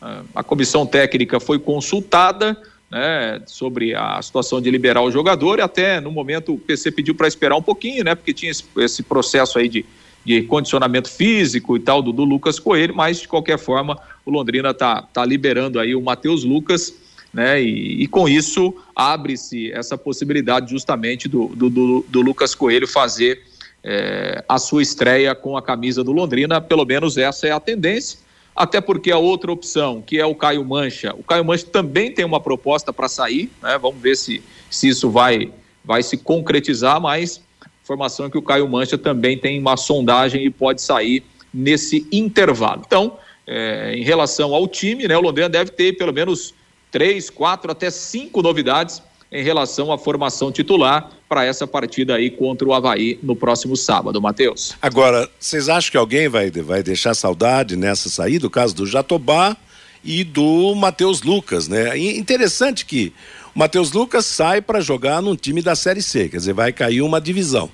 Ah, 0.00 0.22
a 0.34 0.42
comissão 0.42 0.86
técnica 0.86 1.38
foi 1.38 1.58
consultada 1.58 2.56
né, 2.90 3.42
sobre 3.46 3.94
a 3.94 4.20
situação 4.22 4.58
de 4.58 4.70
liberar 4.70 5.02
o 5.02 5.10
jogador 5.10 5.58
e 5.58 5.62
até 5.62 6.00
no 6.00 6.10
momento 6.10 6.54
o 6.54 6.58
PC 6.58 6.90
pediu 6.90 7.14
para 7.14 7.28
esperar 7.28 7.54
um 7.54 7.62
pouquinho, 7.62 8.02
né, 8.02 8.14
porque 8.14 8.32
tinha 8.32 8.50
esse, 8.50 9.02
processo 9.02 9.58
aí 9.58 9.68
de, 9.68 9.84
de 10.24 10.42
condicionamento 10.44 11.10
físico 11.10 11.76
e 11.76 11.80
tal 11.80 12.00
do, 12.00 12.12
do 12.12 12.24
Lucas 12.24 12.58
Coelho, 12.58 12.96
mas 12.96 13.20
de 13.20 13.28
qualquer 13.28 13.58
forma 13.58 13.96
o 14.24 14.30
Londrina 14.30 14.72
tá, 14.72 15.02
tá 15.02 15.24
liberando 15.24 15.78
aí 15.78 15.94
o 15.94 16.00
Matheus 16.00 16.42
Lucas 16.44 17.09
né? 17.32 17.62
E, 17.62 18.02
e 18.02 18.06
com 18.06 18.28
isso 18.28 18.74
abre-se 18.94 19.70
essa 19.72 19.96
possibilidade 19.96 20.70
justamente 20.70 21.28
do, 21.28 21.48
do, 21.48 21.70
do, 21.70 22.06
do 22.08 22.20
Lucas 22.20 22.54
Coelho 22.54 22.86
fazer 22.86 23.42
é, 23.82 24.44
a 24.48 24.58
sua 24.58 24.82
estreia 24.82 25.34
com 25.34 25.56
a 25.56 25.62
camisa 25.62 26.04
do 26.04 26.12
Londrina, 26.12 26.60
pelo 26.60 26.84
menos 26.84 27.16
essa 27.16 27.46
é 27.46 27.50
a 27.50 27.60
tendência. 27.60 28.18
Até 28.54 28.80
porque 28.80 29.10
a 29.10 29.16
outra 29.16 29.50
opção, 29.50 30.02
que 30.02 30.18
é 30.18 30.26
o 30.26 30.34
Caio 30.34 30.64
Mancha, 30.64 31.14
o 31.16 31.22
Caio 31.22 31.44
Mancha 31.44 31.66
também 31.66 32.12
tem 32.12 32.24
uma 32.24 32.40
proposta 32.40 32.92
para 32.92 33.08
sair, 33.08 33.50
né? 33.62 33.78
Vamos 33.78 34.02
ver 34.02 34.16
se, 34.16 34.42
se 34.68 34.88
isso 34.88 35.08
vai, 35.08 35.50
vai 35.84 36.02
se 36.02 36.16
concretizar, 36.16 37.00
mas 37.00 37.40
informação 37.82 38.26
é 38.26 38.30
que 38.30 38.38
o 38.38 38.42
Caio 38.42 38.68
Mancha 38.68 38.98
também 38.98 39.38
tem 39.38 39.58
uma 39.58 39.76
sondagem 39.76 40.44
e 40.44 40.50
pode 40.50 40.82
sair 40.82 41.22
nesse 41.52 42.06
intervalo. 42.12 42.82
Então, 42.86 43.16
é, 43.46 43.94
em 43.96 44.02
relação 44.02 44.54
ao 44.54 44.68
time, 44.68 45.08
né, 45.08 45.16
o 45.16 45.20
Londrina 45.20 45.48
deve 45.48 45.70
ter 45.72 45.96
pelo 45.96 46.12
menos 46.12 46.54
três, 46.90 47.30
quatro, 47.30 47.70
até 47.70 47.90
cinco 47.90 48.42
novidades 48.42 49.02
em 49.32 49.42
relação 49.42 49.92
à 49.92 49.98
formação 49.98 50.50
titular 50.50 51.10
para 51.28 51.44
essa 51.44 51.66
partida 51.66 52.16
aí 52.16 52.30
contra 52.30 52.66
o 52.66 52.74
Havaí 52.74 53.18
no 53.22 53.36
próximo 53.36 53.76
sábado, 53.76 54.20
Matheus. 54.20 54.74
Agora, 54.82 55.30
vocês 55.38 55.68
acham 55.68 55.92
que 55.92 55.96
alguém 55.96 56.28
vai, 56.28 56.50
vai 56.50 56.82
deixar 56.82 57.14
saudade 57.14 57.76
nessa 57.76 58.08
saída? 58.08 58.46
O 58.46 58.50
caso 58.50 58.74
do 58.74 58.86
Jatobá 58.86 59.56
e 60.02 60.24
do 60.24 60.74
Matheus 60.74 61.22
Lucas, 61.22 61.68
né? 61.68 61.96
interessante 61.96 62.84
que 62.84 63.12
o 63.54 63.58
Matheus 63.58 63.92
Lucas 63.92 64.26
sai 64.26 64.60
para 64.60 64.80
jogar 64.80 65.22
num 65.22 65.36
time 65.36 65.62
da 65.62 65.76
Série 65.76 66.02
C, 66.02 66.28
quer 66.28 66.38
dizer, 66.38 66.52
vai 66.52 66.72
cair 66.72 67.02
uma 67.02 67.20
divisão. 67.20 67.70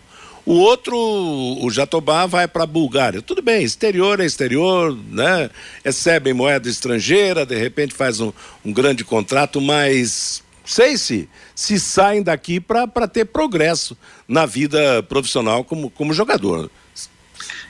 O 0.47 0.55
outro, 0.55 0.97
o 0.97 1.69
Jatobá, 1.71 2.25
vai 2.25 2.47
para 2.47 2.63
a 2.63 2.67
Bulgária. 2.67 3.21
Tudo 3.21 3.43
bem, 3.43 3.65
exterior 3.65 4.21
é 4.21 4.25
exterior, 4.25 4.97
né? 5.11 5.51
Recebe 5.85 6.33
moeda 6.33 6.69
estrangeira, 6.69 7.45
de 7.45 7.57
repente 7.57 7.93
faz 7.93 8.21
um, 8.21 8.33
um 8.65 8.73
grande 8.73 9.05
contrato, 9.05 9.61
mas 9.61 10.45
sei 10.65 10.97
se 10.97 11.29
se 11.53 11.81
saem 11.81 12.23
daqui 12.23 12.61
para 12.61 13.09
ter 13.09 13.25
progresso 13.25 13.97
na 14.29 14.45
vida 14.45 15.03
profissional 15.05 15.65
como, 15.65 15.91
como 15.91 16.13
jogador. 16.13 16.71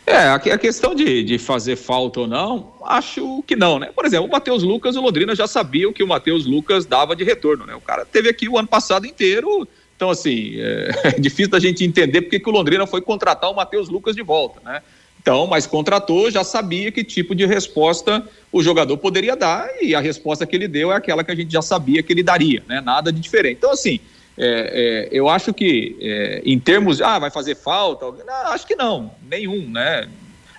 É, 0.04 0.28
a, 0.28 0.38
questão 0.38 0.94
de, 0.94 1.24
de 1.24 1.38
fazer 1.38 1.76
falta 1.76 2.20
ou 2.20 2.26
não, 2.26 2.74
acho 2.84 3.42
que 3.44 3.56
não, 3.56 3.78
né? 3.78 3.90
Por 3.94 4.04
exemplo, 4.04 4.26
o 4.26 4.30
Matheus 4.30 4.62
Lucas, 4.62 4.96
o 4.96 5.00
Londrina 5.00 5.34
já 5.34 5.46
sabia 5.46 5.88
o 5.88 5.92
que 5.92 6.02
o 6.02 6.06
Matheus 6.06 6.46
Lucas 6.46 6.86
dava 6.86 7.16
de 7.16 7.24
retorno, 7.24 7.66
né? 7.66 7.74
O 7.74 7.80
cara 7.80 8.04
teve 8.04 8.28
aqui 8.28 8.48
o 8.48 8.58
ano 8.58 8.68
passado 8.68 9.06
inteiro 9.06 9.66
Então, 9.96 10.10
assim, 10.10 10.54
é, 10.56 10.90
é 11.16 11.20
difícil 11.20 11.50
da 11.50 11.58
gente 11.58 11.84
entender 11.84 12.22
porque 12.22 12.38
que 12.38 12.48
o 12.48 12.52
Londrina 12.52 12.86
foi 12.86 13.00
contratar 13.00 13.50
o 13.50 13.56
Matheus 13.56 13.88
Lucas 13.88 14.14
de 14.14 14.22
volta, 14.22 14.60
né? 14.64 14.82
Então, 15.20 15.44
mas 15.44 15.66
contratou, 15.66 16.30
já 16.30 16.44
sabia 16.44 16.92
que 16.92 17.02
tipo 17.02 17.34
de 17.34 17.44
resposta 17.44 18.24
o 18.52 18.62
jogador 18.62 18.96
poderia 18.96 19.34
dar 19.34 19.68
e 19.82 19.92
a 19.92 19.98
resposta 19.98 20.46
que 20.46 20.54
ele 20.54 20.68
deu 20.68 20.92
é 20.92 20.94
aquela 20.94 21.24
que 21.24 21.32
a 21.32 21.34
gente 21.34 21.52
já 21.52 21.60
sabia 21.60 22.00
que 22.00 22.12
ele 22.12 22.22
daria, 22.22 22.62
né? 22.68 22.80
Nada 22.80 23.10
de 23.10 23.18
diferente. 23.18 23.56
Então, 23.56 23.72
assim, 23.72 23.98
é, 24.38 25.08
é, 25.08 25.08
eu 25.10 25.28
acho 25.28 25.52
que 25.52 25.96
é, 26.00 26.42
em 26.44 26.60
termos, 26.60 27.00
ah, 27.00 27.18
vai 27.18 27.30
fazer 27.30 27.56
falta? 27.56 28.06
Não, 28.24 28.52
acho 28.52 28.66
que 28.66 28.76
não, 28.76 29.10
nenhum, 29.28 29.68
né? 29.68 30.08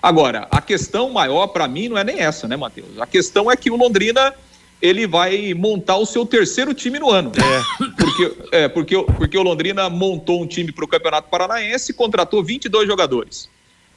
Agora, 0.02 0.46
a 0.50 0.60
questão 0.60 1.10
maior 1.10 1.46
para 1.46 1.66
mim 1.66 1.88
não 1.88 1.96
é 1.96 2.04
nem 2.04 2.20
essa, 2.20 2.46
né, 2.46 2.56
Matheus? 2.56 2.98
A 3.00 3.06
questão 3.06 3.50
é 3.50 3.56
que 3.56 3.70
o 3.70 3.76
Londrina 3.76 4.34
ele 4.80 5.06
vai 5.06 5.52
montar 5.54 5.96
o 5.96 6.06
seu 6.06 6.24
terceiro 6.24 6.72
time 6.72 6.98
no 6.98 7.10
ano. 7.10 7.32
É. 7.36 7.84
Porque, 7.96 8.36
é, 8.52 8.68
porque, 8.68 9.02
porque 9.16 9.38
o 9.38 9.42
Londrina 9.42 9.88
montou 9.90 10.42
um 10.42 10.46
time 10.46 10.72
para 10.72 10.84
o 10.84 10.88
Campeonato 10.88 11.28
Paranaense 11.28 11.92
e 11.92 11.94
contratou 11.94 12.42
22 12.42 12.86
jogadores. 12.86 13.48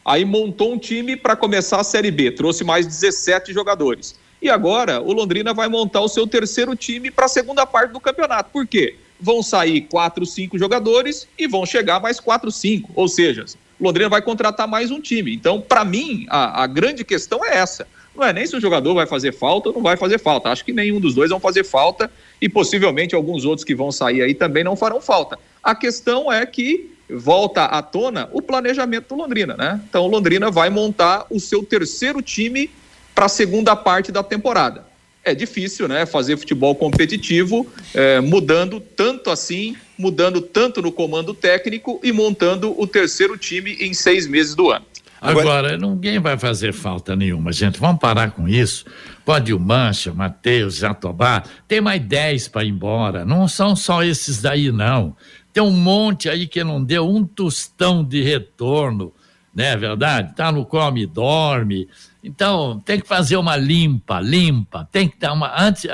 Aí 0.04 0.26
montou 0.26 0.74
um 0.74 0.78
time 0.78 1.16
para 1.16 1.36
começar 1.36 1.80
a 1.80 1.84
Série 1.84 2.10
B, 2.10 2.32
trouxe 2.32 2.64
mais 2.64 2.88
17 2.88 3.54
jogadores. 3.54 4.16
E 4.42 4.50
agora 4.50 5.00
o 5.00 5.14
Londrina 5.14 5.54
vai 5.54 5.68
montar 5.68 6.02
o 6.02 6.08
seu 6.08 6.26
terceiro 6.26 6.76
time 6.76 7.12
para 7.12 7.26
a 7.26 7.30
segunda 7.30 7.66
parte 7.66 7.92
do 7.92 8.00
campeonato. 8.00 8.50
Por 8.52 8.66
quê? 8.66 8.96
Vão 9.20 9.44
sair 9.44 9.82
quatro, 9.82 10.26
cinco 10.26 10.58
jogadores 10.58 11.28
e 11.38 11.48
vão 11.48 11.64
chegar 11.64 12.00
mais 12.00 12.20
quatro, 12.20 12.52
cinco. 12.52 12.92
Ou 12.96 13.08
seja, 13.08 13.46
o 13.80 13.84
Londrina 13.84 14.10
vai 14.10 14.22
contratar 14.24 14.68
mais 14.68 14.90
um 14.90 15.00
time. 15.00 15.36
Então, 15.36 15.62
para 15.62 15.86
mim, 15.86 16.26
a, 16.28 16.64
a 16.64 16.68
grande 16.68 17.04
questão 17.04 17.46
é 17.46 17.58
essa. 17.58 17.88
Não 18.16 18.26
é 18.26 18.34
nem 18.34 18.46
se 18.46 18.56
o 18.56 18.62
jogador 18.62 18.94
vai 18.94 19.08
fazer 19.08 19.32
falta 19.32 19.70
ou 19.70 19.76
não 19.76 19.82
vai 19.82 19.96
fazer 19.96 20.20
falta. 20.20 20.50
Acho 20.50 20.66
que 20.66 20.74
nenhum 20.74 21.00
dos 21.00 21.16
dois 21.16 21.30
vão 21.30 21.40
fazer 21.40 21.64
falta 21.64 22.12
e 22.42 22.50
possivelmente 22.50 23.16
alguns 23.16 23.46
outros 23.46 23.64
que 23.64 23.74
vão 23.74 23.92
sair 23.92 24.22
aí 24.22 24.34
também 24.34 24.64
não 24.64 24.76
farão 24.76 25.00
falta. 25.00 25.40
A 25.64 25.74
questão 25.74 26.32
é 26.32 26.46
que 26.46 26.92
volta 27.10 27.66
à 27.66 27.82
tona 27.82 28.30
o 28.32 28.42
planejamento 28.42 29.10
do 29.10 29.16
Londrina, 29.16 29.56
né? 29.56 29.82
Então 29.90 30.06
o 30.06 30.08
Londrina 30.08 30.50
vai 30.50 30.70
montar 30.70 31.26
o 31.30 31.40
seu 31.40 31.64
terceiro 31.64 32.22
time 32.22 32.70
para 33.14 33.26
a 33.26 33.30
segunda 33.30 33.76
parte 33.76 34.12
da 34.12 34.24
temporada. 34.24 34.86
É 35.24 35.36
difícil, 35.36 35.88
né? 35.88 36.06
Fazer 36.06 36.36
futebol 36.38 36.74
competitivo, 36.74 37.68
é, 37.94 38.20
mudando 38.20 38.80
tanto 38.80 39.30
assim, 39.30 39.76
mudando 39.98 40.42
tanto 40.42 40.82
no 40.82 40.92
comando 40.92 41.34
técnico 41.34 42.00
e 42.02 42.12
montando 42.12 42.74
o 42.80 42.88
terceiro 42.88 43.38
time 43.38 43.78
em 43.80 43.94
seis 43.94 44.26
meses 44.26 44.56
do 44.56 44.72
ano. 44.72 44.86
Agora, 45.22 45.78
ninguém 45.78 46.18
vai 46.18 46.36
fazer 46.36 46.74
falta 46.74 47.16
nenhuma, 47.16 47.52
gente. 47.52 47.80
Vamos 47.80 48.00
parar 48.00 48.32
com 48.32 48.48
isso. 48.48 48.86
Pode 49.24 49.54
o 49.54 49.60
Mancha, 49.60 50.12
Matheus, 50.12 50.78
Jatobá, 50.78 51.44
tem 51.68 51.80
mais 51.80 52.02
dez 52.02 52.48
para 52.48 52.64
ir 52.64 52.70
embora. 52.70 53.24
Não 53.24 53.48
são 53.48 53.76
só 53.76 54.04
esses 54.04 54.42
daí, 54.42 54.72
não. 54.72 55.16
Tem 55.54 55.62
um 55.62 55.70
monte 55.70 56.28
aí 56.28 56.48
que 56.48 56.64
não 56.64 56.84
deu 56.84 57.08
um 57.08 57.24
tostão 57.24 58.04
de 58.04 58.24
retorno, 58.24 59.14
né? 59.54 59.74
É 59.74 59.78
verdade? 59.78 60.36
Tá 60.36 60.52
no 60.52 60.66
come 60.66 61.04
e 61.04 61.06
dorme. 61.06 61.88
Então, 62.24 62.80
tem 62.80 63.00
que 63.00 63.08
fazer 63.08 63.38
uma 63.38 63.56
limpa, 63.56 64.20
limpa. 64.20 64.88
Tem 64.92 65.08
que 65.08 65.20
dar 65.20 65.34
uma. 65.34 65.54
Antes, 65.62 65.86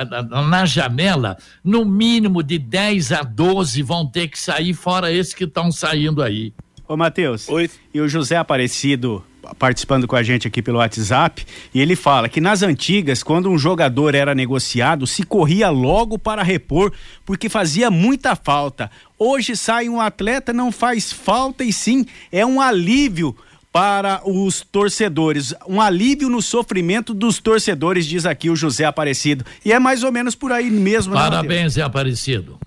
na 0.49 0.65
janela, 0.65 1.37
no 1.61 1.83
mínimo 1.83 2.41
de 2.41 2.57
10 2.57 3.11
a 3.11 3.23
12 3.23 3.81
vão 3.81 4.05
ter 4.05 4.29
que 4.29 4.39
sair, 4.39 4.73
fora 4.73 5.11
esses 5.11 5.33
que 5.33 5.43
estão 5.43 5.69
saindo 5.69 6.23
aí. 6.23 6.53
Ô, 6.87 6.95
Matheus. 6.95 7.49
Oi. 7.49 7.69
E 7.93 7.99
o 7.99 8.07
José 8.07 8.37
Aparecido 8.37 9.23
participando 9.57 10.07
com 10.07 10.15
a 10.15 10.23
gente 10.23 10.47
aqui 10.47 10.61
pelo 10.61 10.79
WhatsApp, 10.79 11.45
e 11.73 11.79
ele 11.79 11.95
fala 11.95 12.27
que 12.27 12.41
nas 12.41 12.61
antigas, 12.63 13.23
quando 13.23 13.49
um 13.49 13.57
jogador 13.57 14.13
era 14.15 14.35
negociado, 14.35 15.07
se 15.07 15.23
corria 15.23 15.69
logo 15.69 16.17
para 16.19 16.43
repor, 16.43 16.91
porque 17.25 17.47
fazia 17.47 17.89
muita 17.89 18.35
falta. 18.35 18.91
Hoje 19.17 19.55
sai 19.55 19.89
um 19.89 20.01
atleta, 20.01 20.51
não 20.51 20.71
faz 20.71 21.11
falta 21.11 21.63
e 21.63 21.71
sim 21.71 22.05
é 22.31 22.45
um 22.45 22.59
alívio 22.59 23.35
para 23.77 24.27
os 24.27 24.61
torcedores, 24.61 25.53
um 25.67 25.79
alívio 25.79 26.29
no 26.29 26.41
sofrimento 26.41 27.13
dos 27.13 27.37
torcedores, 27.37 28.07
diz 28.07 28.25
aqui 28.25 28.49
o 28.49 28.55
José 28.55 28.85
Aparecido. 28.85 29.45
E 29.63 29.71
é 29.71 29.77
mais 29.77 30.01
ou 30.01 30.11
menos 30.11 30.33
por 30.33 30.51
aí 30.51 30.71
mesmo. 30.71 31.13
Né, 31.13 31.19
Parabéns, 31.19 31.73
Zé 31.73 31.83
Aparecido. 31.83 32.57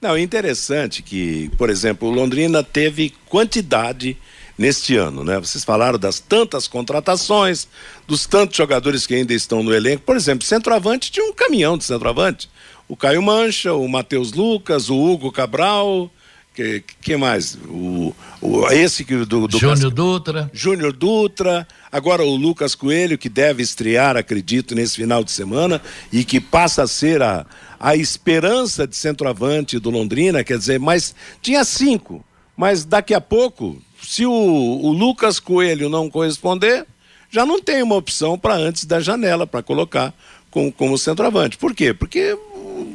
Não, 0.00 0.16
interessante 0.16 1.02
que, 1.02 1.50
por 1.58 1.68
exemplo, 1.68 2.08
Londrina 2.08 2.62
teve 2.62 3.12
quantidade 3.28 4.16
neste 4.56 4.94
ano, 4.94 5.24
né? 5.24 5.40
Vocês 5.40 5.64
falaram 5.64 5.98
das 5.98 6.20
tantas 6.20 6.68
contratações, 6.68 7.66
dos 8.06 8.24
tantos 8.24 8.56
jogadores 8.56 9.04
que 9.04 9.16
ainda 9.16 9.34
estão 9.34 9.64
no 9.64 9.74
elenco. 9.74 10.04
Por 10.04 10.14
exemplo, 10.14 10.46
centroavante 10.46 11.10
tinha 11.10 11.26
um 11.26 11.32
caminhão 11.32 11.76
de 11.76 11.82
centroavante. 11.82 12.48
O 12.86 12.96
Caio 12.96 13.20
Mancha, 13.20 13.74
o 13.74 13.88
Matheus 13.88 14.32
Lucas, 14.32 14.88
o 14.88 14.96
Hugo 14.96 15.32
Cabral, 15.32 16.08
que, 16.54 16.84
que 17.00 17.16
mais? 17.16 17.56
O, 17.68 18.14
o, 18.40 18.66
esse 18.68 19.04
que 19.04 19.24
do, 19.24 19.46
do 19.46 19.58
Júnior 19.58 19.90
Dutra. 19.90 20.50
Júnior 20.52 20.92
Dutra. 20.92 21.66
Agora 21.90 22.22
o 22.22 22.36
Lucas 22.36 22.74
Coelho, 22.74 23.18
que 23.18 23.28
deve 23.28 23.62
estrear, 23.62 24.16
acredito, 24.16 24.74
nesse 24.74 24.96
final 24.96 25.24
de 25.24 25.30
semana, 25.30 25.80
e 26.12 26.24
que 26.24 26.40
passa 26.40 26.82
a 26.82 26.86
ser 26.86 27.22
a, 27.22 27.46
a 27.78 27.96
esperança 27.96 28.86
de 28.86 28.96
centroavante 28.96 29.78
do 29.78 29.90
Londrina, 29.90 30.44
quer 30.44 30.58
dizer, 30.58 30.78
mas 30.78 31.14
tinha 31.40 31.64
cinco. 31.64 32.24
Mas 32.56 32.84
daqui 32.84 33.14
a 33.14 33.20
pouco, 33.20 33.80
se 34.02 34.26
o, 34.26 34.32
o 34.32 34.92
Lucas 34.92 35.40
Coelho 35.40 35.88
não 35.88 36.10
corresponder, 36.10 36.86
já 37.30 37.46
não 37.46 37.60
tem 37.60 37.82
uma 37.82 37.96
opção 37.96 38.38
para 38.38 38.54
antes 38.54 38.84
da 38.84 39.00
janela 39.00 39.46
para 39.46 39.62
colocar 39.62 40.14
como, 40.50 40.70
como 40.70 40.98
centroavante. 40.98 41.56
Por 41.56 41.74
quê? 41.74 41.94
Porque 41.94 42.36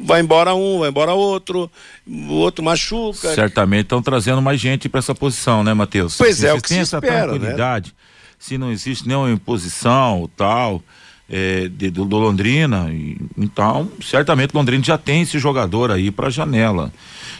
vai 0.04 0.22
embora 0.22 0.54
um, 0.54 0.80
vai 0.80 0.90
embora 0.90 1.14
outro, 1.14 1.70
o 2.06 2.34
outro 2.34 2.64
machuca. 2.64 3.34
Certamente 3.34 3.84
estão 3.84 4.02
trazendo 4.02 4.42
mais 4.42 4.60
gente 4.60 4.88
para 4.90 5.00
essa 5.00 5.16
posição, 5.16 5.64
né, 5.64 5.74
Matheus? 5.74 6.16
Pois 6.18 6.44
é, 6.44 6.54
o 6.54 6.62
que 6.62 6.70
tem 6.70 6.78
se 6.78 6.82
essa 6.84 6.98
espera, 6.98 7.16
né? 7.16 7.28
tranquilidade, 7.28 7.90
né? 7.90 7.96
se 8.40 8.58
não 8.58 8.72
existe 8.72 9.08
nenhuma 9.08 9.32
imposição 9.32 10.30
tal, 10.36 10.82
é, 11.30 11.68
de, 11.68 11.90
do, 11.90 12.06
do, 12.06 12.18
Londrina, 12.18 12.90
e, 12.92 13.18
então 13.38 13.92
certamente 14.02 14.54
o 14.54 14.58
Londrina 14.58 14.84
já 14.84 14.98
tem 14.98 15.24
esse 15.24 15.38
jogador 15.40 15.92
aí 15.92 16.12
para 16.12 16.30
janela. 16.30 16.92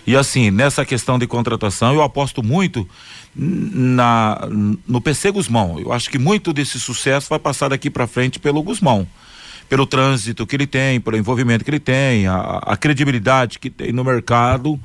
E 0.06 0.16
assim, 0.16 0.52
nessa 0.52 0.86
questão 0.86 1.20
de 1.20 1.28
contratação, 1.28 1.94
eu 1.94 2.02
aposto 2.02 2.42
muito 2.44 2.88
na 3.36 4.40
no 4.88 5.00
PC 5.00 5.32
Guzmão. 5.32 5.80
Eu 5.80 5.94
acho 5.94 6.10
que 6.10 6.18
muito 6.18 6.52
desse 6.52 6.80
sucesso 6.80 7.30
vai 7.30 7.40
passar 7.40 7.70
daqui 7.70 7.90
para 7.90 8.08
frente 8.08 8.40
pelo 8.40 8.64
Guzmão 8.64 9.08
pelo 9.70 9.86
trânsito 9.86 10.46
que 10.46 10.56
ele 10.56 10.68
tem, 10.68 11.00
pelo 11.00 11.18
envolvimento 11.18 11.64
que 11.64 11.70
ele 11.70 11.80
tem, 11.80 12.28
a, 12.28 12.60
a 12.66 12.78
credibilidade 12.78 13.60
que 13.60 13.70
tem 13.70 13.92
no 13.92 14.04
mercado. 14.04 14.80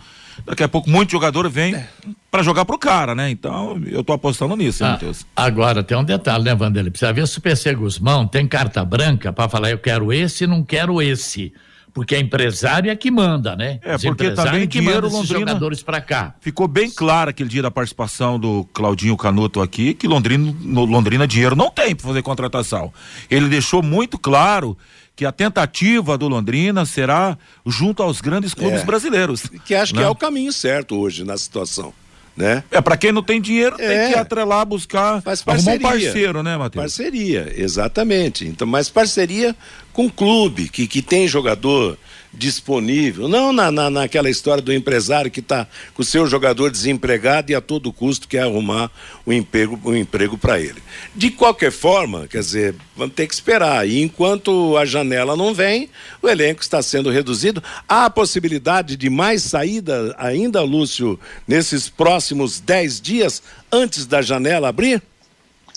Daqui 0.44 0.62
a 0.62 0.68
pouco 0.68 0.88
muito 0.88 1.10
jogador 1.10 1.48
vem 1.48 1.74
é. 1.74 1.88
para 2.30 2.42
jogar 2.42 2.64
pro 2.64 2.78
cara, 2.78 3.14
né? 3.14 3.30
Então, 3.30 3.80
eu 3.86 4.02
tô 4.02 4.12
apostando 4.12 4.56
nisso, 4.56 4.84
ah, 4.84 4.92
Matheus. 4.92 5.26
Agora, 5.36 5.82
tem 5.82 5.96
um 5.96 6.04
detalhe, 6.04 6.44
né, 6.44 6.54
Vanderlei? 6.54 6.90
Precisa 6.90 7.12
ver 7.12 7.26
se 7.28 7.38
o 7.38 7.40
PC 7.40 7.74
Guzmão 7.74 8.26
tem 8.26 8.46
carta 8.46 8.84
branca 8.84 9.32
para 9.32 9.48
falar, 9.48 9.70
eu 9.70 9.78
quero 9.78 10.12
esse 10.12 10.44
e 10.44 10.46
não 10.46 10.64
quero 10.64 11.00
esse 11.00 11.52
porque 11.92 12.14
a 12.14 12.18
empresária 12.18 12.90
é 12.90 12.96
que 12.96 13.10
manda, 13.10 13.54
né? 13.54 13.78
É, 13.82 13.96
Os 13.96 14.02
porque 14.02 14.30
também 14.30 14.66
que 14.66 14.80
dinheiro 14.80 15.02
manda 15.02 15.16
Londrina 15.16 15.38
jogadores 15.40 15.82
para 15.82 16.00
cá. 16.00 16.34
Ficou 16.40 16.66
bem 16.66 16.90
claro 16.90 17.30
aquele 17.30 17.48
dia 17.48 17.62
da 17.62 17.70
participação 17.70 18.38
do 18.38 18.64
Claudinho 18.72 19.16
Canuto 19.16 19.60
aqui 19.60 19.94
que 19.94 20.08
Londrina, 20.08 20.54
Londrina 20.64 21.26
dinheiro 21.26 21.54
não 21.54 21.70
tem 21.70 21.94
para 21.94 22.06
fazer 22.06 22.22
contratação. 22.22 22.92
Ele 23.30 23.48
deixou 23.48 23.82
muito 23.82 24.18
claro 24.18 24.76
que 25.14 25.26
a 25.26 25.32
tentativa 25.32 26.16
do 26.16 26.26
Londrina 26.28 26.86
será 26.86 27.36
junto 27.66 28.02
aos 28.02 28.20
grandes 28.20 28.54
clubes 28.54 28.80
é, 28.80 28.84
brasileiros. 28.84 29.42
Que 29.64 29.74
acho 29.74 29.94
né? 29.94 30.00
que 30.00 30.06
é 30.06 30.08
o 30.08 30.14
caminho 30.14 30.52
certo 30.52 30.96
hoje 30.98 31.24
na 31.24 31.36
situação 31.36 31.92
né? 32.36 32.64
É, 32.70 32.80
para 32.80 32.96
quem 32.96 33.12
não 33.12 33.22
tem 33.22 33.40
dinheiro, 33.40 33.76
é. 33.78 34.04
tem 34.04 34.12
que 34.12 34.18
atrelar, 34.18 34.64
buscar, 34.64 35.20
Faz 35.22 35.42
parceria. 35.42 35.86
um 35.86 35.90
parceiro, 35.90 36.42
né, 36.42 36.56
Matheus? 36.56 36.82
Parceria, 36.82 37.52
exatamente. 37.56 38.46
Então, 38.46 38.66
mas 38.66 38.88
parceria 38.88 39.54
com 39.92 40.08
clube, 40.08 40.68
que, 40.68 40.86
que 40.86 41.02
tem 41.02 41.28
jogador 41.28 41.98
disponível, 42.32 43.28
não 43.28 43.52
na, 43.52 43.70
na, 43.70 43.90
naquela 43.90 44.30
história 44.30 44.62
do 44.62 44.72
empresário 44.72 45.30
que 45.30 45.40
está 45.40 45.66
com 45.92 46.00
o 46.00 46.04
seu 46.04 46.26
jogador 46.26 46.70
desempregado 46.70 47.52
e 47.52 47.54
a 47.54 47.60
todo 47.60 47.92
custo 47.92 48.26
quer 48.26 48.44
arrumar 48.44 48.90
um 49.26 49.32
emprego, 49.32 49.78
um 49.84 49.94
emprego 49.94 50.38
para 50.38 50.58
ele. 50.58 50.82
De 51.14 51.30
qualquer 51.30 51.70
forma, 51.70 52.26
quer 52.26 52.40
dizer, 52.40 52.74
vamos 52.96 53.14
ter 53.14 53.26
que 53.26 53.34
esperar. 53.34 53.86
E 53.86 54.02
enquanto 54.02 54.76
a 54.78 54.86
janela 54.86 55.36
não 55.36 55.52
vem, 55.52 55.90
o 56.22 56.28
elenco 56.28 56.62
está 56.62 56.82
sendo 56.82 57.10
reduzido. 57.10 57.62
Há 57.86 58.06
a 58.06 58.10
possibilidade 58.10 58.96
de 58.96 59.10
mais 59.10 59.42
saída 59.42 60.14
ainda, 60.16 60.62
Lúcio, 60.62 61.20
nesses 61.46 61.90
próximos 61.90 62.60
10 62.60 63.00
dias 63.00 63.42
antes 63.70 64.06
da 64.06 64.22
janela 64.22 64.68
abrir? 64.68 65.02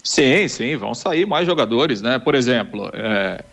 Sim, 0.01 0.47
sim, 0.47 0.77
vão 0.77 0.93
sair 0.93 1.25
mais 1.25 1.45
jogadores, 1.45 2.01
né? 2.01 2.17
Por 2.17 2.35
exemplo, 2.35 2.89
é 2.93 3.43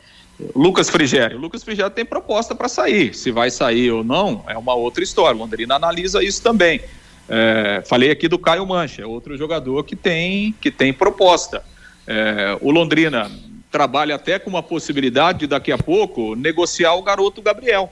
Lucas 0.54 0.90
Frigério. 0.90 1.38
Lucas 1.38 1.62
Frigério 1.62 1.90
tem 1.90 2.04
proposta 2.04 2.54
para 2.54 2.68
sair. 2.68 3.14
Se 3.14 3.30
vai 3.30 3.50
sair 3.50 3.90
ou 3.90 4.02
não, 4.04 4.44
é 4.48 4.56
uma 4.56 4.74
outra 4.74 5.02
história. 5.02 5.36
O 5.36 5.40
Londrina 5.40 5.76
analisa 5.76 6.22
isso 6.22 6.42
também. 6.42 6.80
É, 7.28 7.82
falei 7.86 8.10
aqui 8.10 8.28
do 8.28 8.38
Caio 8.38 8.66
Mancha, 8.66 9.06
outro 9.06 9.36
jogador 9.36 9.84
que 9.84 9.96
tem, 9.96 10.54
que 10.60 10.70
tem 10.70 10.92
proposta. 10.92 11.64
É, 12.06 12.58
o 12.60 12.70
Londrina 12.70 13.30
trabalha 13.70 14.16
até 14.16 14.38
com 14.38 14.50
uma 14.50 14.62
possibilidade 14.62 15.40
de 15.40 15.46
daqui 15.46 15.72
a 15.72 15.78
pouco 15.78 16.34
negociar 16.34 16.94
o 16.94 17.02
garoto 17.02 17.40
Gabriel. 17.40 17.90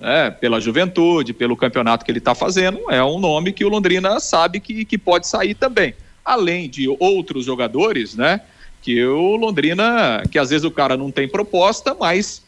né, 0.00 0.30
pela 0.30 0.60
juventude, 0.60 1.32
pelo 1.32 1.56
campeonato 1.56 2.04
que 2.04 2.10
ele 2.10 2.18
está 2.18 2.34
fazendo, 2.34 2.80
é 2.90 3.02
um 3.02 3.18
nome 3.18 3.52
que 3.52 3.64
o 3.64 3.68
Londrina 3.68 4.20
sabe 4.20 4.60
que, 4.60 4.84
que 4.84 4.96
pode 4.96 5.26
sair 5.26 5.54
também. 5.54 5.94
Além 6.24 6.68
de 6.68 6.88
outros 7.00 7.44
jogadores, 7.44 8.14
né? 8.14 8.40
Que 8.82 9.04
o 9.04 9.36
Londrina, 9.36 10.22
que 10.30 10.38
às 10.38 10.50
vezes 10.50 10.64
o 10.64 10.70
cara 10.70 10.96
não 10.96 11.10
tem 11.10 11.28
proposta, 11.28 11.94
mas 11.94 12.42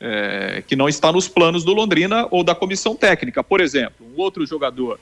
é, 0.00 0.62
que 0.66 0.76
não 0.76 0.88
está 0.88 1.12
nos 1.12 1.28
planos 1.28 1.64
do 1.64 1.72
Londrina 1.72 2.26
ou 2.30 2.44
da 2.44 2.54
comissão 2.54 2.94
técnica. 2.94 3.42
Por 3.42 3.60
exemplo, 3.60 4.06
um 4.06 4.20
outro 4.20 4.46
jogador 4.46 4.98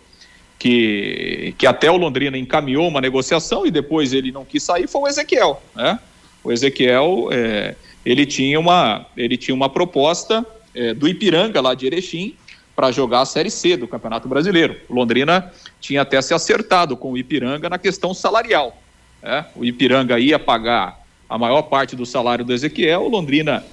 que, 0.58 1.54
que 1.58 1.66
até 1.66 1.90
o 1.90 1.96
Londrina 1.96 2.38
encaminhou 2.38 2.88
uma 2.88 3.00
negociação 3.00 3.66
e 3.66 3.70
depois 3.70 4.12
ele 4.12 4.30
não 4.30 4.44
quis 4.44 4.62
sair 4.62 4.88
foi 4.88 5.02
o 5.02 5.08
Ezequiel. 5.08 5.62
Né? 5.74 5.98
O 6.42 6.52
Ezequiel, 6.52 7.28
é, 7.32 7.74
ele, 8.04 8.24
tinha 8.26 8.58
uma, 8.58 9.06
ele 9.16 9.36
tinha 9.36 9.54
uma 9.54 9.68
proposta 9.68 10.46
é, 10.74 10.94
do 10.94 11.08
Ipiranga, 11.08 11.60
lá 11.60 11.74
de 11.74 11.86
Erechim, 11.86 12.36
para 12.74 12.90
jogar 12.90 13.20
a 13.20 13.26
Série 13.26 13.50
C 13.50 13.76
do 13.76 13.86
Campeonato 13.86 14.28
Brasileiro. 14.28 14.76
O 14.88 14.94
Londrina 14.94 15.52
tinha 15.80 16.02
até 16.02 16.20
se 16.20 16.34
acertado 16.34 16.96
com 16.96 17.12
o 17.12 17.18
Ipiranga 17.18 17.68
na 17.68 17.78
questão 17.78 18.12
salarial. 18.12 18.76
Né? 19.24 19.46
O 19.56 19.64
Ipiranga 19.64 20.18
ia 20.20 20.38
pagar 20.38 21.00
a 21.28 21.38
maior 21.38 21.62
parte 21.62 21.96
do 21.96 22.04
salário 22.04 22.44
do 22.44 22.52
Ezequiel, 22.52 23.02
o 23.02 23.08
Londrina 23.08 23.64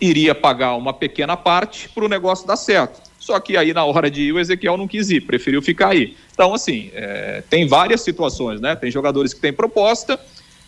iria 0.00 0.34
pagar 0.34 0.76
uma 0.76 0.94
pequena 0.94 1.36
parte 1.36 1.88
para 1.88 2.04
o 2.04 2.08
negócio 2.08 2.46
dar 2.46 2.56
certo. 2.56 3.02
Só 3.18 3.38
que 3.38 3.56
aí, 3.56 3.74
na 3.74 3.84
hora 3.84 4.10
de 4.10 4.22
ir, 4.22 4.32
o 4.32 4.38
Ezequiel 4.38 4.78
não 4.78 4.88
quis 4.88 5.10
ir, 5.10 5.20
preferiu 5.22 5.60
ficar 5.60 5.88
aí. 5.88 6.16
Então, 6.32 6.54
assim, 6.54 6.90
é, 6.94 7.42
tem 7.50 7.66
várias 7.66 8.00
situações, 8.00 8.60
né? 8.60 8.74
Tem 8.74 8.90
jogadores 8.90 9.34
que 9.34 9.40
têm 9.40 9.52
proposta 9.52 10.18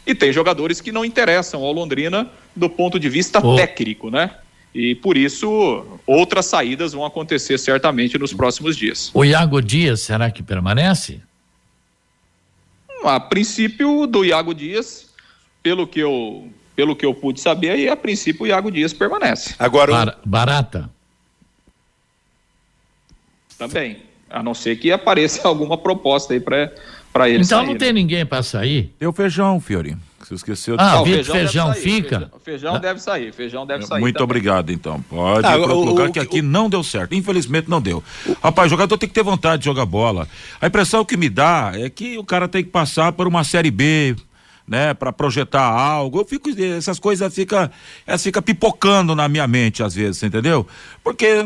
e 0.06 0.14
tem 0.14 0.32
jogadores 0.32 0.80
que 0.80 0.92
não 0.92 1.04
interessam 1.04 1.62
ao 1.62 1.72
Londrina 1.72 2.28
do 2.54 2.68
ponto 2.68 2.98
de 3.00 3.08
vista 3.08 3.40
oh. 3.42 3.56
técnico, 3.56 4.10
né? 4.10 4.32
E 4.74 4.94
por 4.96 5.16
isso, 5.16 5.86
outras 6.06 6.46
saídas 6.46 6.92
vão 6.92 7.06
acontecer 7.06 7.58
certamente 7.58 8.18
nos 8.18 8.34
próximos 8.34 8.76
dias. 8.76 9.10
O 9.14 9.24
Iago 9.24 9.62
Dias, 9.62 10.00
será 10.00 10.30
que 10.30 10.42
permanece? 10.42 11.20
A 13.08 13.18
princípio, 13.20 14.06
do 14.06 14.24
Iago 14.24 14.54
Dias, 14.54 15.08
pelo 15.62 15.86
que 15.86 16.00
eu, 16.00 16.48
pelo 16.74 16.96
que 16.96 17.04
eu 17.04 17.14
pude 17.14 17.40
saber, 17.40 17.70
aí, 17.70 17.88
a 17.88 17.96
princípio 17.96 18.44
o 18.44 18.46
Iago 18.46 18.70
Dias 18.70 18.92
permanece. 18.92 19.54
Agora. 19.58 19.92
Bar 19.92 20.18
barata. 20.24 20.90
Também. 23.58 23.98
A 24.28 24.42
não 24.42 24.54
ser 24.54 24.76
que 24.76 24.90
apareça 24.90 25.46
alguma 25.48 25.76
proposta 25.76 26.32
aí 26.32 26.40
para 26.40 27.28
ele 27.28 27.44
Então 27.44 27.60
sair, 27.60 27.66
não 27.66 27.76
tem 27.76 27.88
né? 27.88 27.94
ninguém 27.94 28.24
para 28.26 28.42
sair? 28.42 28.92
Tem 28.98 29.06
o 29.06 29.12
feijão, 29.12 29.60
Fiori. 29.60 29.96
Você 30.22 30.34
esqueceu 30.34 30.76
de 30.76 30.82
Ah, 30.82 31.00
o 31.00 31.04
Vitor 31.04 31.24
feijão 31.24 31.72
Feijão, 31.72 31.74
fica? 31.74 32.18
Feijão, 32.18 32.40
feijão 32.44 32.80
deve 32.80 33.00
sair, 33.00 33.32
feijão 33.32 33.66
deve 33.66 33.84
sair. 33.86 34.00
Muito 34.00 34.14
também. 34.16 34.24
obrigado, 34.24 34.70
então. 34.70 35.00
Pode 35.02 35.46
Ah, 35.46 35.56
o- 35.58 36.04
o- 36.04 36.12
que 36.12 36.18
aqui 36.20 36.40
não 36.42 36.68
deu 36.70 36.82
certo. 36.82 37.14
Infelizmente 37.14 37.68
não 37.68 37.80
deu. 37.80 38.02
Rapaz, 38.42 38.70
jogador 38.70 38.96
tem 38.98 39.08
que 39.08 39.14
ter 39.14 39.22
vontade 39.24 39.60
de 39.60 39.64
jogar 39.66 39.84
bola. 39.86 40.28
A 40.60 40.66
impressão 40.66 41.04
que 41.04 41.16
me 41.16 41.28
dá 41.28 41.72
é 41.74 41.90
que 41.90 42.16
o 42.18 42.24
cara 42.24 42.46
tem 42.48 42.62
que 42.62 42.70
passar 42.70 43.12
por 43.12 43.26
uma 43.26 43.42
série 43.44 43.70
B, 43.70 44.14
né, 44.66 44.94
para 44.94 45.12
projetar 45.12 45.62
algo. 45.64 46.20
Eu 46.20 46.24
fico 46.24 46.48
essas 46.50 46.98
coisas 46.98 47.34
fica, 47.34 47.70
elas 48.06 48.22
fica 48.22 48.40
pipocando 48.40 49.14
na 49.14 49.28
minha 49.28 49.46
mente 49.48 49.82
às 49.82 49.94
vezes, 49.94 50.22
entendeu? 50.22 50.66
Porque 51.02 51.44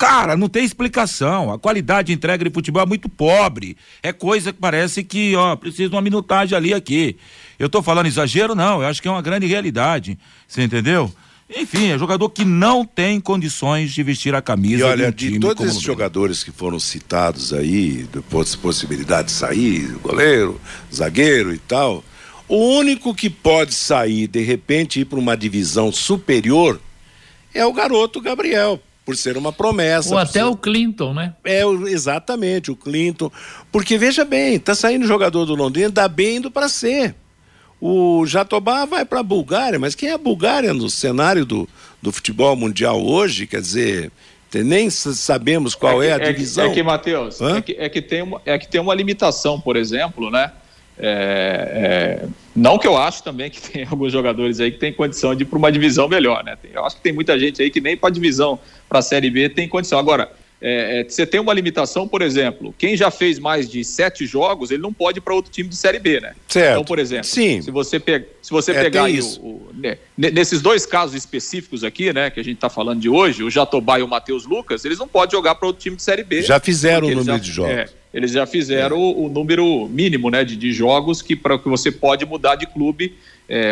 Cara, 0.00 0.34
não 0.34 0.48
tem 0.48 0.64
explicação. 0.64 1.52
A 1.52 1.58
qualidade 1.58 2.06
de 2.06 2.14
entrega 2.14 2.42
de 2.42 2.50
futebol 2.50 2.82
é 2.82 2.86
muito 2.86 3.06
pobre. 3.06 3.76
É 4.02 4.14
coisa 4.14 4.50
que 4.50 4.58
parece 4.58 5.04
que, 5.04 5.36
ó, 5.36 5.54
precisa 5.56 5.90
de 5.90 5.94
uma 5.94 6.00
minutagem 6.00 6.56
ali 6.56 6.72
aqui. 6.72 7.18
Eu 7.58 7.68
tô 7.68 7.82
falando 7.82 8.06
exagero, 8.06 8.54
não. 8.54 8.80
Eu 8.80 8.88
acho 8.88 9.02
que 9.02 9.08
é 9.08 9.10
uma 9.10 9.20
grande 9.20 9.46
realidade. 9.46 10.18
Você 10.48 10.62
entendeu? 10.62 11.12
Enfim, 11.54 11.90
é 11.90 11.98
jogador 11.98 12.30
que 12.30 12.46
não 12.46 12.82
tem 12.82 13.20
condições 13.20 13.92
de 13.92 14.02
vestir 14.02 14.34
a 14.34 14.40
camisa. 14.40 14.78
E 14.78 14.82
olha, 14.84 15.12
de, 15.12 15.28
um 15.28 15.32
de 15.32 15.40
todos 15.40 15.66
esses 15.66 15.82
jogadores 15.82 16.42
que 16.42 16.50
foram 16.50 16.80
citados 16.80 17.52
aí, 17.52 18.08
depois 18.10 18.56
possibilidade 18.56 19.28
de 19.28 19.34
sair, 19.34 19.86
goleiro, 20.02 20.58
zagueiro 20.90 21.52
e 21.52 21.58
tal, 21.58 22.02
o 22.48 22.56
único 22.56 23.14
que 23.14 23.28
pode 23.28 23.74
sair, 23.74 24.28
de 24.28 24.40
repente, 24.40 25.00
ir 25.00 25.04
para 25.04 25.18
uma 25.18 25.36
divisão 25.36 25.92
superior 25.92 26.80
é 27.52 27.66
o 27.66 27.72
garoto 27.74 28.18
Gabriel, 28.18 28.80
por 29.10 29.16
ser 29.16 29.36
uma 29.36 29.52
promessa. 29.52 30.10
Ou 30.14 30.18
até 30.18 30.40
ser- 30.40 30.44
o 30.44 30.56
Clinton, 30.56 31.12
né? 31.12 31.34
É, 31.44 31.62
exatamente, 31.88 32.70
o 32.70 32.76
Clinton. 32.76 33.30
Porque 33.72 33.98
veja 33.98 34.24
bem, 34.24 34.58
tá 34.58 34.74
saindo 34.74 35.06
jogador 35.06 35.44
do 35.44 35.54
Londrina, 35.54 35.90
dá 35.90 36.06
bem 36.06 36.36
indo 36.36 36.50
para 36.50 36.68
ser. 36.68 37.14
O 37.80 38.24
Jatobá 38.26 38.84
vai 38.84 39.04
para 39.04 39.20
a 39.20 39.22
Bulgária, 39.22 39.78
mas 39.78 39.94
quem 39.94 40.10
é 40.10 40.12
a 40.12 40.18
Bulgária 40.18 40.72
no 40.72 40.88
cenário 40.90 41.44
do, 41.44 41.68
do 42.00 42.12
futebol 42.12 42.54
mundial 42.54 43.02
hoje? 43.04 43.46
Quer 43.46 43.60
dizer, 43.60 44.12
nem 44.54 44.90
sabemos 44.90 45.74
qual 45.74 46.02
é, 46.02 46.16
que- 46.18 46.24
a 46.24 46.32
divisão. 46.32 46.66
É 46.66 46.74
que, 46.74 46.82
Matheus, 46.82 47.40
Hã? 47.40 47.56
é 47.56 47.62
que, 47.62 47.72
é, 47.72 47.88
que 47.88 48.02
tem 48.02 48.22
uma, 48.22 48.40
é 48.44 48.58
que 48.58 48.68
tem 48.68 48.80
uma 48.80 48.94
limitação, 48.94 49.58
por 49.60 49.76
exemplo, 49.76 50.30
né? 50.30 50.52
É, 51.02 52.20
é, 52.24 52.28
não 52.54 52.78
que 52.78 52.86
eu 52.86 52.96
acho 52.96 53.22
também 53.22 53.50
que 53.50 53.60
tem 53.70 53.86
alguns 53.90 54.12
jogadores 54.12 54.60
aí 54.60 54.70
que 54.70 54.78
tem 54.78 54.92
condição 54.92 55.34
de 55.34 55.42
ir 55.42 55.46
para 55.46 55.58
uma 55.58 55.72
divisão 55.72 56.08
melhor, 56.08 56.44
né? 56.44 56.56
Tem- 56.60 56.72
eu 56.74 56.84
acho 56.84 56.96
que 56.96 57.02
tem 57.02 57.12
muita 57.12 57.38
gente 57.38 57.62
aí 57.62 57.70
que 57.70 57.80
nem 57.80 57.96
para 57.96 58.10
divisão, 58.10 58.58
para 58.88 58.98
a 58.98 59.02
Série 59.02 59.30
B 59.30 59.48
tem 59.48 59.68
condição. 59.68 59.98
Agora, 59.98 60.30
é, 60.62 61.00
é, 61.00 61.04
você 61.08 61.24
tem 61.24 61.40
uma 61.40 61.54
limitação, 61.54 62.06
por 62.06 62.20
exemplo, 62.20 62.74
quem 62.76 62.94
já 62.94 63.10
fez 63.10 63.38
mais 63.38 63.66
de 63.66 63.82
sete 63.82 64.26
jogos, 64.26 64.70
ele 64.70 64.82
não 64.82 64.92
pode 64.92 65.16
ir 65.16 65.22
para 65.22 65.34
outro 65.34 65.50
time 65.50 65.66
de 65.70 65.74
Série 65.76 65.98
B, 65.98 66.20
né? 66.20 66.34
Certo. 66.46 66.72
Então, 66.72 66.84
por 66.84 66.98
exemplo, 66.98 67.24
Sim. 67.24 67.62
se 67.62 67.70
você, 67.70 67.98
pe 67.98 68.26
se 68.42 68.50
você 68.50 68.72
É, 68.72 68.82
pegar 68.82 69.04
o, 69.08 69.18
o- 69.40 69.70
né, 69.72 69.96
ne- 70.18 70.30
nesses 70.30 70.60
dois 70.60 70.84
casos 70.84 71.16
específicos 71.16 71.82
aqui, 71.82 72.12
né, 72.12 72.28
que 72.28 72.38
a 72.38 72.44
gente 72.44 72.56
está 72.56 72.68
falando 72.68 73.00
de 73.00 73.08
hoje, 73.08 73.42
o 73.42 73.48
Jatobá 73.50 74.00
e 74.00 74.02
o 74.02 74.08
Matheus 74.08 74.44
Lucas, 74.44 74.84
eles 74.84 74.98
não 74.98 75.08
podem 75.08 75.30
jogar 75.32 75.54
para 75.54 75.66
outro 75.66 75.80
time 75.82 75.96
de 75.96 76.02
Série 76.02 76.22
B. 76.24 76.42
Já 76.42 76.60
fizeram 76.60 77.06
o 77.06 77.10
número 77.10 77.24
já- 77.24 77.38
de 77.38 77.50
jogos. 77.50 77.72
é, 77.72 77.88
eles 78.12 78.32
já 78.32 78.46
fizeram 78.46 78.98
o, 78.98 79.26
o 79.26 79.28
número 79.28 79.88
mínimo, 79.88 80.30
né, 80.30 80.44
de, 80.44 80.56
de 80.56 80.72
jogos 80.72 81.22
que 81.22 81.36
para 81.36 81.58
que 81.58 81.68
você 81.68 81.90
pode 81.92 82.24
mudar 82.26 82.56
de 82.56 82.66
clube 82.66 83.14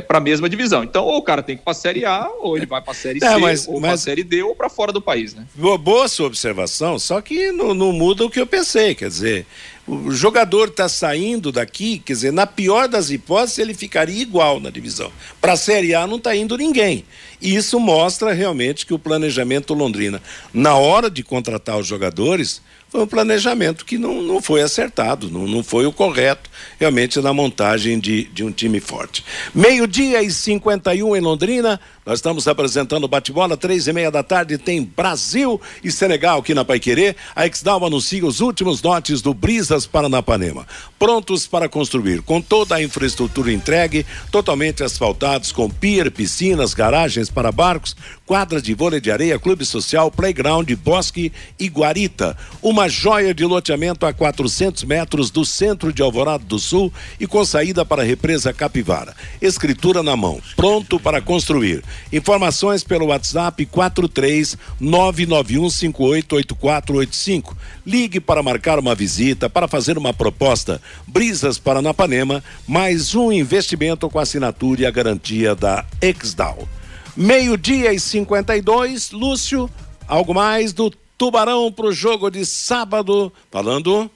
para 0.08 0.18
a 0.18 0.20
mesma 0.20 0.48
divisão. 0.48 0.82
Então, 0.82 1.04
ou 1.04 1.18
o 1.18 1.22
cara 1.22 1.40
tem 1.40 1.54
que 1.54 1.62
ir 1.62 1.64
para 1.64 1.70
a 1.70 1.74
Série 1.74 2.04
A, 2.04 2.28
ou 2.40 2.56
ele 2.56 2.66
vai 2.66 2.82
para 2.82 2.90
a 2.90 2.94
Série 2.96 3.20
É, 3.22 3.34
C, 3.34 3.36
mas- 3.38 3.68
ou 3.68 3.80
para 3.80 3.92
a 3.92 3.96
Série 3.96 4.24
D, 4.24 4.42
ou 4.42 4.52
para 4.52 4.68
fora 4.68 4.90
do 4.92 5.00
país, 5.00 5.34
né? 5.34 5.46
Boa, 5.54 5.78
boa 5.78 6.08
sua 6.08 6.26
observação, 6.26 6.98
só 6.98 7.20
que 7.20 7.52
não, 7.52 7.72
não 7.74 7.92
muda 7.92 8.24
o 8.24 8.30
que 8.30 8.40
eu 8.40 8.46
pensei. 8.46 8.92
Quer 8.96 9.06
dizer, 9.08 9.46
o 9.86 10.10
jogador 10.10 10.66
está 10.66 10.88
saindo 10.88 11.52
daqui, 11.52 12.00
quer 12.04 12.12
dizer, 12.12 12.32
na 12.32 12.44
pior 12.44 12.88
das 12.88 13.08
hipóteses, 13.10 13.58
ele 13.58 13.72
ficaria 13.72 14.20
igual 14.20 14.58
na 14.58 14.68
divisão. 14.68 15.12
Para 15.40 15.52
a 15.52 15.56
Série 15.56 15.94
A 15.94 16.08
não 16.08 16.16
está 16.16 16.34
indo 16.34 16.56
ninguém. 16.58 17.04
E 17.40 17.54
isso 17.54 17.78
mostra 17.78 18.32
realmente 18.32 18.84
que 18.84 18.92
o 18.92 18.98
planejamento 18.98 19.74
Londrina, 19.74 20.20
na 20.52 20.74
hora 20.74 21.08
de 21.08 21.22
contratar 21.22 21.78
os 21.78 21.86
jogadores, 21.86 22.60
foi 22.88 23.02
um 23.02 23.06
planejamento 23.06 23.84
que 23.84 23.98
não, 23.98 24.22
não 24.22 24.40
foi 24.40 24.62
acertado, 24.62 25.30
não, 25.30 25.46
não 25.46 25.62
foi 25.62 25.86
o 25.86 25.92
correto, 25.92 26.48
realmente, 26.78 27.20
na 27.20 27.32
montagem 27.32 27.98
de, 27.98 28.24
de 28.24 28.42
um 28.42 28.50
time 28.50 28.80
forte. 28.80 29.24
Meio-dia 29.54 30.22
e 30.22 30.30
51 30.30 31.16
em 31.16 31.20
Londrina, 31.20 31.78
nós 32.08 32.20
estamos 32.20 32.48
apresentando 32.48 33.04
o 33.04 33.08
bate-bola, 33.08 33.54
três 33.54 33.86
e 33.86 33.92
meia 33.92 34.10
da 34.10 34.22
tarde, 34.22 34.56
tem 34.56 34.82
Brasil 34.82 35.60
e 35.84 35.92
Senegal 35.92 36.38
aqui 36.38 36.54
na 36.54 36.64
Paiquerê. 36.64 37.14
A 37.36 37.46
Exdal 37.46 37.84
anuncia 37.84 38.24
os 38.24 38.40
últimos 38.40 38.82
lotes 38.82 39.20
do 39.20 39.34
Brisas 39.34 39.86
Paranapanema. 39.86 40.66
Prontos 40.98 41.46
para 41.46 41.68
construir, 41.68 42.22
com 42.22 42.40
toda 42.40 42.76
a 42.76 42.82
infraestrutura 42.82 43.52
entregue, 43.52 44.06
totalmente 44.32 44.82
asfaltados, 44.82 45.52
com 45.52 45.68
pier, 45.68 46.10
piscinas, 46.10 46.72
garagens 46.72 47.28
para 47.28 47.52
barcos, 47.52 47.94
quadra 48.24 48.62
de 48.62 48.72
vôlei 48.72 49.00
de 49.00 49.10
areia, 49.10 49.38
clube 49.38 49.66
social, 49.66 50.10
playground, 50.10 50.70
bosque 50.76 51.30
e 51.60 51.68
guarita. 51.68 52.34
Uma 52.62 52.77
joia 52.86 53.32
de 53.32 53.46
loteamento 53.46 54.04
a 54.04 54.12
400 54.12 54.84
metros 54.84 55.30
do 55.30 55.42
centro 55.42 55.90
de 55.90 56.02
Alvorada 56.02 56.44
do 56.44 56.58
Sul 56.58 56.92
e 57.18 57.26
com 57.26 57.42
saída 57.42 57.82
para 57.82 58.02
a 58.02 58.04
represa 58.04 58.52
Capivara. 58.52 59.16
Escritura 59.40 60.02
na 60.02 60.14
mão, 60.14 60.38
pronto 60.54 61.00
para 61.00 61.22
construir. 61.22 61.82
Informações 62.12 62.84
pelo 62.84 63.06
WhatsApp 63.06 63.64
43 63.64 64.58
991588485. 64.82 67.56
Ligue 67.86 68.20
para 68.20 68.42
marcar 68.42 68.78
uma 68.78 68.94
visita, 68.94 69.48
para 69.48 69.66
fazer 69.66 69.96
uma 69.96 70.12
proposta. 70.12 70.78
Brisas 71.06 71.58
Paranapanema, 71.58 72.44
mais 72.66 73.14
um 73.14 73.32
investimento 73.32 74.10
com 74.10 74.18
assinatura 74.18 74.82
e 74.82 74.86
a 74.86 74.90
garantia 74.90 75.54
da 75.54 75.86
Exdal. 76.02 76.68
Meio-dia 77.16 77.92
e 77.92 77.98
52, 77.98 79.12
Lúcio, 79.12 79.70
algo 80.06 80.34
mais 80.34 80.72
do 80.72 80.92
Tubarão 81.18 81.70
para 81.72 81.86
o 81.86 81.92
jogo 81.92 82.30
de 82.30 82.46
sábado. 82.46 83.32
Falando. 83.50 84.08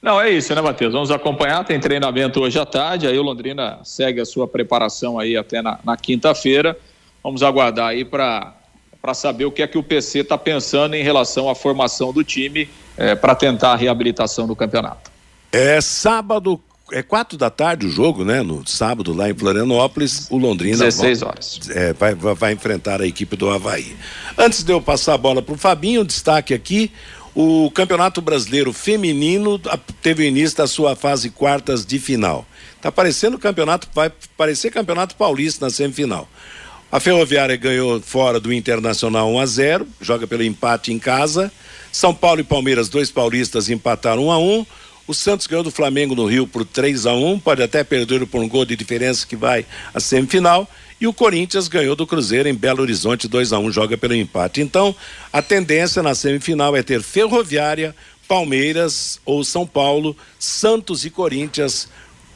Não, 0.00 0.20
é 0.20 0.30
isso, 0.30 0.54
né, 0.54 0.60
Matheus? 0.60 0.92
Vamos 0.92 1.10
acompanhar, 1.10 1.64
tem 1.64 1.80
treinamento 1.80 2.40
hoje 2.40 2.58
à 2.58 2.66
tarde, 2.66 3.08
aí 3.08 3.18
o 3.18 3.22
Londrina 3.22 3.80
segue 3.82 4.20
a 4.20 4.24
sua 4.26 4.46
preparação 4.46 5.18
aí 5.18 5.36
até 5.36 5.60
na, 5.60 5.80
na 5.82 5.96
quinta-feira. 5.96 6.78
Vamos 7.24 7.42
aguardar 7.42 7.88
aí 7.88 8.04
para 8.04 8.54
saber 9.14 9.46
o 9.46 9.50
que 9.50 9.62
é 9.62 9.66
que 9.66 9.78
o 9.78 9.82
PC 9.82 10.20
está 10.20 10.38
pensando 10.38 10.94
em 10.94 11.02
relação 11.02 11.48
à 11.48 11.54
formação 11.54 12.12
do 12.12 12.22
time 12.22 12.68
para 13.20 13.34
tentar 13.34 13.72
a 13.72 13.76
reabilitação 13.76 14.46
do 14.46 14.54
campeonato. 14.54 15.10
É 15.50 15.80
sábado, 15.80 16.60
é 16.92 17.02
quatro 17.02 17.36
da 17.36 17.50
tarde 17.50 17.86
o 17.86 17.90
jogo, 17.90 18.24
né? 18.24 18.42
No 18.42 18.66
sábado 18.66 19.12
lá 19.12 19.28
em 19.30 19.34
Florianópolis, 19.34 20.26
o 20.30 20.38
Londrina 20.38 20.78
16 20.78 21.20
vai, 21.20 21.28
horas. 21.28 21.60
É, 21.70 21.92
vai, 21.92 22.14
vai, 22.14 22.52
enfrentar 22.52 23.00
a 23.00 23.06
equipe 23.06 23.36
do 23.36 23.50
Havaí. 23.50 23.96
Antes 24.36 24.62
de 24.62 24.72
eu 24.72 24.80
passar 24.80 25.14
a 25.14 25.18
bola 25.18 25.42
para 25.42 25.54
o 25.54 25.58
Fabinho, 25.58 26.04
destaque 26.04 26.54
aqui: 26.54 26.90
o 27.34 27.70
Campeonato 27.70 28.20
Brasileiro 28.20 28.72
Feminino 28.72 29.60
teve 30.02 30.26
início 30.26 30.56
da 30.56 30.66
sua 30.66 30.96
fase 30.96 31.30
quartas 31.30 31.84
de 31.84 31.98
final. 31.98 32.46
Tá 32.80 32.90
parecendo 32.90 33.38
campeonato, 33.38 33.88
vai 33.94 34.10
parecer 34.36 34.70
campeonato 34.70 35.16
paulista 35.16 35.66
na 35.66 35.70
semifinal. 35.70 36.28
A 36.90 36.98
Ferroviária 36.98 37.54
ganhou 37.56 38.00
fora 38.00 38.40
do 38.40 38.52
Internacional 38.52 39.30
1 39.30 39.38
a 39.40 39.46
0, 39.46 39.88
joga 40.00 40.26
pelo 40.26 40.42
empate 40.42 40.90
em 40.90 40.98
casa. 40.98 41.52
São 41.92 42.14
Paulo 42.14 42.40
e 42.40 42.44
Palmeiras, 42.44 42.88
dois 42.88 43.10
paulistas 43.10 43.68
empataram 43.68 44.26
1 44.26 44.30
a 44.30 44.38
1. 44.38 44.66
O 45.08 45.14
Santos 45.14 45.46
ganhou 45.46 45.64
do 45.64 45.70
Flamengo 45.70 46.14
no 46.14 46.26
Rio 46.26 46.46
por 46.46 46.66
3 46.66 47.06
a 47.06 47.14
1, 47.14 47.38
pode 47.38 47.62
até 47.62 47.82
perder 47.82 48.26
por 48.26 48.42
um 48.42 48.48
gol 48.48 48.66
de 48.66 48.76
diferença 48.76 49.26
que 49.26 49.34
vai 49.34 49.64
à 49.94 49.98
semifinal. 49.98 50.68
E 51.00 51.06
o 51.06 51.14
Corinthians 51.14 51.66
ganhou 51.66 51.96
do 51.96 52.06
Cruzeiro 52.06 52.46
em 52.46 52.54
Belo 52.54 52.82
Horizonte 52.82 53.26
2 53.26 53.54
a 53.54 53.58
1, 53.58 53.72
joga 53.72 53.96
pelo 53.96 54.14
empate. 54.14 54.60
Então, 54.60 54.94
a 55.32 55.40
tendência 55.40 56.02
na 56.02 56.14
semifinal 56.14 56.76
é 56.76 56.82
ter 56.82 57.02
Ferroviária, 57.02 57.96
Palmeiras 58.28 59.18
ou 59.24 59.42
São 59.42 59.66
Paulo, 59.66 60.14
Santos 60.38 61.06
e 61.06 61.10
Corinthians 61.10 61.88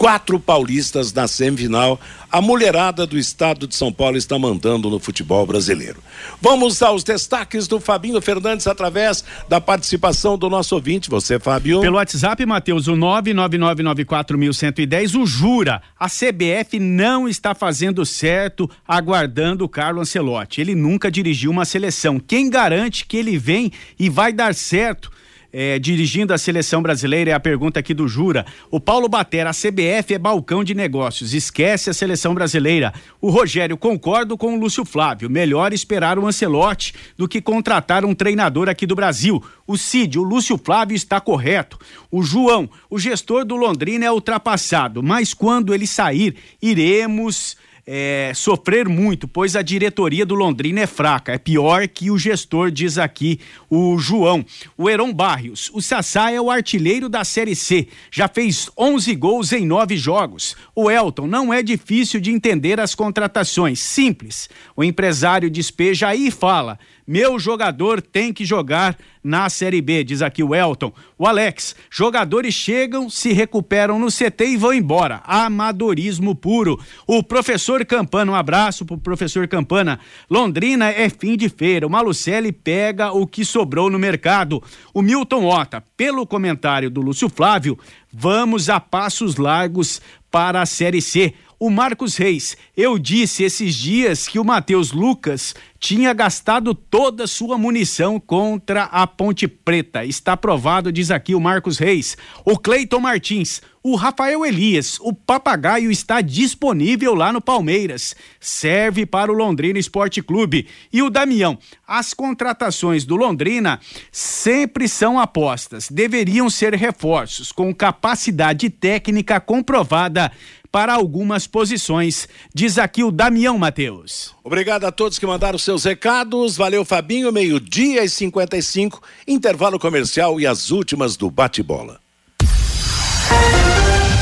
quatro 0.02 0.38
paulistas 0.40 1.12
na 1.12 1.28
semifinal. 1.28 2.00
A 2.28 2.40
mulherada 2.40 3.06
do 3.06 3.16
estado 3.16 3.68
de 3.68 3.76
São 3.76 3.92
Paulo 3.92 4.16
está 4.16 4.36
mandando 4.36 4.90
no 4.90 4.98
futebol 4.98 5.46
brasileiro. 5.46 6.02
Vamos 6.40 6.82
aos 6.82 7.04
destaques 7.04 7.68
do 7.68 7.78
Fabinho 7.78 8.20
Fernandes 8.20 8.66
através 8.66 9.22
da 9.48 9.60
participação 9.60 10.36
do 10.36 10.50
nosso 10.50 10.74
ouvinte. 10.74 11.08
Você, 11.08 11.38
Fábio? 11.38 11.82
Pelo 11.82 11.98
WhatsApp, 11.98 12.44
Matheus, 12.44 12.88
o 12.88 12.94
999941110, 12.94 15.22
o 15.22 15.24
Jura. 15.24 15.80
A 15.96 16.08
CBF 16.08 16.80
não 16.80 17.28
está 17.28 17.54
fazendo 17.54 18.04
certo 18.04 18.68
aguardando 18.88 19.64
o 19.64 19.68
Carlo 19.68 20.00
Ancelotti. 20.00 20.60
Ele 20.60 20.74
nunca 20.74 21.12
dirigiu 21.12 21.52
uma 21.52 21.64
seleção. 21.64 22.18
Quem 22.18 22.50
garante 22.50 23.06
que 23.06 23.16
ele 23.16 23.38
vem 23.38 23.70
e 23.96 24.10
vai 24.10 24.32
dar 24.32 24.52
certo? 24.52 25.12
É, 25.52 25.78
dirigindo 25.78 26.32
a 26.32 26.38
seleção 26.38 26.82
brasileira 26.82 27.30
é 27.30 27.34
a 27.34 27.40
pergunta 27.40 27.78
aqui 27.78 27.92
do 27.92 28.08
Jura. 28.08 28.46
O 28.70 28.80
Paulo 28.80 29.08
Batera, 29.08 29.50
a 29.50 29.52
CBF 29.52 30.14
é 30.14 30.18
balcão 30.18 30.64
de 30.64 30.74
negócios, 30.74 31.34
esquece 31.34 31.90
a 31.90 31.94
seleção 31.94 32.34
brasileira. 32.34 32.92
O 33.20 33.30
Rogério, 33.30 33.76
concordo 33.76 34.38
com 34.38 34.54
o 34.54 34.58
Lúcio 34.58 34.84
Flávio, 34.84 35.28
melhor 35.28 35.72
esperar 35.72 36.18
o 36.18 36.26
Ancelotti 36.26 36.94
do 37.16 37.28
que 37.28 37.42
contratar 37.42 38.04
um 38.04 38.14
treinador 38.14 38.68
aqui 38.68 38.86
do 38.86 38.96
Brasil. 38.96 39.42
O 39.66 39.76
Cid, 39.76 40.18
o 40.18 40.22
Lúcio 40.22 40.58
Flávio 40.62 40.94
está 40.94 41.20
correto. 41.20 41.78
O 42.10 42.22
João, 42.22 42.68
o 42.88 42.98
gestor 42.98 43.44
do 43.44 43.56
Londrina 43.56 44.06
é 44.06 44.10
ultrapassado, 44.10 45.02
mas 45.02 45.34
quando 45.34 45.74
ele 45.74 45.86
sair, 45.86 46.34
iremos 46.60 47.56
é, 47.86 48.32
sofrer 48.34 48.88
muito, 48.88 49.26
pois 49.26 49.56
a 49.56 49.62
diretoria 49.62 50.24
do 50.24 50.34
Londrina 50.34 50.80
é 50.80 50.86
fraca, 50.86 51.32
é 51.32 51.38
pior 51.38 51.88
que 51.88 52.10
o 52.10 52.18
gestor, 52.18 52.70
diz 52.70 52.98
aqui 52.98 53.40
o 53.68 53.98
João. 53.98 54.44
O 54.76 54.88
Heron 54.88 55.12
Barrios, 55.12 55.70
o 55.74 55.82
Sassá 55.82 56.30
é 56.30 56.40
o 56.40 56.50
artilheiro 56.50 57.08
da 57.08 57.24
Série 57.24 57.56
C, 57.56 57.88
já 58.10 58.28
fez 58.28 58.70
11 58.78 59.14
gols 59.16 59.52
em 59.52 59.66
nove 59.66 59.96
jogos. 59.96 60.56
O 60.74 60.90
Elton, 60.90 61.26
não 61.26 61.52
é 61.52 61.62
difícil 61.62 62.20
de 62.20 62.30
entender 62.30 62.78
as 62.78 62.94
contratações, 62.94 63.80
simples. 63.80 64.48
O 64.76 64.84
empresário 64.84 65.50
despeja 65.50 66.08
aí 66.08 66.28
e 66.28 66.30
fala. 66.30 66.78
Meu 67.06 67.38
jogador 67.38 68.00
tem 68.00 68.32
que 68.32 68.44
jogar 68.44 68.96
na 69.22 69.48
Série 69.48 69.80
B, 69.80 70.04
diz 70.04 70.22
aqui 70.22 70.42
o 70.42 70.54
Elton. 70.54 70.92
O 71.18 71.26
Alex, 71.26 71.74
jogadores 71.90 72.54
chegam, 72.54 73.10
se 73.10 73.32
recuperam 73.32 73.98
no 73.98 74.08
CT 74.08 74.46
e 74.46 74.56
vão 74.56 74.72
embora. 74.72 75.20
Amadorismo 75.24 76.34
puro. 76.34 76.78
O 77.06 77.22
professor 77.22 77.84
Campana, 77.84 78.32
um 78.32 78.34
abraço 78.34 78.84
pro 78.84 78.98
professor 78.98 79.46
Campana. 79.48 79.98
Londrina 80.30 80.90
é 80.90 81.08
fim 81.08 81.36
de 81.36 81.48
feira. 81.48 81.86
O 81.86 81.90
Malucelli 81.90 82.52
pega 82.52 83.12
o 83.12 83.26
que 83.26 83.44
sobrou 83.44 83.90
no 83.90 83.98
mercado. 83.98 84.62
O 84.94 85.02
Milton 85.02 85.44
Ota, 85.44 85.82
pelo 85.96 86.26
comentário 86.26 86.90
do 86.90 87.00
Lúcio 87.00 87.28
Flávio, 87.28 87.78
vamos 88.12 88.68
a 88.68 88.78
passos 88.78 89.36
largos 89.36 90.00
para 90.30 90.62
a 90.62 90.66
Série 90.66 91.02
C. 91.02 91.34
O 91.64 91.70
Marcos 91.70 92.16
Reis, 92.16 92.56
eu 92.76 92.98
disse 92.98 93.44
esses 93.44 93.76
dias 93.76 94.26
que 94.26 94.36
o 94.36 94.44
Matheus 94.44 94.90
Lucas 94.90 95.54
tinha 95.78 96.12
gastado 96.12 96.74
toda 96.74 97.24
sua 97.24 97.56
munição 97.56 98.18
contra 98.18 98.82
a 98.86 99.06
Ponte 99.06 99.46
Preta. 99.46 100.04
Está 100.04 100.36
provado, 100.36 100.90
diz 100.90 101.12
aqui 101.12 101.36
o 101.36 101.40
Marcos 101.40 101.78
Reis. 101.78 102.16
O 102.44 102.58
Cleiton 102.58 102.98
Martins, 102.98 103.62
o 103.80 103.94
Rafael 103.94 104.44
Elias, 104.44 104.98
o 105.00 105.12
papagaio 105.12 105.92
está 105.92 106.20
disponível 106.20 107.14
lá 107.14 107.32
no 107.32 107.40
Palmeiras. 107.40 108.16
Serve 108.40 109.06
para 109.06 109.30
o 109.30 109.34
Londrina 109.34 109.78
Esporte 109.78 110.20
Clube. 110.20 110.66
E 110.92 111.00
o 111.00 111.10
Damião, 111.10 111.56
as 111.86 112.12
contratações 112.12 113.04
do 113.04 113.14
Londrina 113.14 113.78
sempre 114.10 114.88
são 114.88 115.16
apostas. 115.16 115.88
Deveriam 115.88 116.50
ser 116.50 116.74
reforços 116.74 117.52
com 117.52 117.72
capacidade 117.72 118.68
técnica 118.68 119.38
comprovada 119.38 120.32
para 120.72 120.94
algumas 120.94 121.46
posições, 121.46 122.26
diz 122.54 122.78
aqui 122.78 123.04
o 123.04 123.12
Damião 123.12 123.58
Matheus. 123.58 124.34
Obrigado 124.42 124.84
a 124.86 124.90
todos 124.90 125.18
que 125.18 125.26
mandaram 125.26 125.58
seus 125.58 125.84
recados. 125.84 126.56
Valeu, 126.56 126.82
Fabinho. 126.82 127.30
Meio-dia 127.30 128.02
e 128.02 128.08
55, 128.08 129.02
intervalo 129.28 129.78
comercial 129.78 130.40
e 130.40 130.46
as 130.46 130.70
últimas 130.70 131.14
do 131.14 131.30
bate-bola. 131.30 132.00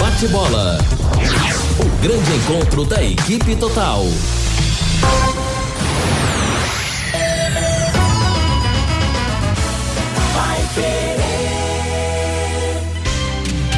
Bate-bola. 0.00 0.78
O 1.78 2.02
grande 2.02 2.32
encontro 2.32 2.84
da 2.84 3.02
equipe 3.02 3.54
total. 3.54 4.04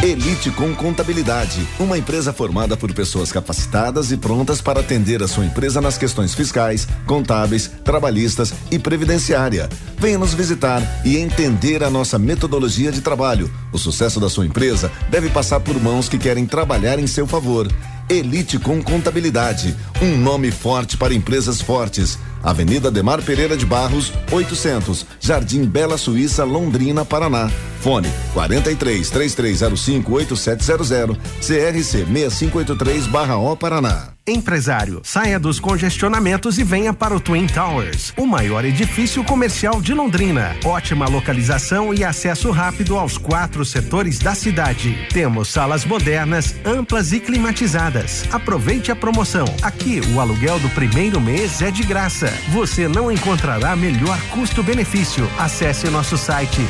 Elite 0.02 0.50
com 0.50 0.74
Contabilidade, 0.74 1.64
uma 1.78 1.96
empresa 1.96 2.32
formada 2.32 2.76
por 2.76 2.92
pessoas 2.92 3.30
capacitadas 3.30 4.10
e 4.10 4.16
prontas 4.16 4.60
para 4.60 4.80
atender 4.80 5.22
a 5.22 5.28
sua 5.28 5.46
empresa 5.46 5.80
nas 5.80 5.96
questões 5.96 6.34
fiscais, 6.34 6.88
contábeis, 7.06 7.70
trabalhistas 7.84 8.52
e 8.68 8.80
previdenciária. 8.80 9.68
Venha 9.96 10.18
nos 10.18 10.34
visitar 10.34 10.82
e 11.04 11.16
entender 11.18 11.84
a 11.84 11.90
nossa 11.90 12.18
metodologia 12.18 12.90
de 12.90 13.00
trabalho. 13.00 13.48
O 13.72 13.78
sucesso 13.78 14.18
da 14.18 14.28
sua 14.28 14.44
empresa 14.44 14.90
deve 15.08 15.30
passar 15.30 15.60
por 15.60 15.80
mãos 15.80 16.08
que 16.08 16.18
querem 16.18 16.46
trabalhar 16.46 16.98
em 16.98 17.06
seu 17.06 17.24
favor. 17.24 17.72
Elite 18.08 18.58
com 18.58 18.82
Contabilidade, 18.82 19.76
um 20.02 20.16
nome 20.16 20.50
forte 20.50 20.96
para 20.96 21.14
empresas 21.14 21.60
fortes. 21.60 22.18
Avenida 22.42 22.90
Demar 22.90 23.22
Pereira 23.22 23.56
de 23.56 23.64
Barros, 23.64 24.12
800, 24.32 25.06
Jardim 25.20 25.64
Bela 25.64 25.96
Suíça, 25.96 26.42
Londrina, 26.42 27.04
Paraná. 27.04 27.48
Fone 27.82 28.08
43 28.32 29.10
3305 29.10 30.12
8700, 30.12 31.18
CRC 31.40 32.06
6583/O 32.06 33.56
Paraná. 33.56 34.12
Empresário, 34.24 35.00
saia 35.02 35.36
dos 35.36 35.58
congestionamentos 35.58 36.56
e 36.56 36.62
venha 36.62 36.94
para 36.94 37.12
o 37.12 37.18
Twin 37.18 37.48
Towers, 37.48 38.14
o 38.16 38.24
maior 38.24 38.64
edifício 38.64 39.24
comercial 39.24 39.82
de 39.82 39.92
Londrina. 39.92 40.54
Ótima 40.64 41.08
localização 41.08 41.92
e 41.92 42.04
acesso 42.04 42.52
rápido 42.52 42.96
aos 42.96 43.18
quatro 43.18 43.64
setores 43.64 44.20
da 44.20 44.32
cidade. 44.32 45.08
Temos 45.12 45.48
salas 45.48 45.84
modernas, 45.84 46.54
amplas 46.64 47.10
e 47.10 47.18
climatizadas. 47.18 48.22
Aproveite 48.30 48.92
a 48.92 48.96
promoção. 48.96 49.44
Aqui, 49.60 50.00
o 50.14 50.20
aluguel 50.20 50.60
do 50.60 50.70
primeiro 50.70 51.20
mês 51.20 51.60
é 51.60 51.72
de 51.72 51.82
graça. 51.82 52.32
Você 52.50 52.86
não 52.86 53.10
encontrará 53.10 53.74
melhor 53.74 54.20
custo-benefício. 54.30 55.28
Acesse 55.36 55.90
nosso 55.90 56.16
site 56.16 56.60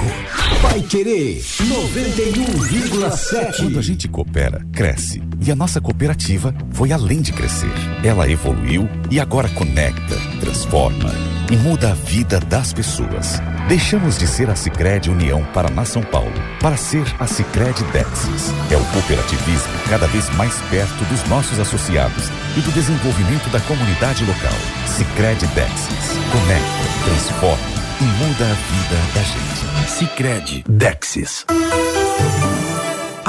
Vai 0.62 0.82
Querer 0.82 1.40
91,7. 1.40 3.58
Quando 3.58 3.80
a 3.80 3.82
gente 3.82 4.08
coopera, 4.08 4.64
cresce. 4.74 5.20
E 5.44 5.52
a 5.52 5.56
nossa 5.56 5.82
cooperativa 5.82 6.54
foi 6.72 6.92
além 6.92 7.20
de 7.22 7.32
crescer. 7.32 7.72
Ela 8.04 8.30
evoluiu 8.30 8.88
e 9.10 9.20
agora 9.20 9.50
conecta, 9.50 10.16
transforma 10.40 11.10
e 11.52 11.58
muda 11.58 11.92
a 11.92 11.94
vida 11.94 12.40
das 12.40 12.72
pessoas. 12.72 13.42
Deixamos 13.68 14.18
de 14.18 14.26
ser 14.26 14.50
a 14.50 14.56
Sicredi 14.56 15.10
União 15.10 15.44
Paraná 15.54 15.84
São 15.84 16.02
Paulo 16.02 16.32
para 16.62 16.78
ser 16.78 17.04
a 17.20 17.28
Sicredi 17.28 17.84
Dexis. 17.92 18.52
É 18.72 18.78
o 18.78 18.86
cooperativismo 18.86 19.74
cada 19.90 20.08
vez 20.08 20.30
mais 20.36 20.56
perto 20.70 21.04
dos 21.06 21.24
nossos 21.28 21.60
associados 21.60 22.30
e 22.58 22.62
do 22.62 22.72
desenvolvimento 22.72 23.50
da 23.52 23.60
comunidade 23.62 24.24
local. 24.24 24.58
Sicredi 24.88 25.46
Dexis. 25.48 26.18
Conecta, 26.32 27.06
transforma 27.06 27.82
e 28.00 28.04
muda 28.04 28.46
a 28.46 28.54
vida 28.54 29.14
da 29.14 29.22
gente. 29.22 29.92
Sicredi 29.92 30.64
Dexis. 30.68 31.46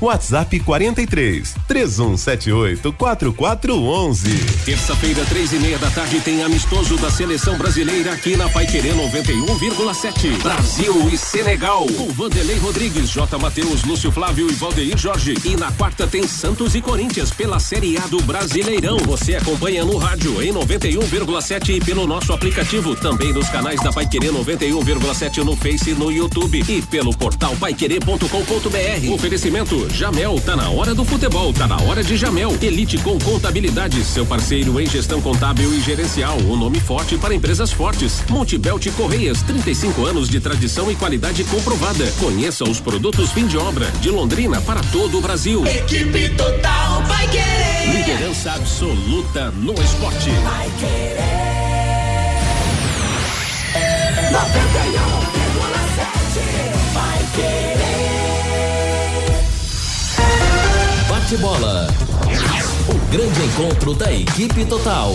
WhatsApp 0.00 0.60
43 0.60 1.54
3178 1.66 2.92
4411. 2.92 4.30
Terça-feira, 4.64 5.24
três 5.26 5.52
e 5.52 5.58
meia 5.58 5.78
da 5.78 5.90
tarde, 5.90 6.20
tem 6.20 6.42
amistoso 6.42 6.96
da 6.98 7.10
seleção 7.10 7.58
brasileira 7.58 8.12
aqui 8.12 8.36
na 8.36 8.48
Paiquerê 8.48 8.90
91,7. 8.90 10.40
Brasil 10.40 11.08
e 11.12 11.18
Senegal. 11.18 11.86
Com 11.96 12.12
Vanderlei 12.12 12.58
Rodrigues, 12.58 13.10
J. 13.10 13.38
Matheus, 13.38 13.82
Lúcio 13.82 14.12
Flávio 14.12 14.48
e 14.48 14.54
Valdeir 14.54 14.96
Jorge. 14.96 15.34
E 15.44 15.56
na 15.56 15.72
quarta 15.72 16.06
tem 16.06 16.26
Santos 16.26 16.76
e 16.76 16.80
Corinthians 16.80 17.32
pela 17.32 17.58
Série 17.58 17.98
A 17.98 18.06
do 18.06 18.22
Brasileirão. 18.22 18.98
Você 18.98 19.34
acompanha 19.34 19.84
no 19.84 19.96
rádio 19.96 20.40
em 20.40 20.52
91,7 20.52 21.70
e 21.70 21.80
pelo 21.80 22.06
nosso 22.06 22.32
aplicativo. 22.32 22.94
Também 22.94 23.32
nos 23.32 23.48
canais 23.48 23.80
da 23.82 23.92
Paiquerê 23.92 24.28
91,7 24.28 25.38
no 25.38 25.56
Face 25.56 25.90
e 25.90 25.94
no 25.94 26.12
YouTube. 26.12 26.64
E 26.68 26.82
pelo 26.82 27.16
portal 27.16 27.56
paiquerê.com.br. 27.56 29.12
Oferecimento 29.12 29.87
Jamel, 29.94 30.40
tá 30.40 30.56
na 30.56 30.70
hora 30.70 30.94
do 30.94 31.04
futebol, 31.04 31.52
tá 31.52 31.66
na 31.66 31.80
hora 31.82 32.02
de 32.02 32.16
Jamel. 32.16 32.56
Elite 32.60 32.98
com 32.98 33.18
contabilidade, 33.18 34.02
seu 34.04 34.26
parceiro 34.26 34.80
em 34.80 34.86
gestão 34.86 35.20
contábil 35.20 35.72
e 35.74 35.80
gerencial. 35.80 36.36
Um 36.38 36.56
nome 36.56 36.80
forte 36.80 37.16
para 37.16 37.34
empresas 37.34 37.72
fortes. 37.72 38.22
Montebelt 38.28 38.86
Correias, 38.96 39.42
35 39.42 40.04
anos 40.04 40.28
de 40.28 40.40
tradição 40.40 40.90
e 40.90 40.96
qualidade 40.96 41.44
comprovada. 41.44 42.06
Conheça 42.18 42.64
os 42.64 42.80
produtos 42.80 43.30
fim 43.32 43.46
de 43.46 43.56
obra 43.56 43.90
de 44.00 44.10
Londrina 44.10 44.60
para 44.60 44.80
todo 44.92 45.18
o 45.18 45.20
Brasil. 45.20 45.64
Equipe 45.66 46.30
total 46.30 47.02
vai 47.04 47.28
querer. 47.28 47.98
Liderança 47.98 48.52
absoluta 48.52 49.50
no 49.52 49.74
esporte. 49.74 50.30
Vai 50.30 50.70
querer. 50.78 51.18
91,7 54.30 56.70
vai 56.92 57.18
querer. 57.34 57.67
Bate 61.28 61.42
bola. 61.42 61.86
O 62.88 63.12
grande 63.12 63.44
encontro 63.44 63.92
da 63.92 64.10
equipe 64.10 64.64
total. 64.64 65.12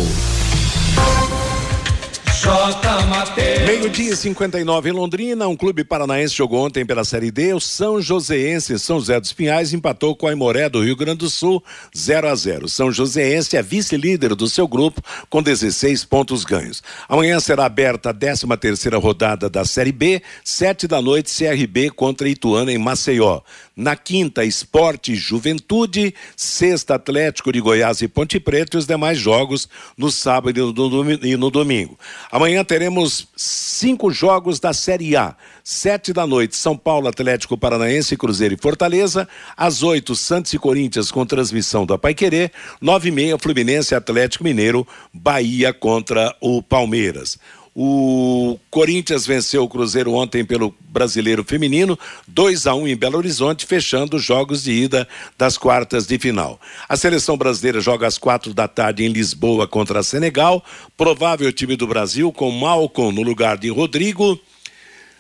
Meio-dia 3.66 4.11
e 4.11 4.16
59 4.18 4.89
em 4.89 4.91
Londrina, 4.91 5.47
um 5.47 5.55
clube 5.55 5.86
paranaense 5.86 6.36
jogou 6.36 6.66
ontem 6.66 6.86
pela 6.86 7.05
Série 7.05 7.32
D. 7.32 7.53
O 7.53 7.59
São 7.59 8.01
Joséense 8.01 8.78
São 8.78 8.99
José 8.99 9.18
dos 9.18 9.32
Pinhais 9.32 9.74
empatou 9.74 10.14
com 10.14 10.28
a 10.28 10.34
Imoré 10.34 10.68
do 10.68 10.84
Rio 10.84 10.95
Grande 10.95 11.20
do 11.20 11.30
Sul 11.30 11.64
0 11.97 12.28
a 12.28 12.36
0. 12.36 12.68
São 12.68 12.91
Joséense 12.91 13.55
é 13.55 13.64
vice-líder 13.64 14.36
do 14.36 14.49
seu 14.49 14.68
grupo 14.68 15.01
com 15.30 15.41
16 15.41 16.03
pontos 16.03 16.43
ganhos. 16.43 16.84
Amanhã 17.07 17.39
será 17.39 17.66
aberta 17.66 18.09
a 18.09 18.14
13 18.14 18.45
terceira 18.59 18.97
rodada 18.97 19.49
da 19.49 19.64
Série 19.64 19.93
B, 19.93 20.22
sete 20.43 20.86
da 20.86 21.01
noite 21.01 21.34
CRB 21.34 21.91
contra 21.91 22.28
Ituano 22.28 22.70
em 22.70 22.78
Maceió. 22.78 23.39
Na 23.76 23.96
quinta, 23.96 24.46
Esporte 24.46 25.16
Juventude. 25.16 26.14
Sexta, 26.36 26.96
Atlético 26.96 27.52
de 27.52 27.60
Goiás 27.60 28.02
e 28.02 28.08
Ponte 28.08 28.40
Preta. 28.40 28.78
E 28.78 28.80
os 28.80 28.86
demais 28.86 29.18
jogos 29.18 29.68
no 29.98 30.12
sábado 30.12 30.60
e 30.60 31.32
e 31.32 31.38
no 31.38 31.50
domingo. 31.50 31.98
Amanhã 32.32 32.64
teremos 32.64 33.28
cinco 33.36 34.12
jogos 34.12 34.60
da 34.60 34.74
Série 34.74 35.16
A. 35.16 35.36
Sete 35.64 36.14
da 36.14 36.28
noite, 36.28 36.56
São 36.56 36.78
Paulo, 36.78 37.08
Atlético 37.08 37.58
Paranaense, 37.58 38.18
Cruzeiro 38.18 38.54
e 38.54 38.62
Fortaleza. 38.62 39.28
Às 39.58 39.82
oito, 39.82 40.16
Santos 40.16 40.54
e 40.54 40.60
Corinthians 40.60 41.10
com 41.10 41.26
transmissão 41.26 41.86
da 41.86 41.98
Paiquerê. 41.98 42.52
Nove 42.80 43.10
e 43.10 43.12
meia, 43.12 43.40
Fluminense, 43.40 43.96
Atlético 43.96 44.44
Mineiro, 44.44 44.88
Bahia 45.12 45.74
contra 45.74 46.36
o 46.40 46.62
Palmeiras. 46.62 47.40
O 47.76 48.60
Corinthians 48.70 49.26
venceu 49.26 49.64
o 49.64 49.68
Cruzeiro 49.68 50.14
ontem 50.14 50.46
pelo 50.46 50.76
Brasileiro 50.80 51.44
Feminino, 51.44 51.98
2 52.28 52.68
a 52.68 52.76
1 52.76 52.88
em 52.88 52.96
Belo 52.96 53.18
Horizonte, 53.18 53.66
fechando 53.66 54.18
os 54.18 54.24
jogos 54.24 54.64
de 54.64 54.72
ida 54.72 55.08
das 55.38 55.58
quartas 55.58 56.06
de 56.06 56.20
final. 56.20 56.62
A 56.88 56.96
seleção 56.96 57.36
brasileira 57.36 57.82
joga 57.82 58.06
às 58.06 58.20
quatro 58.20 58.54
da 58.54 58.68
tarde 58.68 59.04
em 59.04 59.08
Lisboa 59.08 59.68
contra 59.68 60.04
Senegal. 60.04 60.64
Provável 60.96 61.52
time 61.52 61.76
do 61.76 61.88
Brasil 61.88 62.32
com 62.32 62.52
Malcom 62.52 63.12
no 63.12 63.24
lugar 63.24 63.58
de 63.58 63.70
Rodrigo. 63.70 64.40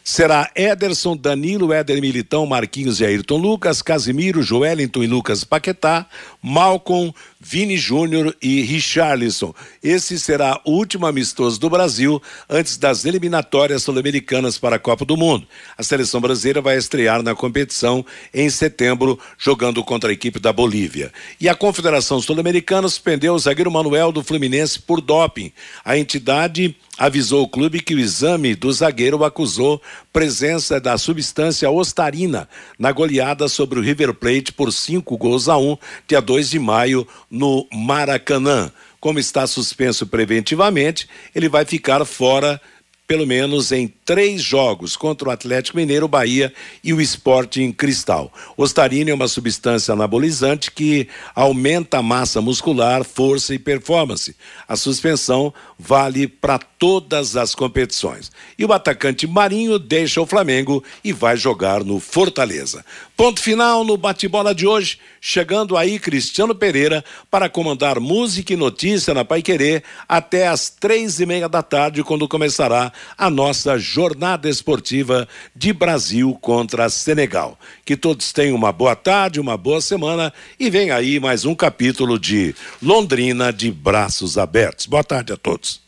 Será 0.03 0.51
Ederson, 0.53 1.15
Danilo, 1.15 1.71
Éder 1.71 2.01
Militão, 2.01 2.45
Marquinhos 2.45 2.99
e 2.99 3.05
Ayrton 3.05 3.37
Lucas, 3.37 3.81
Casimiro, 3.81 4.43
Joelinton 4.43 5.01
e 5.01 5.07
Lucas 5.07 5.45
Paquetá, 5.45 6.05
Malcom, 6.41 7.13
Vini 7.45 7.75
Júnior 7.75 8.33
e 8.41 8.61
Richarlison. 8.61 9.53
Esse 9.83 10.17
será 10.17 10.61
o 10.63 10.71
último 10.71 11.05
amistoso 11.05 11.59
do 11.59 11.69
Brasil 11.69 12.21
antes 12.49 12.77
das 12.77 13.03
eliminatórias 13.03 13.83
sul-americanas 13.83 14.57
para 14.57 14.77
a 14.77 14.79
Copa 14.79 15.03
do 15.03 15.17
Mundo. 15.17 15.45
A 15.77 15.83
seleção 15.83 16.21
brasileira 16.21 16.61
vai 16.61 16.77
estrear 16.77 17.21
na 17.21 17.35
competição 17.35 18.05
em 18.33 18.49
setembro, 18.49 19.19
jogando 19.37 19.83
contra 19.83 20.09
a 20.09 20.13
equipe 20.13 20.39
da 20.39 20.53
Bolívia. 20.53 21.11
E 21.39 21.49
a 21.49 21.55
Confederação 21.55 22.21
Sul-Americana 22.21 22.87
suspendeu 22.87 23.33
o 23.33 23.39
zagueiro 23.39 23.69
Manuel 23.69 24.13
do 24.13 24.23
Fluminense 24.23 24.79
por 24.79 25.01
doping. 25.01 25.51
A 25.83 25.97
entidade 25.97 26.75
avisou 26.97 27.43
o 27.43 27.47
clube 27.47 27.81
que 27.81 27.95
o 27.95 27.99
exame 27.99 28.55
do 28.55 28.71
zagueiro 28.71 29.23
acusou 29.23 29.81
presença 30.11 30.79
da 30.79 30.97
substância 30.97 31.69
ostarina 31.69 32.47
na 32.77 32.91
goleada 32.91 33.47
sobre 33.47 33.79
o 33.79 33.81
River 33.81 34.13
Plate 34.13 34.53
por 34.53 34.71
cinco 34.71 35.17
gols 35.17 35.49
a 35.49 35.57
um, 35.57 35.75
dia 36.07 36.21
2 36.21 36.51
de 36.51 36.59
maio, 36.59 37.07
no 37.33 37.67
Maracanã. 37.73 38.71
Como 38.99 39.17
está 39.19 39.47
suspenso 39.47 40.05
preventivamente, 40.05 41.09
ele 41.33 41.49
vai 41.49 41.65
ficar 41.65 42.05
fora 42.05 42.61
pelo 43.05 43.27
menos 43.27 43.71
em 43.71 43.87
três 44.05 44.41
jogos 44.41 44.95
contra 44.95 45.27
o 45.27 45.31
Atlético 45.31 45.77
Mineiro, 45.77 46.07
Bahia 46.07 46.53
e 46.83 46.93
o 46.93 47.01
Sporting 47.01 47.71
Cristal. 47.71 48.31
Ostarina 48.55 49.11
é 49.11 49.13
uma 49.13 49.27
substância 49.27 49.93
anabolizante 49.93 50.71
que 50.71 51.09
aumenta 51.35 51.97
a 51.97 52.01
massa 52.01 52.39
muscular, 52.41 53.03
força 53.03 53.53
e 53.53 53.59
performance. 53.59 54.35
A 54.67 54.75
suspensão 54.75 55.53
vale 55.77 56.27
para 56.27 56.57
todas 56.57 57.35
as 57.35 57.53
competições. 57.53 58.31
E 58.57 58.63
o 58.63 58.71
atacante 58.71 59.27
Marinho 59.27 59.77
deixa 59.77 60.21
o 60.21 60.25
Flamengo 60.25 60.83
e 61.03 61.11
vai 61.11 61.35
jogar 61.35 61.83
no 61.83 61.99
Fortaleza. 61.99 62.85
Ponto 63.15 63.39
final 63.39 63.83
no 63.83 63.95
bate-bola 63.95 64.55
de 64.55 64.65
hoje, 64.65 64.97
chegando 65.21 65.77
aí 65.77 65.99
Cristiano 65.99 66.55
Pereira 66.55 67.05
para 67.29 67.47
comandar 67.47 67.99
música 67.99 68.53
e 68.53 68.55
notícia 68.55 69.13
na 69.13 69.23
Paiquerê 69.23 69.83
até 70.09 70.47
às 70.47 70.69
três 70.69 71.19
e 71.19 71.25
meia 71.25 71.47
da 71.47 71.61
tarde, 71.61 72.03
quando 72.03 72.27
começará 72.27 72.91
a 73.15 73.29
nossa 73.29 73.77
jornada 73.77 74.49
esportiva 74.49 75.27
de 75.55 75.71
Brasil 75.71 76.35
contra 76.41 76.89
Senegal. 76.89 77.57
Que 77.85 77.95
todos 77.95 78.33
tenham 78.33 78.55
uma 78.55 78.71
boa 78.71 78.95
tarde, 78.95 79.39
uma 79.39 79.57
boa 79.57 79.79
semana 79.79 80.33
e 80.59 80.71
vem 80.71 80.89
aí 80.89 81.19
mais 81.19 81.45
um 81.45 81.53
capítulo 81.53 82.17
de 82.17 82.55
Londrina 82.81 83.53
de 83.53 83.71
braços 83.71 84.39
abertos. 84.39 84.87
Boa 84.87 85.03
tarde 85.03 85.33
a 85.33 85.37
todos. 85.37 85.79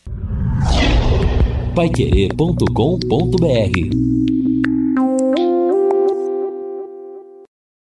Paiquerê.com.br 1.74 4.35